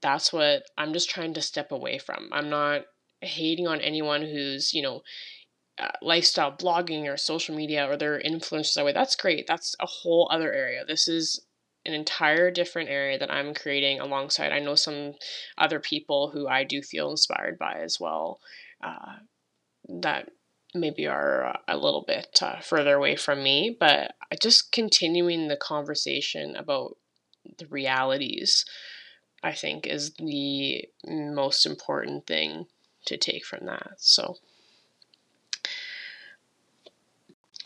that's 0.00 0.32
what 0.32 0.64
I'm 0.76 0.92
just 0.92 1.10
trying 1.10 1.34
to 1.34 1.42
step 1.42 1.72
away 1.72 1.98
from. 1.98 2.28
I'm 2.32 2.48
not 2.48 2.86
hating 3.20 3.66
on 3.66 3.80
anyone 3.80 4.22
who's, 4.22 4.72
you 4.72 4.82
know, 4.82 5.02
uh, 5.78 5.88
lifestyle 6.02 6.52
blogging 6.52 7.06
or 7.06 7.16
social 7.16 7.54
media 7.54 7.88
or 7.88 7.96
their 7.96 8.20
influencers 8.20 8.74
that 8.74 8.84
way. 8.84 8.92
That's 8.92 9.16
great. 9.16 9.46
That's 9.46 9.74
a 9.80 9.86
whole 9.86 10.28
other 10.30 10.52
area. 10.52 10.84
This 10.86 11.08
is 11.08 11.40
an 11.86 11.94
entire 11.94 12.50
different 12.50 12.90
area 12.90 13.18
that 13.18 13.30
I'm 13.30 13.54
creating 13.54 14.00
alongside. 14.00 14.52
I 14.52 14.58
know 14.58 14.74
some 14.74 15.14
other 15.56 15.80
people 15.80 16.30
who 16.30 16.46
I 16.46 16.64
do 16.64 16.82
feel 16.82 17.10
inspired 17.10 17.58
by 17.58 17.80
as 17.82 17.98
well. 17.98 18.40
Uh, 18.82 19.16
that 19.88 20.28
maybe 20.74 21.06
are 21.06 21.58
a 21.66 21.76
little 21.76 22.04
bit 22.06 22.38
uh, 22.42 22.60
further 22.60 22.96
away 22.96 23.16
from 23.16 23.42
me, 23.42 23.76
but 23.78 24.12
just 24.40 24.72
continuing 24.72 25.48
the 25.48 25.56
conversation 25.56 26.54
about 26.54 26.96
the 27.58 27.66
realities, 27.66 28.64
I 29.42 29.52
think, 29.52 29.86
is 29.86 30.12
the 30.14 30.84
most 31.06 31.66
important 31.66 32.26
thing 32.26 32.66
to 33.10 33.16
take 33.16 33.44
from 33.44 33.66
that. 33.66 33.94
So. 33.98 34.36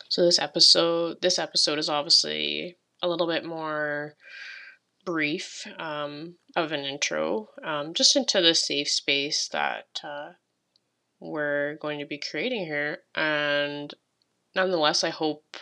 So 0.09 0.25
this 0.25 0.39
episode, 0.39 1.21
this 1.23 1.41
episode 1.41 1.79
is 1.79 1.89
obviously 1.89 2.77
a 3.03 3.09
little 3.09 3.27
bit 3.27 3.45
more 3.45 4.15
brief 5.05 5.67
um, 5.79 6.37
of 6.55 6.73
an 6.73 6.85
intro, 6.85 7.49
um, 7.65 7.95
just 7.95 8.15
into 8.15 8.41
the 8.41 8.55
safe 8.55 8.89
space 8.89 9.49
that 9.49 10.01
uh, 10.05 10.33
we're 11.21 11.75
going 11.77 11.99
to 11.99 12.07
be 12.07 12.19
creating 12.19 12.65
here. 12.65 12.99
And 13.15 13.93
nonetheless, 14.55 15.03
I 15.03 15.11
hope 15.11 15.57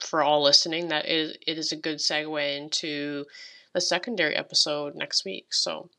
for 0.00 0.22
all 0.22 0.42
listening 0.42 0.88
that 0.88 1.06
it, 1.06 1.36
it 1.46 1.58
is 1.58 1.72
a 1.72 1.76
good 1.76 1.98
segue 1.98 2.56
into 2.56 3.26
the 3.74 3.80
secondary 3.80 4.34
episode 4.34 4.94
next 4.94 5.24
week. 5.24 5.52
So 5.52 5.90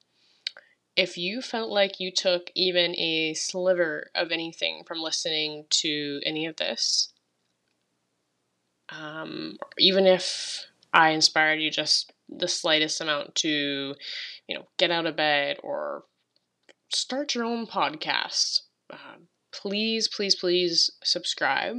if 0.96 1.18
you 1.18 1.42
felt 1.42 1.70
like 1.72 2.00
you 2.00 2.12
took 2.12 2.52
even 2.56 2.96
a 2.96 3.34
sliver 3.34 4.12
of 4.14 4.32
anything 4.32 4.84
from 4.86 5.00
listening 5.00 5.66
to 5.70 6.22
any 6.26 6.46
of 6.46 6.58
this, 6.58 7.12
um, 8.90 9.58
even 9.80 10.06
if 10.06 10.66
I 10.94 11.10
inspired 11.10 11.60
you 11.60 11.72
just 11.72 12.14
the 12.30 12.48
slightest 12.48 13.02
amount 13.02 13.36
to, 13.36 13.96
you 14.48 14.56
know, 14.56 14.68
get 14.78 14.92
out 14.92 15.08
of 15.08 15.16
bed 15.16 15.58
or 15.64 16.04
start 16.94 17.34
your 17.34 17.46
own 17.46 17.66
podcast, 17.66 18.60
uh, 18.92 19.18
please, 19.52 20.08
please, 20.08 20.36
please 20.36 20.92
subscribe, 21.04 21.78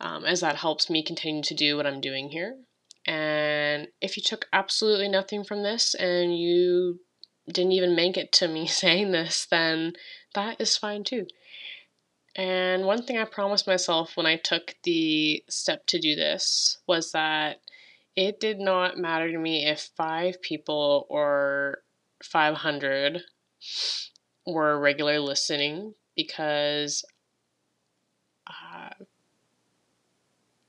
um, 0.00 0.24
as 0.24 0.40
that 0.40 0.56
helps 0.56 0.90
me 0.90 1.02
continue 1.02 1.42
to 1.42 1.54
do 1.54 1.76
what 1.76 1.86
I'm 1.86 2.00
doing 2.00 2.28
here. 2.28 2.56
And 3.06 3.88
if 4.02 4.18
you 4.18 4.22
took 4.22 4.46
absolutely 4.52 5.08
nothing 5.08 5.44
from 5.44 5.62
this 5.62 5.94
and 5.94 6.38
you 6.38 7.00
didn't 7.52 7.72
even 7.72 7.96
make 7.96 8.16
it 8.16 8.32
to 8.32 8.48
me 8.48 8.66
saying 8.66 9.12
this, 9.12 9.46
then 9.46 9.94
that 10.34 10.60
is 10.60 10.76
fine 10.76 11.04
too. 11.04 11.26
And 12.36 12.84
one 12.84 13.02
thing 13.02 13.18
I 13.18 13.24
promised 13.24 13.66
myself 13.66 14.16
when 14.16 14.26
I 14.26 14.36
took 14.36 14.76
the 14.84 15.42
step 15.48 15.86
to 15.86 15.98
do 15.98 16.14
this 16.14 16.78
was 16.86 17.10
that 17.12 17.60
it 18.14 18.38
did 18.38 18.60
not 18.60 18.96
matter 18.96 19.30
to 19.30 19.38
me 19.38 19.66
if 19.66 19.90
five 19.96 20.40
people 20.40 21.06
or 21.08 21.82
500 22.22 23.22
were 24.46 24.78
regularly 24.78 25.18
listening 25.18 25.94
because 26.14 27.04
uh, 28.46 28.90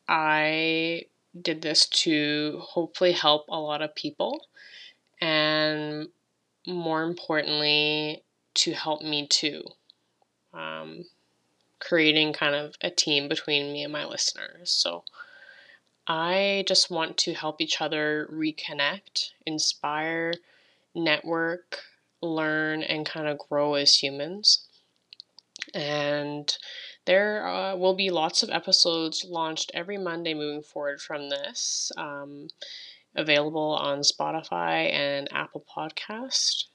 I 0.07 1.03
did 1.39 1.61
this 1.61 1.87
to 1.87 2.59
hopefully 2.61 3.11
help 3.11 3.45
a 3.49 3.59
lot 3.59 3.81
of 3.81 3.93
people 3.95 4.47
and 5.21 6.07
more 6.69 7.03
importantly 7.03 8.23
to 8.55 8.73
help 8.73 9.01
me 9.01 9.27
too. 9.27 9.63
Um, 10.53 11.05
creating 11.79 12.33
kind 12.33 12.55
of 12.55 12.75
a 12.81 12.89
team 12.89 13.29
between 13.29 13.71
me 13.71 13.83
and 13.83 13.93
my 13.93 14.05
listeners. 14.05 14.71
So 14.71 15.03
I 16.07 16.63
just 16.67 16.89
want 16.89 17.17
to 17.19 17.33
help 17.33 17.61
each 17.61 17.81
other 17.81 18.27
reconnect, 18.31 19.29
inspire, 19.45 20.33
network, 20.95 21.83
learn, 22.21 22.83
and 22.83 23.05
kind 23.05 23.27
of 23.27 23.37
grow 23.37 23.75
as 23.75 23.95
humans. 23.95 24.65
And 25.73 26.55
there 27.05 27.47
uh, 27.47 27.75
will 27.75 27.93
be 27.93 28.09
lots 28.09 28.43
of 28.43 28.49
episodes 28.49 29.25
launched 29.27 29.71
every 29.73 29.97
Monday 29.97 30.33
moving 30.33 30.63
forward 30.63 31.01
from 31.01 31.29
this, 31.29 31.91
um, 31.97 32.49
available 33.19 33.77
on 33.79 33.99
Spotify 33.99 34.91
and 34.91 35.27
Apple 35.31 35.63
Podcast. 35.75 36.65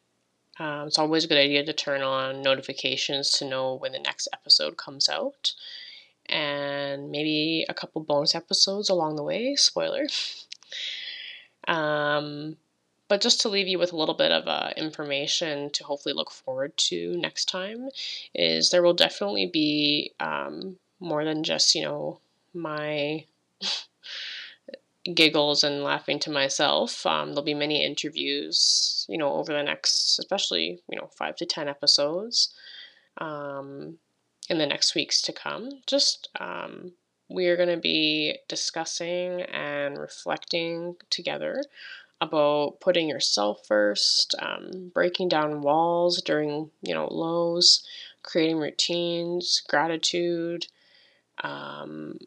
Um, 0.59 0.87
it's 0.87 0.99
always 0.99 1.25
a 1.25 1.29
good 1.29 1.39
idea 1.39 1.65
to 1.65 1.73
turn 1.73 2.03
on 2.03 2.43
notifications 2.43 3.31
to 3.33 3.49
know 3.49 3.75
when 3.75 3.93
the 3.93 3.99
next 3.99 4.29
episode 4.33 4.77
comes 4.77 5.09
out. 5.09 5.53
And 6.27 7.11
maybe 7.11 7.67
a 7.69 7.75
couple 7.75 8.03
bonus 8.03 8.35
episodes 8.35 8.89
along 8.89 9.17
the 9.17 9.23
way. 9.23 9.57
Spoiler. 9.57 10.07
Um, 11.67 12.59
but 13.09 13.21
just 13.21 13.41
to 13.43 13.49
leave 13.49 13.69
you 13.69 13.79
with 13.79 13.93
a 13.93 13.97
little 13.97 14.15
bit 14.15 14.33
of 14.33 14.47
uh, 14.47 14.71
information 14.77 15.71
to 15.71 15.85
hopefully 15.85 16.15
look 16.15 16.31
forward 16.31 16.77
to 16.77 17.17
next 17.17 17.49
time 17.49 17.89
is 18.35 18.71
there 18.71 18.83
will 18.83 18.95
definitely 18.95 19.47
be 19.47 20.13
um, 20.21 20.77
more 21.01 21.25
than 21.25 21.43
just 21.45 21.75
you 21.75 21.83
know 21.83 22.21
my 22.53 23.25
giggles 25.13 25.63
and 25.63 25.83
laughing 25.83 26.19
to 26.19 26.31
myself 26.31 27.05
um, 27.07 27.31
there'll 27.31 27.43
be 27.43 27.55
many 27.55 27.85
interviews 27.85 29.05
you 29.09 29.19
know 29.19 29.35
over 29.35 29.53
the 29.53 29.63
next 29.63 30.19
especially 30.19 30.81
you 30.91 30.99
know 30.99 31.09
five 31.09 31.37
to 31.37 31.45
ten 31.45 31.69
episodes 31.69 32.55
um, 33.19 33.99
in 34.49 34.59
the 34.59 34.67
next 34.67 34.95
weeks 34.95 35.21
to 35.23 35.33
come 35.33 35.69
just 35.87 36.29
um, 36.41 36.93
we're 37.29 37.57
going 37.57 37.69
to 37.69 37.77
be 37.77 38.39
discussing 38.49 39.43
and 39.43 39.99
reflecting 39.99 40.97
together 41.11 41.63
about 42.21 42.81
putting 42.81 43.09
yourself 43.09 43.67
first, 43.67 44.35
um, 44.41 44.91
breaking 44.95 45.29
down 45.29 45.63
walls 45.63 46.23
during 46.23 46.71
you 46.83 46.95
know 46.95 47.09
lows, 47.11 47.87
creating 48.23 48.59
routines, 48.59 49.63
gratitude, 49.69 50.67
um, 51.43 52.19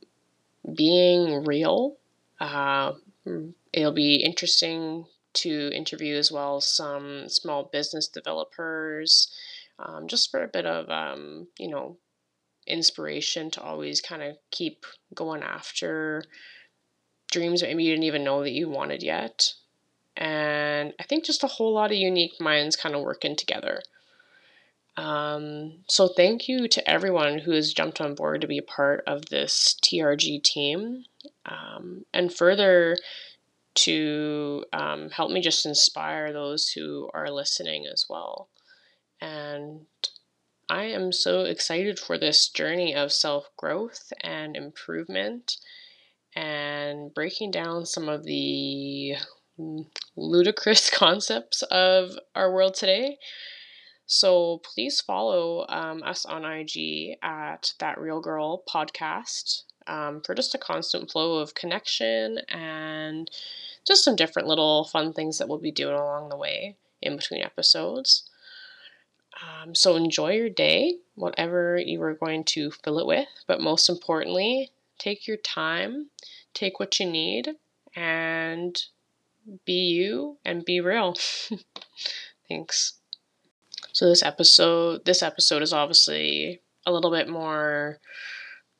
being 0.75 1.43
real. 1.45 1.97
Uh, 2.39 2.93
it'll 3.73 3.91
be 3.91 4.15
interesting 4.15 5.05
to 5.33 5.71
interview 5.73 6.15
as 6.15 6.31
well 6.31 6.61
some 6.61 7.29
small 7.29 7.63
business 7.71 8.07
developers, 8.07 9.31
um, 9.79 10.07
just 10.07 10.31
for 10.31 10.43
a 10.43 10.47
bit 10.47 10.65
of 10.65 10.89
um, 10.89 11.47
you 11.57 11.69
know 11.69 11.97
inspiration 12.65 13.49
to 13.51 13.61
always 13.61 14.01
kind 14.01 14.21
of 14.21 14.37
keep 14.51 14.85
going 15.15 15.41
after 15.41 16.21
dreams 17.31 17.61
maybe 17.61 17.83
you 17.83 17.91
didn't 17.91 18.03
even 18.03 18.25
know 18.25 18.43
that 18.43 18.51
you 18.51 18.67
wanted 18.67 19.01
yet 19.01 19.53
and 20.17 20.93
I 20.99 21.03
think 21.03 21.23
just 21.23 21.43
a 21.43 21.47
whole 21.47 21.73
lot 21.73 21.91
of 21.91 21.97
unique 21.97 22.41
minds 22.41 22.75
kind 22.75 22.95
of 22.95 23.03
working 23.03 23.35
together. 23.35 23.81
Um, 24.97 25.83
so 25.87 26.07
thank 26.07 26.49
you 26.49 26.67
to 26.69 26.89
everyone 26.89 27.37
who 27.37 27.51
has 27.51 27.71
jumped 27.71 28.01
on 28.01 28.15
board 28.15 28.41
to 28.41 28.47
be 28.47 28.57
a 28.57 28.63
part 28.63 29.03
of 29.05 29.27
this 29.27 29.77
TRG 29.83 30.41
team, 30.43 31.05
um, 31.47 32.05
and 32.13 32.33
further 32.33 32.97
to 33.75 34.65
um, 34.73 35.09
help 35.11 35.31
me 35.31 35.39
just 35.39 35.65
inspire 35.65 36.33
those 36.33 36.69
who 36.69 37.09
are 37.13 37.29
listening 37.29 37.85
as 37.91 38.05
well. 38.09 38.49
And 39.21 39.85
I 40.69 40.85
am 40.85 41.11
so 41.11 41.41
excited 41.41 41.99
for 41.99 42.17
this 42.17 42.49
journey 42.49 42.95
of 42.95 43.11
self 43.11 43.49
growth 43.55 44.11
and 44.21 44.55
improvement 44.55 45.57
and 46.35 47.13
breaking 47.13 47.51
down 47.51 47.85
some 47.85 48.09
of 48.09 48.23
the 48.25 49.15
ludicrous 50.15 50.89
concepts 50.93 51.61
of 51.63 52.11
our 52.35 52.51
world 52.51 52.75
today. 52.75 53.17
So 54.05 54.61
please 54.63 55.01
follow 55.01 55.65
um, 55.67 56.01
us 56.03 56.25
on 56.25 56.45
IG 56.45 57.17
at 57.21 57.73
That 57.79 57.99
Real 57.99 58.21
Girl 58.21 58.63
Podcast 58.67 59.63
um, 59.87 60.21
for 60.21 60.35
just 60.35 60.55
a 60.55 60.59
constant 60.59 61.11
flow 61.11 61.37
of 61.37 61.55
connection 61.55 62.39
and 62.49 63.29
just 63.85 64.03
some 64.03 64.15
different 64.15 64.47
little 64.47 64.83
fun 64.85 65.13
things 65.13 65.37
that 65.37 65.47
we'll 65.47 65.57
be 65.57 65.71
doing 65.71 65.95
along 65.95 66.29
the 66.29 66.37
way 66.37 66.75
in 67.01 67.15
between 67.15 67.43
episodes. 67.43 68.29
Um, 69.41 69.75
so 69.75 69.95
enjoy 69.95 70.33
your 70.33 70.49
day, 70.49 70.95
whatever 71.15 71.77
you 71.77 72.01
are 72.01 72.13
going 72.13 72.43
to 72.45 72.71
fill 72.71 72.99
it 72.99 73.05
with, 73.05 73.27
but 73.47 73.61
most 73.61 73.87
importantly, 73.87 74.71
take 74.97 75.27
your 75.27 75.37
time, 75.37 76.09
take 76.53 76.79
what 76.79 76.99
you 76.99 77.09
need, 77.09 77.55
and 77.95 78.81
be 79.65 79.73
you 79.73 80.37
and 80.43 80.65
be 80.65 80.81
real. 80.81 81.15
Thanks. 82.49 82.95
So 83.93 84.07
this 84.07 84.23
episode, 84.23 85.05
this 85.05 85.23
episode 85.23 85.61
is 85.61 85.73
obviously 85.73 86.61
a 86.85 86.91
little 86.91 87.11
bit 87.11 87.29
more 87.29 87.99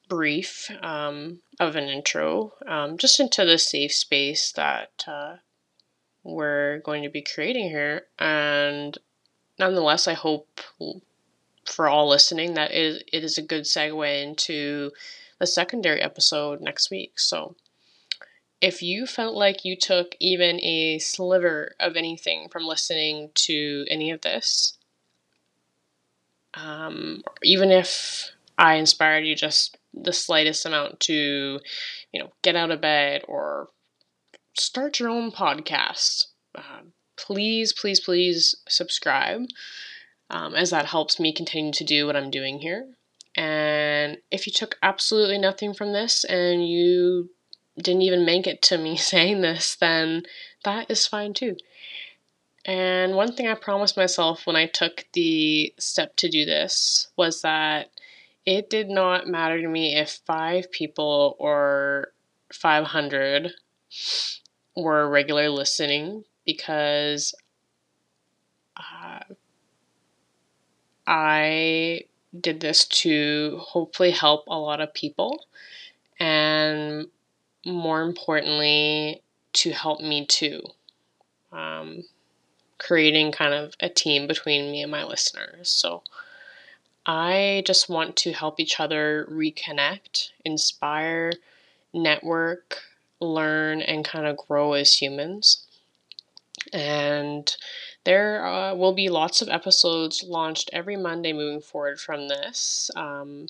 brief 0.07 0.69
um, 0.81 1.39
of 1.59 1.75
an 1.75 1.85
intro, 1.85 2.53
um, 2.65 2.97
just 2.97 3.19
into 3.19 3.45
the 3.45 3.57
safe 3.57 3.93
space 3.93 4.51
that 4.53 5.03
uh, 5.07 5.37
we're 6.23 6.79
going 6.79 7.03
to 7.03 7.09
be 7.09 7.21
creating 7.21 7.69
here. 7.69 8.03
And 8.19 8.97
nonetheless, 9.59 10.07
I 10.07 10.13
hope 10.13 10.61
for 11.65 11.87
all 11.87 12.09
listening 12.09 12.53
that 12.53 12.71
it, 12.71 13.09
it 13.11 13.23
is 13.23 13.37
a 13.37 13.41
good 13.41 13.63
segue 13.63 14.23
into 14.23 14.91
the 15.39 15.47
secondary 15.47 16.01
episode 16.01 16.61
next 16.61 16.89
week. 16.89 17.19
So 17.19 17.55
if 18.61 18.81
you 18.81 19.05
felt 19.05 19.35
like 19.35 19.65
you 19.65 19.75
took 19.75 20.15
even 20.19 20.59
a 20.61 20.99
sliver 20.99 21.75
of 21.79 21.95
anything 21.95 22.49
from 22.49 22.65
listening 22.65 23.29
to 23.35 23.85
any 23.89 24.11
of 24.11 24.21
this, 24.21 24.77
um, 26.53 27.23
even 27.43 27.71
if 27.71 28.31
I 28.57 28.75
inspired 28.75 29.25
you 29.25 29.35
just 29.35 29.76
the 30.03 30.13
slightest 30.13 30.65
amount 30.65 30.99
to, 31.01 31.59
you 32.11 32.19
know, 32.19 32.31
get 32.41 32.55
out 32.55 32.71
of 32.71 32.81
bed 32.81 33.23
or 33.27 33.69
start 34.57 34.99
your 34.99 35.09
own 35.09 35.31
podcast, 35.31 36.25
uh, 36.55 36.81
please, 37.15 37.73
please, 37.73 37.99
please 37.99 38.55
subscribe, 38.67 39.41
um, 40.29 40.55
as 40.55 40.69
that 40.69 40.85
helps 40.85 41.19
me 41.19 41.33
continue 41.33 41.71
to 41.73 41.83
do 41.83 42.05
what 42.05 42.15
I'm 42.15 42.31
doing 42.31 42.59
here. 42.59 42.87
And 43.35 44.17
if 44.31 44.47
you 44.47 44.53
took 44.53 44.77
absolutely 44.81 45.37
nothing 45.37 45.73
from 45.73 45.93
this 45.93 46.23
and 46.23 46.67
you 46.67 47.29
didn't 47.77 48.01
even 48.01 48.25
make 48.25 48.47
it 48.47 48.61
to 48.63 48.77
me 48.77 48.97
saying 48.97 49.41
this, 49.41 49.75
then 49.75 50.23
that 50.63 50.89
is 50.89 51.07
fine 51.07 51.33
too. 51.33 51.55
And 52.65 53.15
one 53.15 53.31
thing 53.31 53.47
I 53.47 53.53
promised 53.53 53.95
myself 53.95 54.45
when 54.45 54.57
I 54.57 54.65
took 54.65 55.05
the 55.13 55.73
step 55.79 56.17
to 56.17 56.27
do 56.27 56.43
this 56.43 57.07
was 57.15 57.41
that 57.41 57.91
it 58.47 58.69
did 58.69 58.89
not 58.89 59.27
matter 59.27 59.61
to 59.61 59.67
me 59.67 59.97
if 59.97 60.21
five 60.25 60.71
people 60.71 61.35
or 61.37 62.13
500 62.53 63.51
were 64.73 65.09
regular 65.09 65.49
listening 65.49 66.23
because 66.45 67.35
uh, 68.77 69.19
I 71.05 72.03
did 72.39 72.61
this 72.61 72.85
to 72.85 73.59
hopefully 73.59 74.11
help 74.11 74.45
a 74.47 74.57
lot 74.57 74.79
of 74.79 74.93
people. 74.93 75.43
And 76.17 77.07
more 77.65 78.01
importantly, 78.01 79.23
to 79.53 79.71
help 79.71 79.99
me 79.99 80.25
too. 80.25 80.63
Um, 81.51 82.03
creating 82.77 83.33
kind 83.33 83.53
of 83.53 83.73
a 83.81 83.89
team 83.89 84.25
between 84.25 84.71
me 84.71 84.83
and 84.83 84.91
my 84.91 85.03
listeners. 85.03 85.69
So 85.69 86.03
I 87.07 87.63
just 87.65 87.87
want 87.87 88.17
to 88.17 88.33
help 88.33 88.59
each 88.59 88.79
other 88.79 89.25
reconnect, 89.31 90.31
inspire, 90.43 91.31
network, 91.93 92.83
learn, 93.21 93.81
and 93.81 94.03
kind 94.03 94.27
of 94.27 94.37
grow 94.37 94.73
as 94.73 95.01
humans. 95.01 95.65
And 96.73 97.55
there 98.03 98.45
uh, 98.45 98.75
will 98.75 98.93
be 98.93 99.07
lots 99.07 99.41
of 99.41 99.47
episodes 99.47 100.23
launched 100.23 100.69
every 100.73 100.97
Monday 100.97 101.31
moving 101.31 101.61
forward 101.61 101.99
from 101.99 102.27
this. 102.27 102.91
Um, 102.95 103.47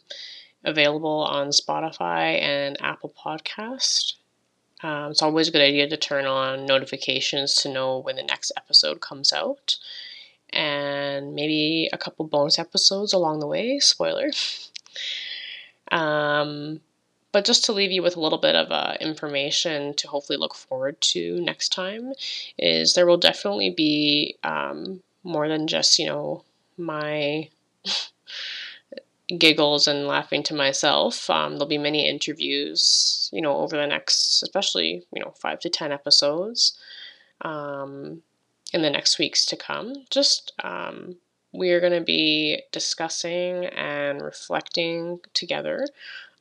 available 0.64 1.24
on 1.24 1.50
Spotify 1.50 2.42
and 2.42 2.78
Apple 2.82 3.14
Podcast. 3.18 4.14
Um, 4.84 5.12
it's 5.12 5.24
always 5.24 5.48
a 5.48 5.52
good 5.52 5.62
idea 5.62 5.88
to 5.88 5.98
turn 5.98 6.26
on 6.26 6.66
notifications 6.66 7.56
to 7.56 7.72
know 7.72 7.98
when 7.98 8.18
the 8.18 8.24
next 8.24 8.52
episode 8.56 9.02
comes 9.02 9.34
out. 9.34 9.78
And 10.54 11.36
maybe 11.36 11.90
a 11.92 11.98
couple 11.98 12.26
bonus 12.26 12.58
episodes 12.58 13.14
along 13.14 13.40
the 13.40 13.48
way. 13.48 13.80
Spoiler. 13.80 14.30
um, 15.92 16.80
but 17.32 17.46
just 17.46 17.66
to 17.66 17.74
leave 17.74 17.92
you 17.92 18.02
with 18.02 18.16
a 18.16 18.20
little 18.20 18.38
bit 18.38 18.56
of 18.56 18.72
uh, 18.72 18.96
information 19.00 19.94
to 19.96 20.08
hopefully 20.08 20.38
look 20.38 20.56
forward 20.56 21.00
to 21.02 21.40
next 21.42 21.70
time 21.70 22.14
is 22.58 22.94
there 22.94 23.06
will 23.06 23.18
definitely 23.18 23.70
be 23.70 24.38
um, 24.44 25.02
more 25.24 25.48
than 25.48 25.68
just, 25.68 26.00
you 26.00 26.06
know, 26.06 26.44
my 26.78 27.50
giggles 29.38 29.88
and 29.88 30.08
laughing 30.08 30.42
to 30.44 30.56
myself. 30.56 31.30
Um, 31.30 31.54
there'll 31.54 31.68
be 31.68 31.78
many 31.78 32.08
interviews, 32.08 33.30
you 33.34 33.42
know, 33.42 33.58
over 33.58 33.76
the 33.76 33.86
next, 33.86 34.42
especially, 34.42 35.06
you 35.14 35.22
know, 35.22 35.32
five 35.32 35.60
to 35.60 35.70
10 35.70 35.92
episodes 35.92 36.78
um, 37.42 38.22
in 38.74 38.82
the 38.82 38.90
next 38.90 39.20
weeks 39.20 39.46
to 39.48 39.56
come. 39.56 40.06
Just 40.10 40.54
um, 40.64 41.18
we 41.54 41.72
are 41.72 41.80
going 41.80 41.94
to 41.94 42.02
be 42.02 42.62
discussing 42.72 43.66
and 43.66 44.22
reflecting 44.22 45.20
together 45.34 45.88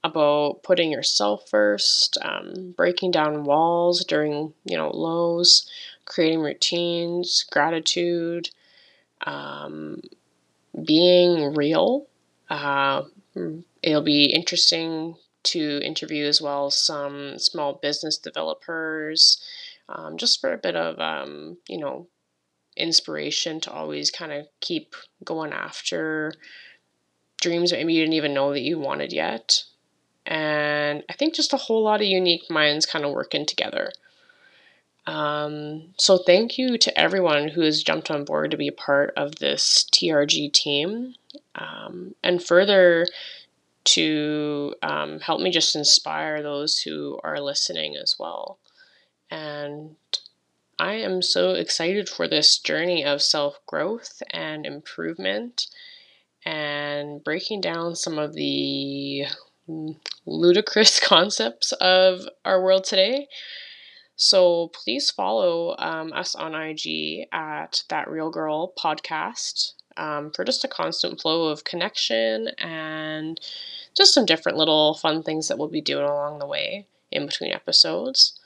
about 0.04 0.62
putting 0.62 0.92
yourself 0.92 1.48
first, 1.48 2.16
um, 2.22 2.74
breaking 2.76 3.10
down 3.10 3.44
walls 3.44 4.04
during 4.04 4.52
you 4.64 4.76
know 4.76 4.90
lows, 4.90 5.68
creating 6.04 6.40
routines, 6.40 7.44
gratitude, 7.50 8.50
um, 9.26 10.00
being 10.84 11.54
real. 11.54 12.06
Uh, 12.48 13.02
it'll 13.82 14.02
be 14.02 14.26
interesting 14.26 15.16
to 15.42 15.80
interview 15.82 16.26
as 16.26 16.40
well 16.40 16.70
some 16.70 17.38
small 17.38 17.74
business 17.74 18.18
developers, 18.18 19.42
um, 19.88 20.16
just 20.16 20.40
for 20.40 20.52
a 20.52 20.58
bit 20.58 20.76
of 20.76 20.98
um, 21.00 21.56
you 21.68 21.78
know 21.78 22.06
inspiration 22.76 23.60
to 23.60 23.72
always 23.72 24.10
kind 24.10 24.32
of 24.32 24.46
keep 24.60 24.94
going 25.24 25.52
after 25.52 26.32
dreams 27.40 27.72
maybe 27.72 27.92
you 27.92 28.02
didn't 28.02 28.14
even 28.14 28.34
know 28.34 28.52
that 28.52 28.60
you 28.60 28.78
wanted 28.78 29.12
yet. 29.12 29.64
And 30.24 31.04
I 31.08 31.12
think 31.12 31.34
just 31.34 31.52
a 31.52 31.58
whole 31.58 31.82
lot 31.82 32.00
of 32.00 32.06
unique 32.06 32.50
minds 32.50 32.86
kind 32.86 33.04
of 33.04 33.12
working 33.12 33.46
together. 33.46 33.92
Um, 35.06 35.94
so 35.98 36.18
thank 36.18 36.58
you 36.58 36.78
to 36.78 36.98
everyone 36.98 37.48
who 37.48 37.60
has 37.60 37.82
jumped 37.82 38.10
on 38.10 38.24
board 38.24 38.50
to 38.50 38.56
be 38.56 38.66
a 38.66 38.72
part 38.72 39.12
of 39.16 39.36
this 39.36 39.86
TRG 39.92 40.52
team. 40.52 41.14
Um, 41.54 42.16
and 42.24 42.42
further 42.42 43.06
to 43.84 44.74
um, 44.82 45.20
help 45.20 45.40
me 45.40 45.50
just 45.50 45.76
inspire 45.76 46.42
those 46.42 46.80
who 46.80 47.20
are 47.22 47.40
listening 47.40 47.96
as 47.96 48.16
well. 48.18 48.58
And 49.30 49.94
I 50.78 50.94
am 50.94 51.22
so 51.22 51.52
excited 51.52 52.08
for 52.08 52.28
this 52.28 52.58
journey 52.58 53.04
of 53.04 53.22
self 53.22 53.58
growth 53.66 54.22
and 54.30 54.66
improvement 54.66 55.68
and 56.44 57.24
breaking 57.24 57.62
down 57.62 57.96
some 57.96 58.18
of 58.18 58.34
the 58.34 59.24
ludicrous 60.26 61.00
concepts 61.04 61.72
of 61.72 62.28
our 62.44 62.62
world 62.62 62.84
today. 62.84 63.28
So 64.16 64.68
please 64.68 65.10
follow 65.10 65.76
um, 65.78 66.12
us 66.12 66.34
on 66.34 66.54
IG 66.54 67.26
at 67.32 67.82
That 67.88 68.08
Real 68.10 68.30
Girl 68.30 68.72
Podcast 68.78 69.72
um, 69.96 70.30
for 70.30 70.44
just 70.44 70.64
a 70.64 70.68
constant 70.68 71.20
flow 71.20 71.48
of 71.48 71.64
connection 71.64 72.48
and 72.58 73.40
just 73.96 74.12
some 74.12 74.26
different 74.26 74.58
little 74.58 74.94
fun 74.94 75.22
things 75.22 75.48
that 75.48 75.58
we'll 75.58 75.68
be 75.68 75.80
doing 75.80 76.04
along 76.04 76.38
the 76.38 76.46
way 76.46 76.86
in 77.10 77.26
between 77.26 77.52
episodes. 77.52 78.38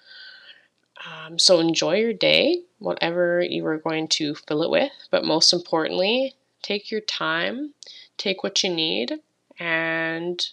Um, 1.06 1.38
so 1.38 1.60
enjoy 1.60 1.96
your 1.96 2.12
day, 2.12 2.62
whatever 2.78 3.40
you 3.40 3.64
are 3.66 3.78
going 3.78 4.08
to 4.08 4.34
fill 4.34 4.62
it 4.62 4.70
with. 4.70 4.92
But 5.10 5.24
most 5.24 5.52
importantly, 5.52 6.34
take 6.62 6.90
your 6.90 7.00
time, 7.00 7.74
take 8.18 8.42
what 8.42 8.62
you 8.62 8.72
need, 8.72 9.20
and 9.58 10.44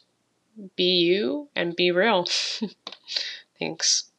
be 0.75 0.83
you 0.83 1.49
and 1.55 1.75
be 1.75 1.91
real. 1.91 2.25
Thanks. 3.59 4.09